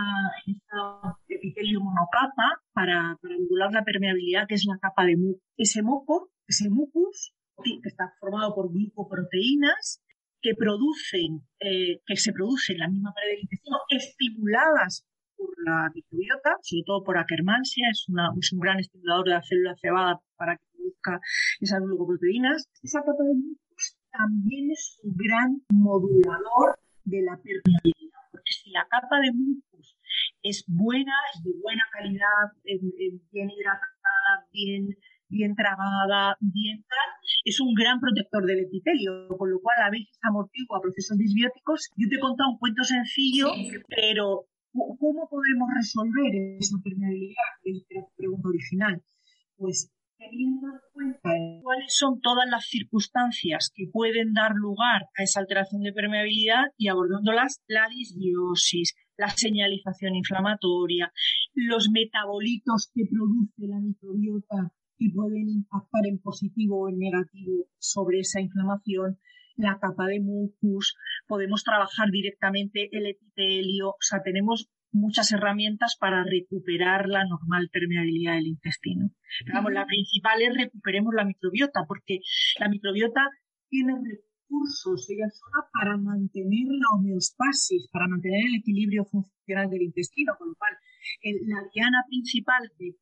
epitelio 1.35 1.79
monocapa 1.81 2.61
para, 2.73 3.17
para 3.21 3.37
modular 3.37 3.71
la 3.71 3.83
permeabilidad, 3.83 4.47
que 4.47 4.55
es 4.55 4.65
la 4.65 4.77
capa 4.79 5.05
de 5.05 5.17
muco. 5.17 5.41
Ese 5.57 5.81
moco, 5.81 6.31
ese 6.47 6.69
mucus, 6.69 7.33
que 7.63 7.89
está 7.89 8.13
formado 8.19 8.53
por 8.53 8.71
glucoproteínas, 8.71 10.01
que 10.41 10.53
producen, 10.55 11.41
eh, 11.59 12.01
que 12.05 12.15
se 12.17 12.33
producen 12.33 12.75
en 12.75 12.81
la 12.81 12.89
misma 12.89 13.13
pared 13.13 13.31
del 13.31 13.41
intestino, 13.41 13.77
estimuladas 13.89 15.05
por 15.35 15.49
la 15.65 15.89
microbiota, 15.93 16.57
sobre 16.61 16.83
todo 16.85 17.03
por 17.03 17.17
Akkermansia, 17.17 17.89
es, 17.89 18.05
un 18.07 18.59
gran 18.59 18.79
estimulador 18.79 19.25
de 19.25 19.31
la 19.31 19.41
célula 19.41 19.75
cebada 19.81 20.21
para 20.37 20.57
que 20.57 20.65
produzca 20.71 21.19
esas 21.59 21.81
glucoproteínas. 21.81 22.69
Esa 22.83 22.99
capa 22.99 23.23
de 23.23 23.33
mucus 23.33 23.97
también 24.11 24.71
es 24.71 24.99
un 25.03 25.15
gran 25.15 25.61
modulador 25.73 26.77
de 27.03 27.21
la 27.23 27.37
permeabilidad, 27.37 28.21
porque 28.31 28.51
si 28.51 28.69
la 28.71 28.85
capa 28.87 29.19
de 29.21 29.31
mucus 29.33 29.97
es 30.45 30.63
buena, 30.67 31.13
es 31.33 31.43
de 31.43 31.51
buena 31.61 31.83
calidad, 31.91 32.53
bien 32.63 33.49
hidratada, 33.49 34.45
bien 34.53 34.95
bien 35.29 35.55
trabada, 35.55 36.37
bien 36.39 36.83
tal, 36.87 37.09
es 37.43 37.59
un 37.59 37.73
gran 37.73 37.99
protector 37.99 38.45
del 38.45 38.59
epitelio, 38.59 39.27
con 39.37 39.49
lo 39.51 39.59
cual 39.59 39.77
a 39.83 39.89
veces 39.89 40.17
amortigua 40.21 40.81
procesos 40.81 41.17
disbióticos. 41.17 41.89
Yo 41.97 42.07
te 42.09 42.15
he 42.15 42.19
contado 42.19 42.51
un 42.51 42.59
cuento 42.59 42.83
sencillo, 42.83 43.47
pero 43.89 44.45
¿cómo 44.71 45.27
podemos 45.29 45.69
resolver 45.73 46.57
esa 46.59 46.77
permeabilidad? 46.83 47.51
Es 47.63 47.85
la 47.89 48.01
pregunta 48.15 48.49
original. 48.49 49.01
Pues 49.57 49.91
teniendo 50.17 50.67
en 50.67 50.79
cuenta 50.93 51.29
cuáles 51.61 51.95
son 51.95 52.19
todas 52.21 52.47
las 52.49 52.65
circunstancias 52.65 53.71
que 53.73 53.85
pueden 53.91 54.33
dar 54.33 54.53
lugar 54.55 55.03
a 55.17 55.23
esa 55.23 55.39
alteración 55.39 55.81
de 55.81 55.93
permeabilidad 55.93 56.65
y 56.77 56.87
abordándolas, 56.87 57.61
la 57.67 57.87
disbiosis, 57.89 58.95
la 59.17 59.29
señalización 59.29 60.15
inflamatoria, 60.15 61.11
los 61.53 61.89
metabolitos 61.91 62.91
que 62.93 63.03
produce 63.09 63.67
la 63.67 63.79
microbiota 63.79 64.71
y 64.97 65.11
pueden 65.11 65.49
impactar 65.49 66.05
en 66.05 66.19
positivo 66.19 66.81
o 66.81 66.89
en 66.89 66.99
negativo 66.99 67.67
sobre 67.77 68.19
esa 68.19 68.41
inflamación, 68.41 69.19
la 69.57 69.79
capa 69.79 70.07
de 70.07 70.19
mucus, 70.19 70.95
podemos 71.27 71.63
trabajar 71.63 72.09
directamente 72.11 72.89
el 72.91 73.07
epitelio, 73.07 73.89
o 73.89 74.01
sea, 74.01 74.21
tenemos 74.21 74.69
muchas 74.91 75.31
herramientas 75.31 75.97
para 75.99 76.23
recuperar 76.23 77.07
la 77.07 77.25
normal 77.25 77.69
permeabilidad 77.71 78.35
del 78.35 78.47
intestino. 78.47 79.11
Pero 79.45 79.69
la 79.69 79.85
principal 79.85 80.41
es 80.41 80.55
recuperemos 80.55 81.13
la 81.13 81.25
microbiota, 81.25 81.81
porque 81.87 82.19
la 82.59 82.69
microbiota 82.69 83.21
tiene 83.69 83.93
recursos 84.55 85.09
ella 85.09 85.29
sola 85.29 85.67
para 85.71 85.97
mantener 85.97 86.67
la 86.69 86.97
homeostasis, 86.97 87.87
para 87.91 88.07
mantener 88.07 88.41
el 88.47 88.59
equilibrio 88.59 89.05
funcional 89.05 89.69
del 89.69 89.83
intestino, 89.83 90.33
con 90.37 90.49
lo 90.49 90.55
cual 90.55 90.73
la 91.47 91.61
diana 91.73 92.03
principal 92.07 92.71
de, 92.79 92.95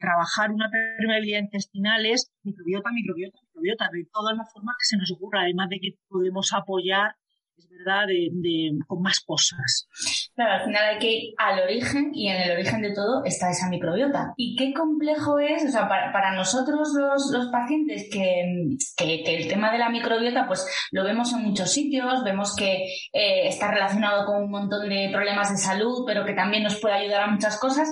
trabajar 0.00 0.50
una 0.50 0.70
permeabilidad 0.70 1.40
intestinal 1.40 2.06
es 2.06 2.32
microbiota, 2.42 2.90
microbiota, 2.90 3.38
microbiota, 3.42 3.90
de 3.92 4.08
todas 4.12 4.36
las 4.36 4.50
formas 4.52 4.76
que 4.78 4.86
se 4.86 4.96
nos 4.96 5.12
ocurra, 5.12 5.42
además 5.42 5.68
de 5.68 5.78
que 5.78 5.98
podemos 6.08 6.52
apoyar 6.54 7.16
es 7.56 7.68
verdad, 7.70 8.06
de, 8.06 8.72
con 8.86 9.02
más 9.02 9.20
cosas. 9.20 9.88
Claro, 10.34 10.54
al 10.54 10.64
final 10.64 10.84
hay 10.84 10.98
que 10.98 11.12
ir 11.12 11.34
al 11.38 11.60
origen 11.60 12.10
y 12.12 12.28
en 12.28 12.42
el 12.42 12.52
origen 12.52 12.82
de 12.82 12.92
todo 12.92 13.24
está 13.24 13.50
esa 13.50 13.68
microbiota. 13.68 14.34
¿Y 14.36 14.56
qué 14.56 14.72
complejo 14.72 15.38
es, 15.38 15.64
o 15.64 15.68
sea, 15.68 15.88
para, 15.88 16.34
nosotros 16.34 16.88
los, 16.94 17.48
pacientes, 17.52 18.08
que, 18.10 18.76
el 18.98 19.48
tema 19.48 19.72
de 19.72 19.78
la 19.78 19.90
microbiota, 19.90 20.46
pues 20.46 20.66
lo 20.90 21.04
vemos 21.04 21.32
en 21.32 21.42
muchos 21.42 21.70
sitios, 21.70 22.24
vemos 22.24 22.54
que 22.56 22.84
eh, 23.12 23.48
está 23.48 23.70
relacionado 23.70 24.26
con 24.26 24.42
un 24.42 24.50
montón 24.50 24.88
de 24.88 25.10
problemas 25.12 25.50
de 25.50 25.58
salud, 25.58 26.04
pero 26.06 26.24
que 26.24 26.34
también 26.34 26.64
nos 26.64 26.80
puede 26.80 26.94
ayudar 26.94 27.22
a 27.22 27.30
muchas 27.30 27.58
cosas, 27.58 27.88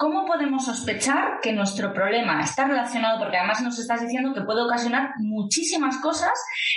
¿Cómo 0.00 0.24
podemos 0.26 0.64
sospechar 0.64 1.40
que 1.42 1.52
nuestro 1.52 1.92
problema 1.92 2.40
está 2.40 2.68
relacionado? 2.68 3.18
Porque 3.18 3.36
además 3.36 3.60
nos 3.64 3.80
estás 3.80 4.00
diciendo 4.00 4.32
que 4.32 4.42
puede 4.42 4.62
ocasionar 4.62 5.10
muchísimas 5.18 5.96
cosas 5.96 6.30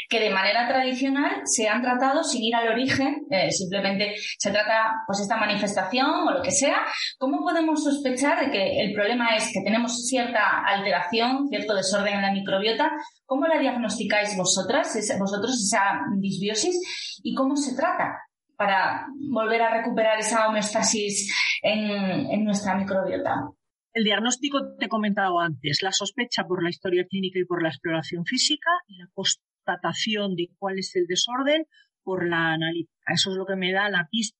que 0.10 0.20
de 0.20 0.32
manera 0.32 0.68
tradicional 0.68 1.42
se 1.46 1.68
han 1.68 1.84
tratado 1.84 2.24
sin 2.24 2.42
ir 2.42 2.56
al 2.56 2.70
origen, 2.70 3.28
eh, 3.30 3.52
simplemente 3.52 4.16
se 4.40 4.50
trata 4.50 5.04
pues 5.06 5.20
esta 5.20 5.38
manifestación 5.38 6.10
o 6.10 6.32
lo 6.32 6.42
que 6.42 6.50
sea. 6.50 6.78
¿Cómo 7.20 7.44
podemos 7.44 7.84
sospechar 7.84 8.44
de 8.44 8.50
que 8.50 8.82
el 8.82 8.92
problema 8.92 9.36
es 9.36 9.52
que 9.54 9.62
tenemos 9.64 10.08
cierta 10.08 10.66
alteración, 10.66 11.48
cierto 11.48 11.76
desorden 11.76 12.16
en 12.16 12.22
la 12.24 12.34
microbiota? 12.34 12.90
¿Cómo 13.28 13.46
la 13.46 13.60
diagnosticáis 13.60 14.36
vosotras, 14.36 14.98
vosotros 15.20 15.62
esa 15.62 16.02
disbiosis 16.18 17.22
y 17.22 17.36
cómo 17.36 17.56
se 17.56 17.76
trata? 17.76 18.18
Para 18.62 19.08
volver 19.32 19.60
a 19.60 19.74
recuperar 19.78 20.20
esa 20.20 20.48
homeostasis 20.48 21.34
en, 21.64 22.46
nuestra 22.46 22.76
microbiota. 22.76 23.50
El 23.92 24.04
diagnóstico 24.04 24.76
te 24.78 24.86
he 24.86 24.88
comentado 24.88 25.40
antes, 25.40 25.80
la 25.82 25.92
sospecha 25.92 26.44
por 26.46 26.62
la 26.62 26.70
historia 26.70 27.08
clínica 27.10 27.40
y 27.40 27.46
por 27.46 27.64
la 27.64 27.70
exploración 27.70 28.24
física 28.24 28.70
la 28.90 29.08
constatación 29.16 30.36
de 30.36 30.50
cuál 30.60 30.78
es 30.78 30.96
el 30.96 31.08
desorden 31.08 31.66
por 32.04 32.30
la 32.30 32.54
analítica. 32.54 33.12
Eso 33.12 33.32
es 33.32 33.38
lo 33.38 33.48
que 33.48 33.56
me 33.56 33.74
da 33.74 33.90
la 33.90 34.08
pista 34.12 34.38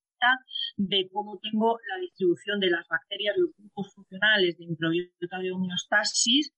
de 0.78 1.10
cómo 1.12 1.40
tengo 1.40 1.80
la 1.90 2.00
distribución 2.00 2.60
de 2.60 2.70
las 2.70 2.88
bacterias, 2.88 3.36
los 3.38 3.56
grupos 3.58 3.92
funcionales 3.96 4.56
de 4.60 4.68
microbiota 4.68 5.40
de 5.40 5.52
homeostasis 5.52 6.54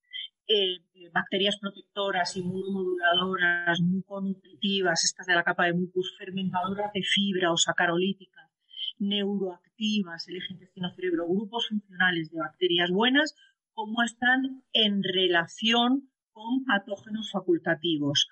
eh, 0.53 1.09
bacterias 1.13 1.57
protectoras, 1.59 2.37
inmunomoduladoras, 2.37 3.79
muconutritivas, 3.81 5.03
estas 5.03 5.25
de 5.27 5.35
la 5.35 5.43
capa 5.43 5.65
de 5.65 5.73
mucus, 5.73 6.15
fermentadoras 6.17 6.91
de 6.93 7.01
fibra 7.03 7.51
o 7.51 7.57
sacarolíticas, 7.57 8.51
neuroactivas, 8.99 10.27
el 10.27 10.37
eje 10.37 10.53
intestino-cerebro, 10.53 11.27
grupos 11.27 11.67
funcionales 11.69 12.29
de 12.31 12.39
bacterias 12.39 12.91
buenas, 12.91 13.35
cómo 13.73 14.03
están 14.03 14.63
en 14.71 15.03
relación 15.03 16.09
con 16.31 16.65
patógenos 16.65 17.31
facultativos, 17.31 18.27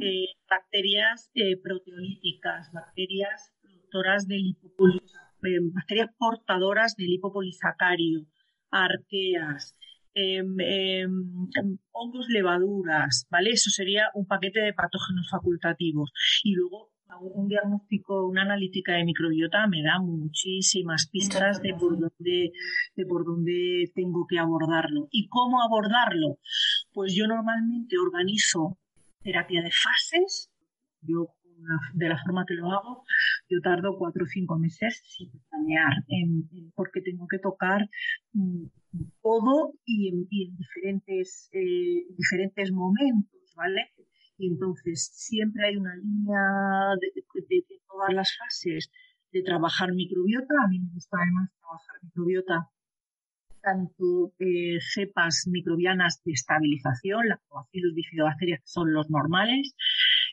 eh, 0.00 0.26
bacterias 0.50 1.30
eh, 1.34 1.56
proteolíticas, 1.56 2.72
bacterias 2.72 3.52
productoras 3.62 4.26
de 4.26 4.36
eh, 4.36 5.58
bacterias 5.72 6.10
portadoras 6.18 6.96
de 6.96 7.04
lipopolisacario, 7.04 8.26
arqueas, 8.70 9.77
em, 10.18 10.56
em, 10.60 11.78
hongos 11.92 12.26
levaduras, 12.28 13.26
¿vale? 13.30 13.50
Eso 13.50 13.70
sería 13.70 14.10
un 14.14 14.26
paquete 14.26 14.60
de 14.60 14.72
patógenos 14.72 15.28
facultativos. 15.30 16.10
Y 16.42 16.54
luego 16.54 16.90
un 17.20 17.48
diagnóstico, 17.48 18.26
una 18.26 18.42
analítica 18.42 18.92
de 18.92 19.04
microbiota 19.04 19.66
me 19.66 19.82
da 19.82 19.98
muchísimas 19.98 21.08
pistas 21.08 21.62
de 21.62 21.74
por 21.74 21.98
dónde, 21.98 22.52
de 22.94 23.06
por 23.06 23.24
dónde 23.24 23.90
tengo 23.94 24.26
que 24.28 24.38
abordarlo. 24.38 25.08
¿Y 25.10 25.28
cómo 25.28 25.62
abordarlo? 25.62 26.38
Pues 26.92 27.14
yo 27.14 27.26
normalmente 27.26 27.96
organizo 27.98 28.78
terapia 29.22 29.62
de 29.62 29.70
fases. 29.70 30.50
Yo, 31.00 31.28
de 31.94 32.08
la 32.08 32.18
forma 32.18 32.44
que 32.46 32.54
lo 32.54 32.70
hago, 32.70 33.04
yo 33.48 33.60
tardo 33.62 33.96
cuatro 33.98 34.24
o 34.24 34.26
cinco 34.26 34.58
meses 34.58 35.02
sin 35.06 35.30
planear, 35.48 35.92
porque 36.74 37.00
tengo 37.00 37.26
que 37.26 37.38
tocar 37.38 37.88
mm, 38.32 38.64
todo 39.22 39.74
y 39.84 40.08
en, 40.08 40.28
diferentes, 40.28 41.48
eh, 41.52 42.06
diferentes 42.16 42.72
momentos, 42.72 43.40
¿vale? 43.56 43.92
Y 44.38 44.48
entonces 44.52 45.10
siempre 45.14 45.66
hay 45.66 45.76
una 45.76 45.96
línea 45.96 46.40
de, 47.00 47.64
todas 47.88 48.14
las 48.14 48.36
fases 48.38 48.90
de 49.32 49.42
trabajar 49.42 49.92
microbiota. 49.92 50.54
A 50.64 50.68
mí 50.68 50.78
me 50.78 50.92
gusta 50.92 51.16
además 51.20 51.50
trabajar 51.58 51.96
microbiota 52.02 52.70
tanto 53.60 54.32
eh, 54.38 54.78
cepas 54.80 55.46
microbianas 55.50 56.22
de 56.24 56.32
estabilización, 56.32 57.28
lactobacillus 57.28 57.94
bifidobacterias, 57.94 58.60
que 58.60 58.66
son 58.66 58.92
los 58.92 59.10
normales, 59.10 59.74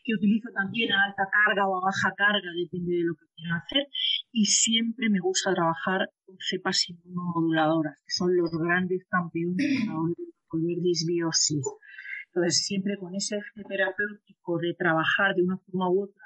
que 0.06 0.14
utilizo 0.14 0.50
también 0.54 0.94
a 0.94 1.04
alta 1.10 1.26
carga 1.28 1.68
o 1.68 1.78
a 1.78 1.82
baja 1.82 2.14
carga, 2.16 2.50
depende 2.54 2.94
de 2.96 3.04
lo 3.04 3.16
que 3.16 3.26
quiera 3.36 3.58
hacer, 3.58 3.88
y 4.32 4.46
siempre 4.46 5.10
me 5.10 5.20
gusta 5.20 5.54
trabajar 5.54 6.10
con 6.24 6.38
cepas 6.40 6.88
inmunomoduladoras, 6.90 7.98
que 8.06 8.14
son 8.14 8.38
los 8.38 8.52
grandes 8.52 9.04
campeones 9.10 9.58
de 9.58 9.90
volver 9.90 10.80
disbiosis. 10.82 11.66
Entonces, 12.28 12.66
siempre 12.66 12.98
con 12.98 13.16
ese 13.16 13.38
eje 13.38 13.64
terapéutico 13.68 14.60
de 14.60 14.76
trabajar 14.78 15.34
de 15.36 15.44
una 15.44 15.58
forma 15.58 15.90
u 15.90 16.04
otra 16.04 16.24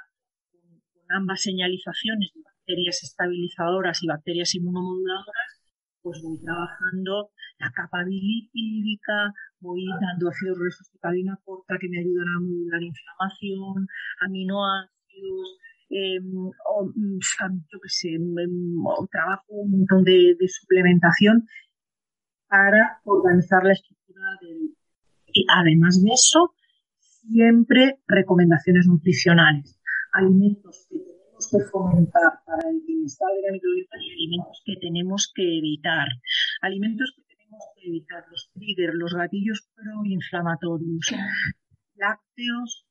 con, 0.51 0.81
ambas 1.15 1.41
señalizaciones 1.41 2.31
de 2.33 2.41
bacterias 2.41 3.03
estabilizadoras 3.03 4.03
y 4.03 4.07
bacterias 4.07 4.55
inmunomoduladoras, 4.55 5.61
pues 6.01 6.21
voy 6.23 6.39
trabajando 6.41 7.31
la 7.59 7.71
capa 7.71 8.03
bilípica, 8.03 9.33
voy 9.61 9.85
dando 10.01 10.29
de 10.29 10.99
cadena 11.01 11.39
corta 11.43 11.77
que 11.79 11.89
me 11.89 11.99
ayudan 11.99 12.27
a 12.27 12.39
modular 12.39 12.81
inflamación, 12.81 13.87
aminoácidos, 14.21 15.57
eh, 15.89 16.19
o, 16.19 16.85
mm, 16.85 17.19
yo 17.71 17.79
qué 17.81 17.89
sé, 17.89 18.09
em, 18.13 18.35
trabajo 19.11 19.45
un 19.49 19.71
montón 19.71 20.03
de, 20.03 20.35
de 20.39 20.47
suplementación 20.47 21.47
para 22.47 23.01
organizar 23.05 23.63
la 23.63 23.73
estructura 23.73 24.25
del, 24.41 24.75
y 25.33 25.45
además 25.49 26.01
de 26.03 26.11
eso, 26.11 26.53
siempre 26.97 27.99
recomendaciones 28.07 28.87
nutricionales. 28.87 29.79
Alimentos 30.13 30.87
que 30.89 30.97
tenemos 30.99 31.49
que 31.51 31.59
fomentar 31.71 32.39
para 32.45 32.69
el 32.69 32.81
bienestar 32.85 33.29
de 33.35 33.41
la 33.47 33.51
microbiota 33.53 33.97
y 34.01 34.11
alimentos 34.11 34.61
que 34.65 34.75
tenemos 34.81 35.31
que 35.35 35.57
evitar. 35.59 36.07
Alimentos 36.61 37.13
que 37.15 37.28
evitar, 37.83 38.23
los 38.29 38.49
triggers, 38.53 38.93
los 38.95 39.13
gatillos 39.13 39.69
proinflamatorios, 39.75 41.13
lácteos, 41.95 42.85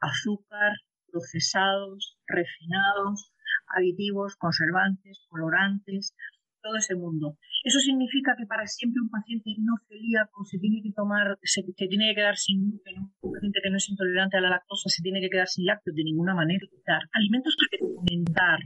azúcar, 0.00 0.72
procesados, 1.10 2.18
refinados, 2.26 3.32
aditivos, 3.68 4.36
conservantes, 4.36 5.24
colorantes, 5.28 6.14
todo 6.62 6.76
ese 6.76 6.94
mundo. 6.94 7.38
Eso 7.64 7.78
significa 7.80 8.34
que 8.36 8.46
para 8.46 8.66
siempre 8.66 9.00
un 9.02 9.10
paciente 9.10 9.50
no 9.58 9.74
celíaco 9.88 10.44
se 10.44 10.58
tiene 10.58 10.82
que 10.82 10.92
tomar, 10.92 11.38
se, 11.42 11.62
tiene 11.62 12.10
que 12.10 12.14
quedar 12.16 12.36
sin 12.36 12.70
gluten, 12.70 13.10
un 13.20 13.32
paciente 13.32 13.60
que 13.62 13.70
no 13.70 13.76
es 13.76 13.88
intolerante 13.88 14.36
a 14.36 14.40
la 14.40 14.50
lactosa 14.50 14.88
se 14.88 15.02
tiene 15.02 15.20
que 15.20 15.30
quedar 15.30 15.48
sin 15.48 15.66
lácteos 15.66 15.96
de 15.96 16.04
ninguna 16.04 16.34
manera. 16.34 16.66
Alimentos 17.12 17.56
que 17.70 17.78
fermentar, 17.78 18.58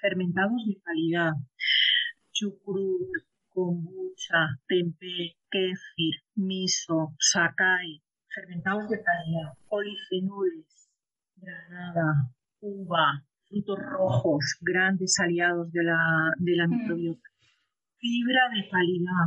fermentados 0.00 0.66
de 0.66 0.80
calidad, 0.82 1.32
chucrut, 2.32 3.10
kombucha, 3.52 4.58
tempeh, 4.68 5.36
kéfir, 5.50 6.14
miso, 6.36 7.14
sakai, 7.18 8.02
fermentados 8.34 8.88
de 8.88 9.02
calidad, 9.02 9.52
polifenoles, 9.68 10.90
granada, 11.36 12.30
uva, 12.60 13.24
frutos 13.48 13.78
rojos, 13.78 14.58
grandes 14.60 15.18
aliados 15.20 15.70
de 15.72 15.82
la, 15.84 16.32
de 16.38 16.56
la 16.56 16.66
mm. 16.66 16.70
microbiota. 16.70 17.28
Fibra 17.98 18.42
de 18.54 18.68
calidad, 18.68 19.26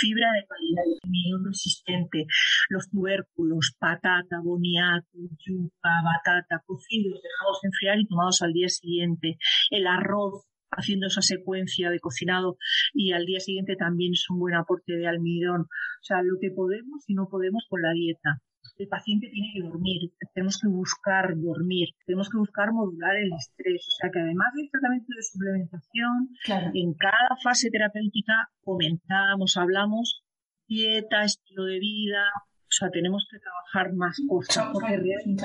fibra 0.00 0.26
de 0.32 0.46
calidad, 0.46 0.84
almidón 1.02 1.44
resistente, 1.46 2.26
los 2.68 2.90
tubérculos, 2.90 3.74
patata, 3.78 4.40
boniato, 4.42 5.18
yuca, 5.38 5.90
batata, 6.04 6.62
cocidos, 6.66 7.20
dejados 7.22 7.64
enfriar 7.64 7.98
y 7.98 8.06
tomados 8.06 8.42
al 8.42 8.52
día 8.52 8.68
siguiente, 8.68 9.38
el 9.70 9.86
arroz, 9.86 10.44
haciendo 10.72 11.06
esa 11.06 11.22
secuencia 11.22 11.90
de 11.90 12.00
cocinado 12.00 12.56
y 12.92 13.12
al 13.12 13.26
día 13.26 13.40
siguiente 13.40 13.76
también 13.76 14.12
es 14.12 14.28
un 14.30 14.38
buen 14.38 14.54
aporte 14.54 14.94
de 14.94 15.06
almidón. 15.06 15.62
O 15.62 16.04
sea, 16.04 16.22
lo 16.22 16.38
que 16.40 16.50
podemos 16.50 17.04
y 17.06 17.14
no 17.14 17.28
podemos 17.28 17.64
con 17.68 17.82
la 17.82 17.92
dieta 17.92 18.40
el 18.78 18.88
paciente 18.88 19.28
tiene 19.30 19.50
que 19.54 19.62
dormir, 19.62 20.12
tenemos 20.34 20.58
que 20.58 20.68
buscar 20.68 21.34
dormir, 21.36 21.88
tenemos 22.06 22.28
que 22.30 22.38
buscar 22.38 22.72
modular 22.72 23.16
el 23.16 23.32
estrés. 23.32 23.86
O 23.86 23.94
sea 24.00 24.10
que 24.10 24.20
además 24.20 24.48
del 24.54 24.70
tratamiento 24.70 25.08
de 25.16 25.22
suplementación, 25.22 26.28
en 26.74 26.94
cada 26.94 27.36
fase 27.42 27.70
terapéutica 27.70 28.50
comentamos, 28.62 29.56
hablamos 29.56 30.22
dieta, 30.66 31.24
estilo 31.24 31.64
de 31.64 31.78
vida, 31.78 32.24
o 32.34 32.74
sea, 32.74 32.90
tenemos 32.90 33.26
que 33.30 33.38
trabajar 33.38 33.94
más 33.94 34.16
cosas, 34.26 34.70
porque 34.72 34.96
realmente 34.96 35.44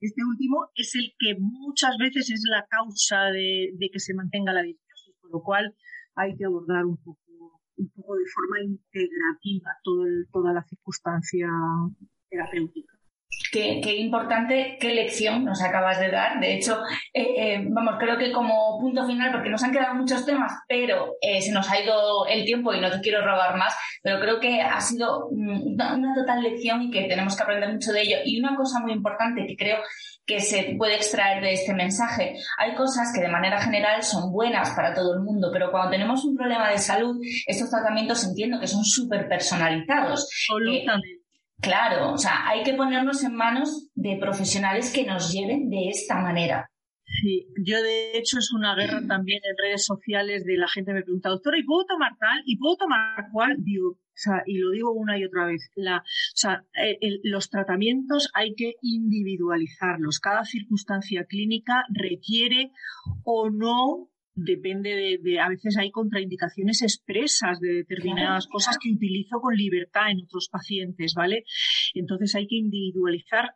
este 0.00 0.22
último 0.24 0.68
es 0.74 0.94
el 0.94 1.12
que 1.18 1.36
muchas 1.38 1.96
veces 1.98 2.30
es 2.30 2.42
la 2.50 2.66
causa 2.66 3.30
de, 3.30 3.70
que 3.92 3.98
se 3.98 4.14
mantenga 4.14 4.52
la 4.52 4.62
disbiosis, 4.62 5.16
con 5.20 5.30
lo 5.30 5.42
cual 5.42 5.74
hay 6.16 6.36
que 6.36 6.44
abordar 6.44 6.84
un 6.84 6.96
poco 6.96 7.20
un 7.76 7.90
poco 7.90 8.14
de 8.14 8.24
forma 8.32 8.62
integrativa 8.62 9.70
todo 9.82 10.04
toda 10.32 10.52
la 10.52 10.62
circunstancia 10.62 11.48
terapéutica. 12.30 12.93
Qué, 13.54 13.80
qué, 13.80 13.94
importante, 13.98 14.76
qué 14.80 14.92
lección 14.92 15.44
nos 15.44 15.62
acabas 15.62 16.00
de 16.00 16.10
dar. 16.10 16.40
De 16.40 16.56
hecho, 16.56 16.76
eh, 17.12 17.34
eh, 17.36 17.64
vamos, 17.70 17.94
creo 18.00 18.18
que 18.18 18.32
como 18.32 18.80
punto 18.80 19.06
final, 19.06 19.30
porque 19.30 19.48
nos 19.48 19.62
han 19.62 19.70
quedado 19.70 19.94
muchos 19.94 20.26
temas, 20.26 20.52
pero 20.66 21.14
eh, 21.20 21.40
se 21.40 21.52
nos 21.52 21.70
ha 21.70 21.80
ido 21.80 22.26
el 22.26 22.44
tiempo 22.44 22.74
y 22.74 22.80
no 22.80 22.90
te 22.90 23.00
quiero 23.00 23.24
robar 23.24 23.56
más, 23.56 23.72
pero 24.02 24.18
creo 24.18 24.40
que 24.40 24.60
ha 24.60 24.80
sido 24.80 25.28
mm, 25.30 25.74
una, 25.74 25.94
una, 25.94 26.14
total 26.16 26.42
lección 26.42 26.82
y 26.82 26.90
que 26.90 27.02
tenemos 27.02 27.36
que 27.36 27.44
aprender 27.44 27.72
mucho 27.72 27.92
de 27.92 28.02
ello. 28.02 28.16
Y 28.24 28.40
una 28.40 28.56
cosa 28.56 28.80
muy 28.80 28.92
importante 28.92 29.46
que 29.46 29.54
creo 29.54 29.78
que 30.26 30.40
se 30.40 30.74
puede 30.76 30.96
extraer 30.96 31.40
de 31.40 31.52
este 31.52 31.74
mensaje, 31.74 32.34
hay 32.58 32.74
cosas 32.74 33.12
que 33.14 33.20
de 33.20 33.28
manera 33.28 33.60
general 33.60 34.02
son 34.02 34.32
buenas 34.32 34.70
para 34.70 34.92
todo 34.92 35.14
el 35.14 35.20
mundo, 35.20 35.50
pero 35.52 35.70
cuando 35.70 35.92
tenemos 35.92 36.24
un 36.24 36.34
problema 36.34 36.70
de 36.70 36.78
salud, 36.78 37.20
estos 37.46 37.70
tratamientos 37.70 38.24
entiendo 38.24 38.58
que 38.58 38.66
son 38.66 38.82
súper 38.82 39.28
personalizados. 39.28 40.28
Absolutamente. 40.50 41.23
Claro, 41.60 42.12
o 42.12 42.18
sea, 42.18 42.46
hay 42.48 42.62
que 42.62 42.74
ponernos 42.74 43.24
en 43.24 43.34
manos 43.34 43.88
de 43.94 44.16
profesionales 44.20 44.92
que 44.92 45.06
nos 45.06 45.32
lleven 45.32 45.70
de 45.70 45.88
esta 45.88 46.16
manera. 46.20 46.70
Sí, 47.06 47.46
yo 47.64 47.82
de 47.82 48.18
hecho 48.18 48.38
es 48.38 48.52
una 48.52 48.74
guerra 48.74 49.06
también 49.06 49.40
en 49.44 49.56
redes 49.56 49.84
sociales 49.84 50.44
de 50.44 50.56
la 50.56 50.68
gente 50.68 50.92
me 50.92 51.02
pregunta, 51.02 51.28
doctora, 51.28 51.58
¿y 51.58 51.64
puedo 51.64 51.84
tomar 51.84 52.12
tal? 52.18 52.42
¿Y 52.44 52.58
puedo 52.58 52.76
tomar 52.76 53.28
cual? 53.32 53.56
Digo, 53.58 53.90
o 53.90 54.16
sea, 54.16 54.42
y 54.46 54.58
lo 54.58 54.70
digo 54.70 54.92
una 54.92 55.18
y 55.18 55.24
otra 55.24 55.46
vez, 55.46 55.70
la, 55.74 55.98
o 55.98 56.02
sea, 56.34 56.64
los 57.22 57.50
tratamientos 57.50 58.30
hay 58.34 58.54
que 58.54 58.74
individualizarlos. 58.80 60.18
Cada 60.18 60.44
circunstancia 60.44 61.24
clínica 61.24 61.84
requiere 61.88 62.72
o 63.24 63.50
no 63.50 64.08
depende 64.34 65.18
de, 65.22 65.40
a 65.40 65.48
veces 65.48 65.76
hay 65.78 65.90
contraindicaciones 65.90 66.82
expresas 66.82 67.60
de 67.60 67.74
determinadas 67.74 68.46
cosas 68.48 68.78
que 68.82 68.90
utilizo 68.90 69.40
con 69.40 69.54
libertad 69.54 70.10
en 70.10 70.24
otros 70.24 70.48
pacientes, 70.50 71.14
¿vale? 71.14 71.44
Entonces 71.94 72.34
hay 72.34 72.46
que 72.46 72.56
individualizar 72.56 73.54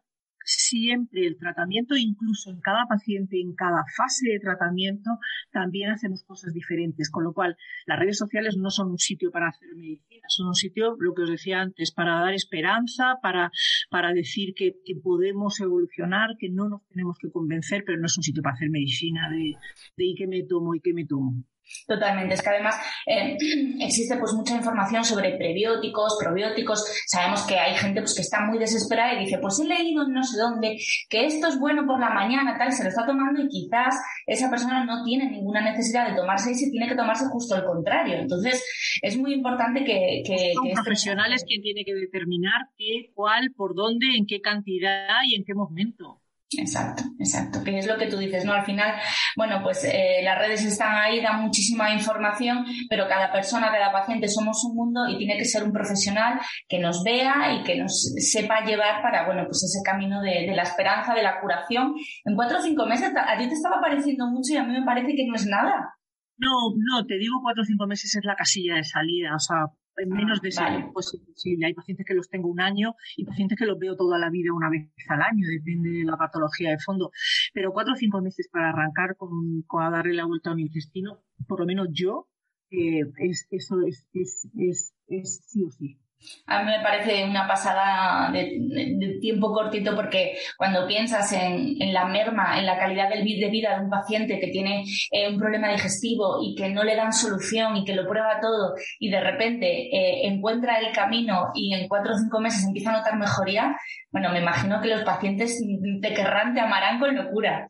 siempre 0.56 1.26
el 1.26 1.38
tratamiento, 1.38 1.96
incluso 1.96 2.50
en 2.50 2.60
cada 2.60 2.86
paciente, 2.86 3.40
en 3.40 3.54
cada 3.54 3.84
fase 3.96 4.28
de 4.30 4.40
tratamiento, 4.40 5.10
también 5.52 5.90
hacemos 5.90 6.24
cosas 6.24 6.52
diferentes. 6.52 7.10
Con 7.10 7.24
lo 7.24 7.32
cual, 7.32 7.56
las 7.86 7.98
redes 7.98 8.18
sociales 8.18 8.56
no 8.56 8.70
son 8.70 8.90
un 8.90 8.98
sitio 8.98 9.30
para 9.30 9.48
hacer 9.48 9.68
medicina, 9.76 10.26
son 10.28 10.48
un 10.48 10.54
sitio, 10.54 10.96
lo 10.98 11.14
que 11.14 11.22
os 11.22 11.30
decía 11.30 11.60
antes, 11.60 11.92
para 11.92 12.20
dar 12.20 12.32
esperanza, 12.32 13.16
para, 13.22 13.50
para 13.90 14.12
decir 14.12 14.54
que, 14.54 14.74
podemos 15.02 15.60
evolucionar, 15.60 16.30
que 16.38 16.48
no 16.50 16.68
nos 16.68 16.86
tenemos 16.88 17.16
que 17.18 17.30
convencer, 17.30 17.84
pero 17.84 17.98
no 17.98 18.06
es 18.06 18.16
un 18.16 18.22
sitio 18.22 18.42
para 18.42 18.54
hacer 18.54 18.70
medicina 18.70 19.28
de, 19.30 19.54
de 19.96 20.04
y 20.04 20.14
qué 20.14 20.26
me 20.26 20.42
tomo 20.42 20.74
y 20.74 20.80
qué 20.80 20.92
me 20.92 21.06
tomo. 21.06 21.44
Totalmente, 21.86 22.34
es 22.34 22.42
que 22.42 22.50
además 22.50 22.76
eh, 23.06 23.36
existe 23.80 24.16
pues 24.16 24.32
mucha 24.32 24.54
información 24.54 25.04
sobre 25.04 25.36
prebióticos, 25.36 26.18
probióticos, 26.20 26.84
sabemos 27.06 27.42
que 27.46 27.58
hay 27.58 27.74
gente 27.74 28.00
pues 28.00 28.14
que 28.14 28.22
está 28.22 28.40
muy 28.40 28.58
desesperada 28.58 29.14
y 29.14 29.24
dice, 29.24 29.38
pues 29.38 29.58
he 29.60 29.64
leído 29.64 30.06
no 30.08 30.22
sé 30.22 30.38
dónde 30.38 30.76
que 31.08 31.26
esto 31.26 31.48
es 31.48 31.58
bueno 31.58 31.86
por 31.86 32.00
la 32.00 32.10
mañana, 32.10 32.56
tal, 32.58 32.72
se 32.72 32.82
lo 32.82 32.88
está 32.88 33.06
tomando 33.06 33.42
y 33.42 33.48
quizás 33.48 33.94
esa 34.26 34.50
persona 34.50 34.84
no 34.84 35.04
tiene 35.04 35.30
ninguna 35.30 35.60
necesidad 35.60 36.08
de 36.08 36.16
tomarse 36.16 36.52
y 36.52 36.54
se 36.54 36.70
tiene 36.70 36.88
que 36.88 36.94
tomarse 36.94 37.26
justo 37.26 37.54
al 37.54 37.64
contrario. 37.64 38.16
Entonces, 38.16 38.64
es 39.02 39.16
muy 39.16 39.32
importante 39.32 39.84
que... 39.84 40.22
que 40.24 40.52
Son 40.54 40.70
profesionales 40.72 41.44
quien 41.46 41.62
tiene 41.62 41.84
que 41.84 41.94
determinar 41.94 42.68
qué, 42.76 43.10
cuál, 43.14 43.52
por 43.56 43.74
dónde, 43.74 44.16
en 44.16 44.26
qué 44.26 44.40
cantidad 44.40 45.16
y 45.26 45.34
en 45.36 45.44
qué 45.44 45.54
momento. 45.54 46.17
Exacto, 46.50 47.02
exacto, 47.18 47.62
que 47.62 47.78
es 47.78 47.86
lo 47.86 47.98
que 47.98 48.06
tú 48.06 48.16
dices, 48.16 48.46
¿no? 48.46 48.54
Al 48.54 48.64
final, 48.64 48.94
bueno, 49.36 49.60
pues 49.62 49.84
eh, 49.84 50.20
las 50.22 50.38
redes 50.38 50.64
están 50.64 50.94
ahí, 50.96 51.20
dan 51.20 51.42
muchísima 51.42 51.92
información, 51.92 52.64
pero 52.88 53.06
cada 53.06 53.30
persona, 53.30 53.70
cada 53.70 53.92
paciente 53.92 54.28
somos 54.28 54.64
un 54.64 54.74
mundo 54.74 55.06
y 55.08 55.18
tiene 55.18 55.36
que 55.36 55.44
ser 55.44 55.62
un 55.62 55.72
profesional 55.72 56.40
que 56.66 56.78
nos 56.78 57.04
vea 57.04 57.52
y 57.52 57.64
que 57.64 57.76
nos 57.76 58.14
sepa 58.16 58.64
llevar 58.64 59.02
para, 59.02 59.26
bueno, 59.26 59.44
pues 59.44 59.62
ese 59.62 59.82
camino 59.84 60.22
de, 60.22 60.46
de 60.46 60.56
la 60.56 60.62
esperanza, 60.62 61.12
de 61.12 61.22
la 61.22 61.38
curación. 61.38 61.94
En 62.24 62.34
cuatro 62.34 62.58
o 62.58 62.62
cinco 62.62 62.86
meses, 62.86 63.12
a 63.14 63.36
ti 63.36 63.46
te 63.46 63.54
estaba 63.54 63.78
pareciendo 63.82 64.26
mucho 64.28 64.54
y 64.54 64.56
a 64.56 64.64
mí 64.64 64.72
me 64.72 64.86
parece 64.86 65.14
que 65.14 65.26
no 65.26 65.34
es 65.34 65.44
nada. 65.44 65.98
No, 66.38 66.54
no, 66.76 67.04
te 67.04 67.18
digo 67.18 67.40
cuatro 67.42 67.62
o 67.62 67.66
cinco 67.66 67.86
meses 67.86 68.14
es 68.14 68.24
la 68.24 68.36
casilla 68.36 68.76
de 68.76 68.84
salida, 68.84 69.34
o 69.34 69.40
sea, 69.40 69.66
en 69.98 70.08
menos 70.10 70.40
de 70.40 70.48
ese 70.48 70.62
pues 70.92 71.16
sí, 71.34 71.56
Hay 71.64 71.74
pacientes 71.74 72.06
que 72.06 72.14
los 72.14 72.28
tengo 72.28 72.48
un 72.48 72.60
año 72.60 72.94
y 73.16 73.24
pacientes 73.24 73.58
que 73.58 73.66
los 73.66 73.78
veo 73.78 73.96
toda 73.96 74.18
la 74.18 74.30
vida 74.30 74.52
una 74.52 74.70
vez 74.70 74.88
al 75.08 75.22
año, 75.22 75.46
depende 75.48 75.90
de 75.90 76.04
la 76.04 76.16
patología 76.16 76.70
de 76.70 76.78
fondo. 76.78 77.10
Pero 77.52 77.72
cuatro 77.72 77.94
o 77.94 77.96
cinco 77.96 78.20
meses 78.20 78.48
para 78.50 78.70
arrancar 78.70 79.16
con, 79.16 79.62
con 79.66 79.82
a 79.82 79.90
darle 79.90 80.14
la 80.14 80.26
vuelta 80.26 80.50
a 80.50 80.54
mi 80.54 80.62
intestino, 80.62 81.22
por 81.46 81.60
lo 81.60 81.66
menos 81.66 81.88
yo, 81.92 82.28
eh, 82.70 83.02
es, 83.18 83.46
eso 83.50 83.80
es, 83.86 84.06
es, 84.12 84.48
es, 84.56 84.94
es 85.06 85.42
sí 85.46 85.64
o 85.64 85.70
sí. 85.70 85.98
A 86.46 86.62
mí 86.62 86.70
me 86.70 86.82
parece 86.82 87.24
una 87.24 87.46
pasada 87.46 88.32
de, 88.32 89.18
tiempo 89.20 89.52
cortito 89.52 89.94
porque 89.94 90.36
cuando 90.56 90.86
piensas 90.86 91.32
en, 91.32 91.92
la 91.92 92.06
merma, 92.06 92.58
en 92.58 92.66
la 92.66 92.78
calidad 92.78 93.08
del, 93.08 93.24
de 93.24 93.50
vida 93.50 93.76
de 93.76 93.84
un 93.84 93.90
paciente 93.90 94.40
que 94.40 94.48
tiene 94.48 94.84
eh, 95.12 95.28
un 95.28 95.38
problema 95.38 95.70
digestivo 95.70 96.38
y 96.42 96.54
que 96.54 96.70
no 96.70 96.82
le 96.84 96.96
dan 96.96 97.12
solución 97.12 97.76
y 97.76 97.84
que 97.84 97.94
lo 97.94 98.08
prueba 98.08 98.40
todo 98.40 98.74
y 98.98 99.10
de 99.10 99.20
repente 99.20 99.66
eh, 99.66 100.26
encuentra 100.26 100.78
el 100.80 100.92
camino 100.92 101.50
y 101.54 101.74
en 101.74 101.88
cuatro 101.88 102.14
o 102.14 102.18
cinco 102.18 102.40
meses 102.40 102.64
empieza 102.64 102.90
a 102.90 102.98
notar 102.98 103.18
mejoría, 103.18 103.76
bueno, 104.10 104.32
me 104.32 104.40
imagino 104.40 104.80
que 104.80 104.88
los 104.88 105.02
pacientes 105.02 105.62
te 106.02 106.14
querrán, 106.14 106.54
te 106.54 106.60
amarán 106.60 106.98
con 106.98 107.14
locura. 107.14 107.68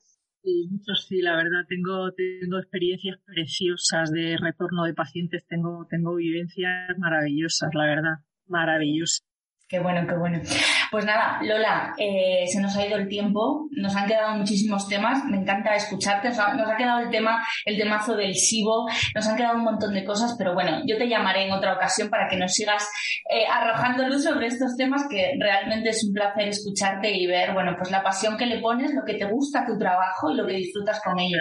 Muchos 0.71 1.07
sí, 1.07 1.21
la 1.21 1.37
verdad, 1.37 1.67
tengo, 1.69 2.13
tengo 2.13 2.59
experiencias 2.59 3.19
preciosas 3.27 4.11
de 4.11 4.37
retorno 4.41 4.85
de 4.85 4.95
pacientes, 4.95 5.45
tengo, 5.47 5.87
tengo 5.91 6.15
vivencias 6.15 6.97
maravillosas, 6.97 7.71
la 7.75 7.85
verdad 7.85 8.28
maravilloso. 8.49 9.23
Qué 9.69 9.81
bueno, 9.81 10.07
qué 10.09 10.17
bueno. 10.17 10.41
Pues 10.91 11.05
nada, 11.05 11.41
Lola, 11.43 11.95
eh, 11.99 12.47
se 12.47 12.59
nos 12.59 12.75
ha 12.75 12.87
ido 12.87 12.97
el 12.97 13.07
tiempo, 13.07 13.69
nos 13.73 13.95
han 13.95 14.07
quedado 14.07 14.35
muchísimos 14.35 14.89
temas, 14.89 15.23
me 15.27 15.37
encanta 15.37 15.77
escucharte, 15.77 16.31
nos 16.31 16.39
ha, 16.39 16.77
quedado 16.79 17.01
el 17.01 17.11
tema, 17.11 17.45
el 17.67 17.77
temazo 17.77 18.17
del 18.17 18.35
SIBO, 18.35 18.89
nos 19.15 19.27
han 19.27 19.37
quedado 19.37 19.59
un 19.59 19.65
montón 19.65 19.93
de 19.93 20.07
cosas, 20.07 20.37
pero 20.39 20.55
bueno, 20.55 20.81
yo 20.87 20.97
te 20.97 21.07
llamaré 21.07 21.45
en 21.45 21.53
otra 21.53 21.75
ocasión 21.75 22.09
para 22.09 22.29
que 22.31 22.39
nos 22.39 22.55
sigas 22.55 22.89
eh, 23.31 23.45
arrojando 23.47 24.09
luz 24.09 24.25
sobre 24.25 24.47
estos 24.47 24.75
temas, 24.75 25.07
que 25.11 25.35
realmente 25.39 25.91
es 25.91 26.03
un 26.03 26.15
placer 26.15 26.49
escucharte 26.49 27.15
y 27.15 27.27
ver, 27.27 27.53
bueno, 27.53 27.75
pues 27.77 27.91
la 27.91 28.03
pasión 28.03 28.39
que 28.39 28.47
le 28.47 28.61
pones, 28.61 28.95
lo 28.95 29.05
que 29.05 29.19
te 29.19 29.27
gusta 29.27 29.67
tu 29.67 29.77
trabajo 29.77 30.31
y 30.31 30.37
lo 30.37 30.47
que 30.47 30.55
disfrutas 30.55 31.03
con 31.05 31.19
ello. 31.19 31.41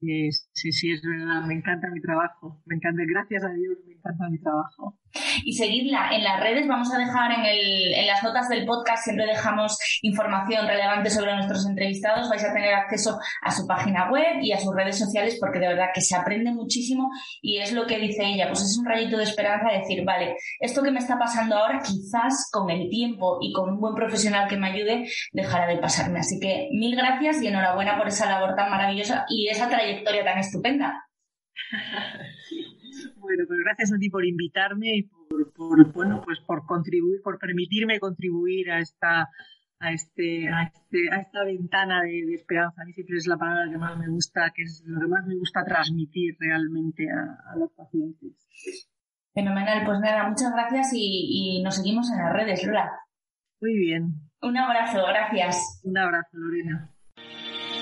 Sí, 0.00 0.72
sí, 0.72 0.90
es 0.90 1.02
verdad, 1.02 1.42
me 1.46 1.54
encanta 1.54 1.86
mi 1.92 2.00
trabajo, 2.00 2.60
me 2.64 2.74
encanta, 2.74 3.02
gracias 3.06 3.44
a 3.44 3.52
Dios, 3.52 3.78
encanta 4.00 4.28
mi 4.28 4.40
trabajo. 4.40 4.96
Y 5.44 5.52
seguidla 5.54 6.10
en 6.12 6.24
las 6.24 6.40
redes, 6.40 6.66
vamos 6.68 6.92
a 6.92 6.98
dejar 6.98 7.32
en, 7.32 7.44
el, 7.44 7.94
en 7.94 8.06
las 8.06 8.22
notas 8.22 8.48
del 8.48 8.64
podcast, 8.64 9.04
siempre 9.04 9.26
dejamos 9.26 9.76
información 10.02 10.66
relevante 10.66 11.10
sobre 11.10 11.34
nuestros 11.34 11.66
entrevistados, 11.66 12.28
vais 12.28 12.44
a 12.44 12.52
tener 12.52 12.74
acceso 12.74 13.18
a 13.42 13.50
su 13.50 13.66
página 13.66 14.10
web 14.10 14.40
y 14.40 14.52
a 14.52 14.60
sus 14.60 14.74
redes 14.74 14.98
sociales 14.98 15.36
porque 15.40 15.58
de 15.58 15.68
verdad 15.68 15.88
que 15.92 16.00
se 16.00 16.16
aprende 16.16 16.52
muchísimo 16.52 17.10
y 17.42 17.58
es 17.58 17.72
lo 17.72 17.86
que 17.86 17.98
dice 17.98 18.24
ella, 18.24 18.46
pues 18.48 18.62
es 18.62 18.78
un 18.78 18.86
rayito 18.86 19.16
de 19.16 19.24
esperanza 19.24 19.68
decir, 19.72 20.04
vale, 20.04 20.36
esto 20.60 20.82
que 20.82 20.90
me 20.90 21.00
está 21.00 21.18
pasando 21.18 21.56
ahora 21.56 21.80
quizás 21.84 22.48
con 22.52 22.70
el 22.70 22.88
tiempo 22.88 23.38
y 23.40 23.52
con 23.52 23.70
un 23.70 23.80
buen 23.80 23.94
profesional 23.94 24.48
que 24.48 24.56
me 24.56 24.68
ayude 24.68 25.08
dejará 25.32 25.66
de 25.66 25.78
pasarme. 25.78 26.20
Así 26.20 26.38
que 26.40 26.68
mil 26.72 26.96
gracias 26.96 27.42
y 27.42 27.48
enhorabuena 27.48 27.98
por 27.98 28.08
esa 28.08 28.28
labor 28.28 28.54
tan 28.54 28.70
maravillosa 28.70 29.24
y 29.28 29.48
esa 29.48 29.68
trayectoria 29.68 30.24
tan 30.24 30.38
estupenda. 30.38 31.04
bueno, 33.30 33.44
pues 33.46 33.60
gracias 33.60 33.92
a 33.92 33.98
ti 33.98 34.10
por 34.10 34.24
invitarme 34.24 34.96
y 34.96 35.02
por, 35.04 35.92
bueno, 35.92 36.20
pues 36.24 36.40
por 36.40 36.66
contribuir, 36.66 37.20
por 37.22 37.38
permitirme 37.38 38.00
contribuir 38.00 38.70
a 38.72 38.80
esta 38.80 39.28
a 39.82 39.92
este, 39.92 40.48
a, 40.48 40.64
este, 40.64 41.10
a 41.10 41.20
esta 41.20 41.44
ventana 41.44 42.02
de, 42.02 42.34
esperanza. 42.34 42.82
A 42.82 42.84
mí 42.84 42.92
siempre 42.92 43.16
es 43.16 43.26
la 43.26 43.38
palabra 43.38 43.70
que 43.70 43.78
más 43.78 43.96
me 43.96 44.08
gusta, 44.08 44.52
que 44.54 44.62
es 44.62 44.82
lo 44.84 45.00
que 45.00 45.06
más 45.06 45.24
me 45.26 45.36
gusta 45.36 45.64
transmitir 45.64 46.36
realmente 46.38 47.06
a, 47.10 47.56
los 47.56 47.70
pacientes. 47.72 48.36
Fenomenal, 49.32 49.86
pues 49.86 50.00
nada, 50.00 50.28
muchas 50.28 50.52
gracias 50.52 50.92
y, 50.92 51.60
y 51.60 51.62
nos 51.62 51.76
seguimos 51.76 52.10
en 52.10 52.18
las 52.18 52.32
redes, 52.32 52.66
Lola. 52.66 52.90
Muy 53.60 53.76
bien. 53.78 54.14
Un 54.42 54.56
abrazo, 54.56 54.98
gracias. 55.06 55.80
Un 55.84 55.96
abrazo, 55.96 56.30
Lorena. 56.32 56.90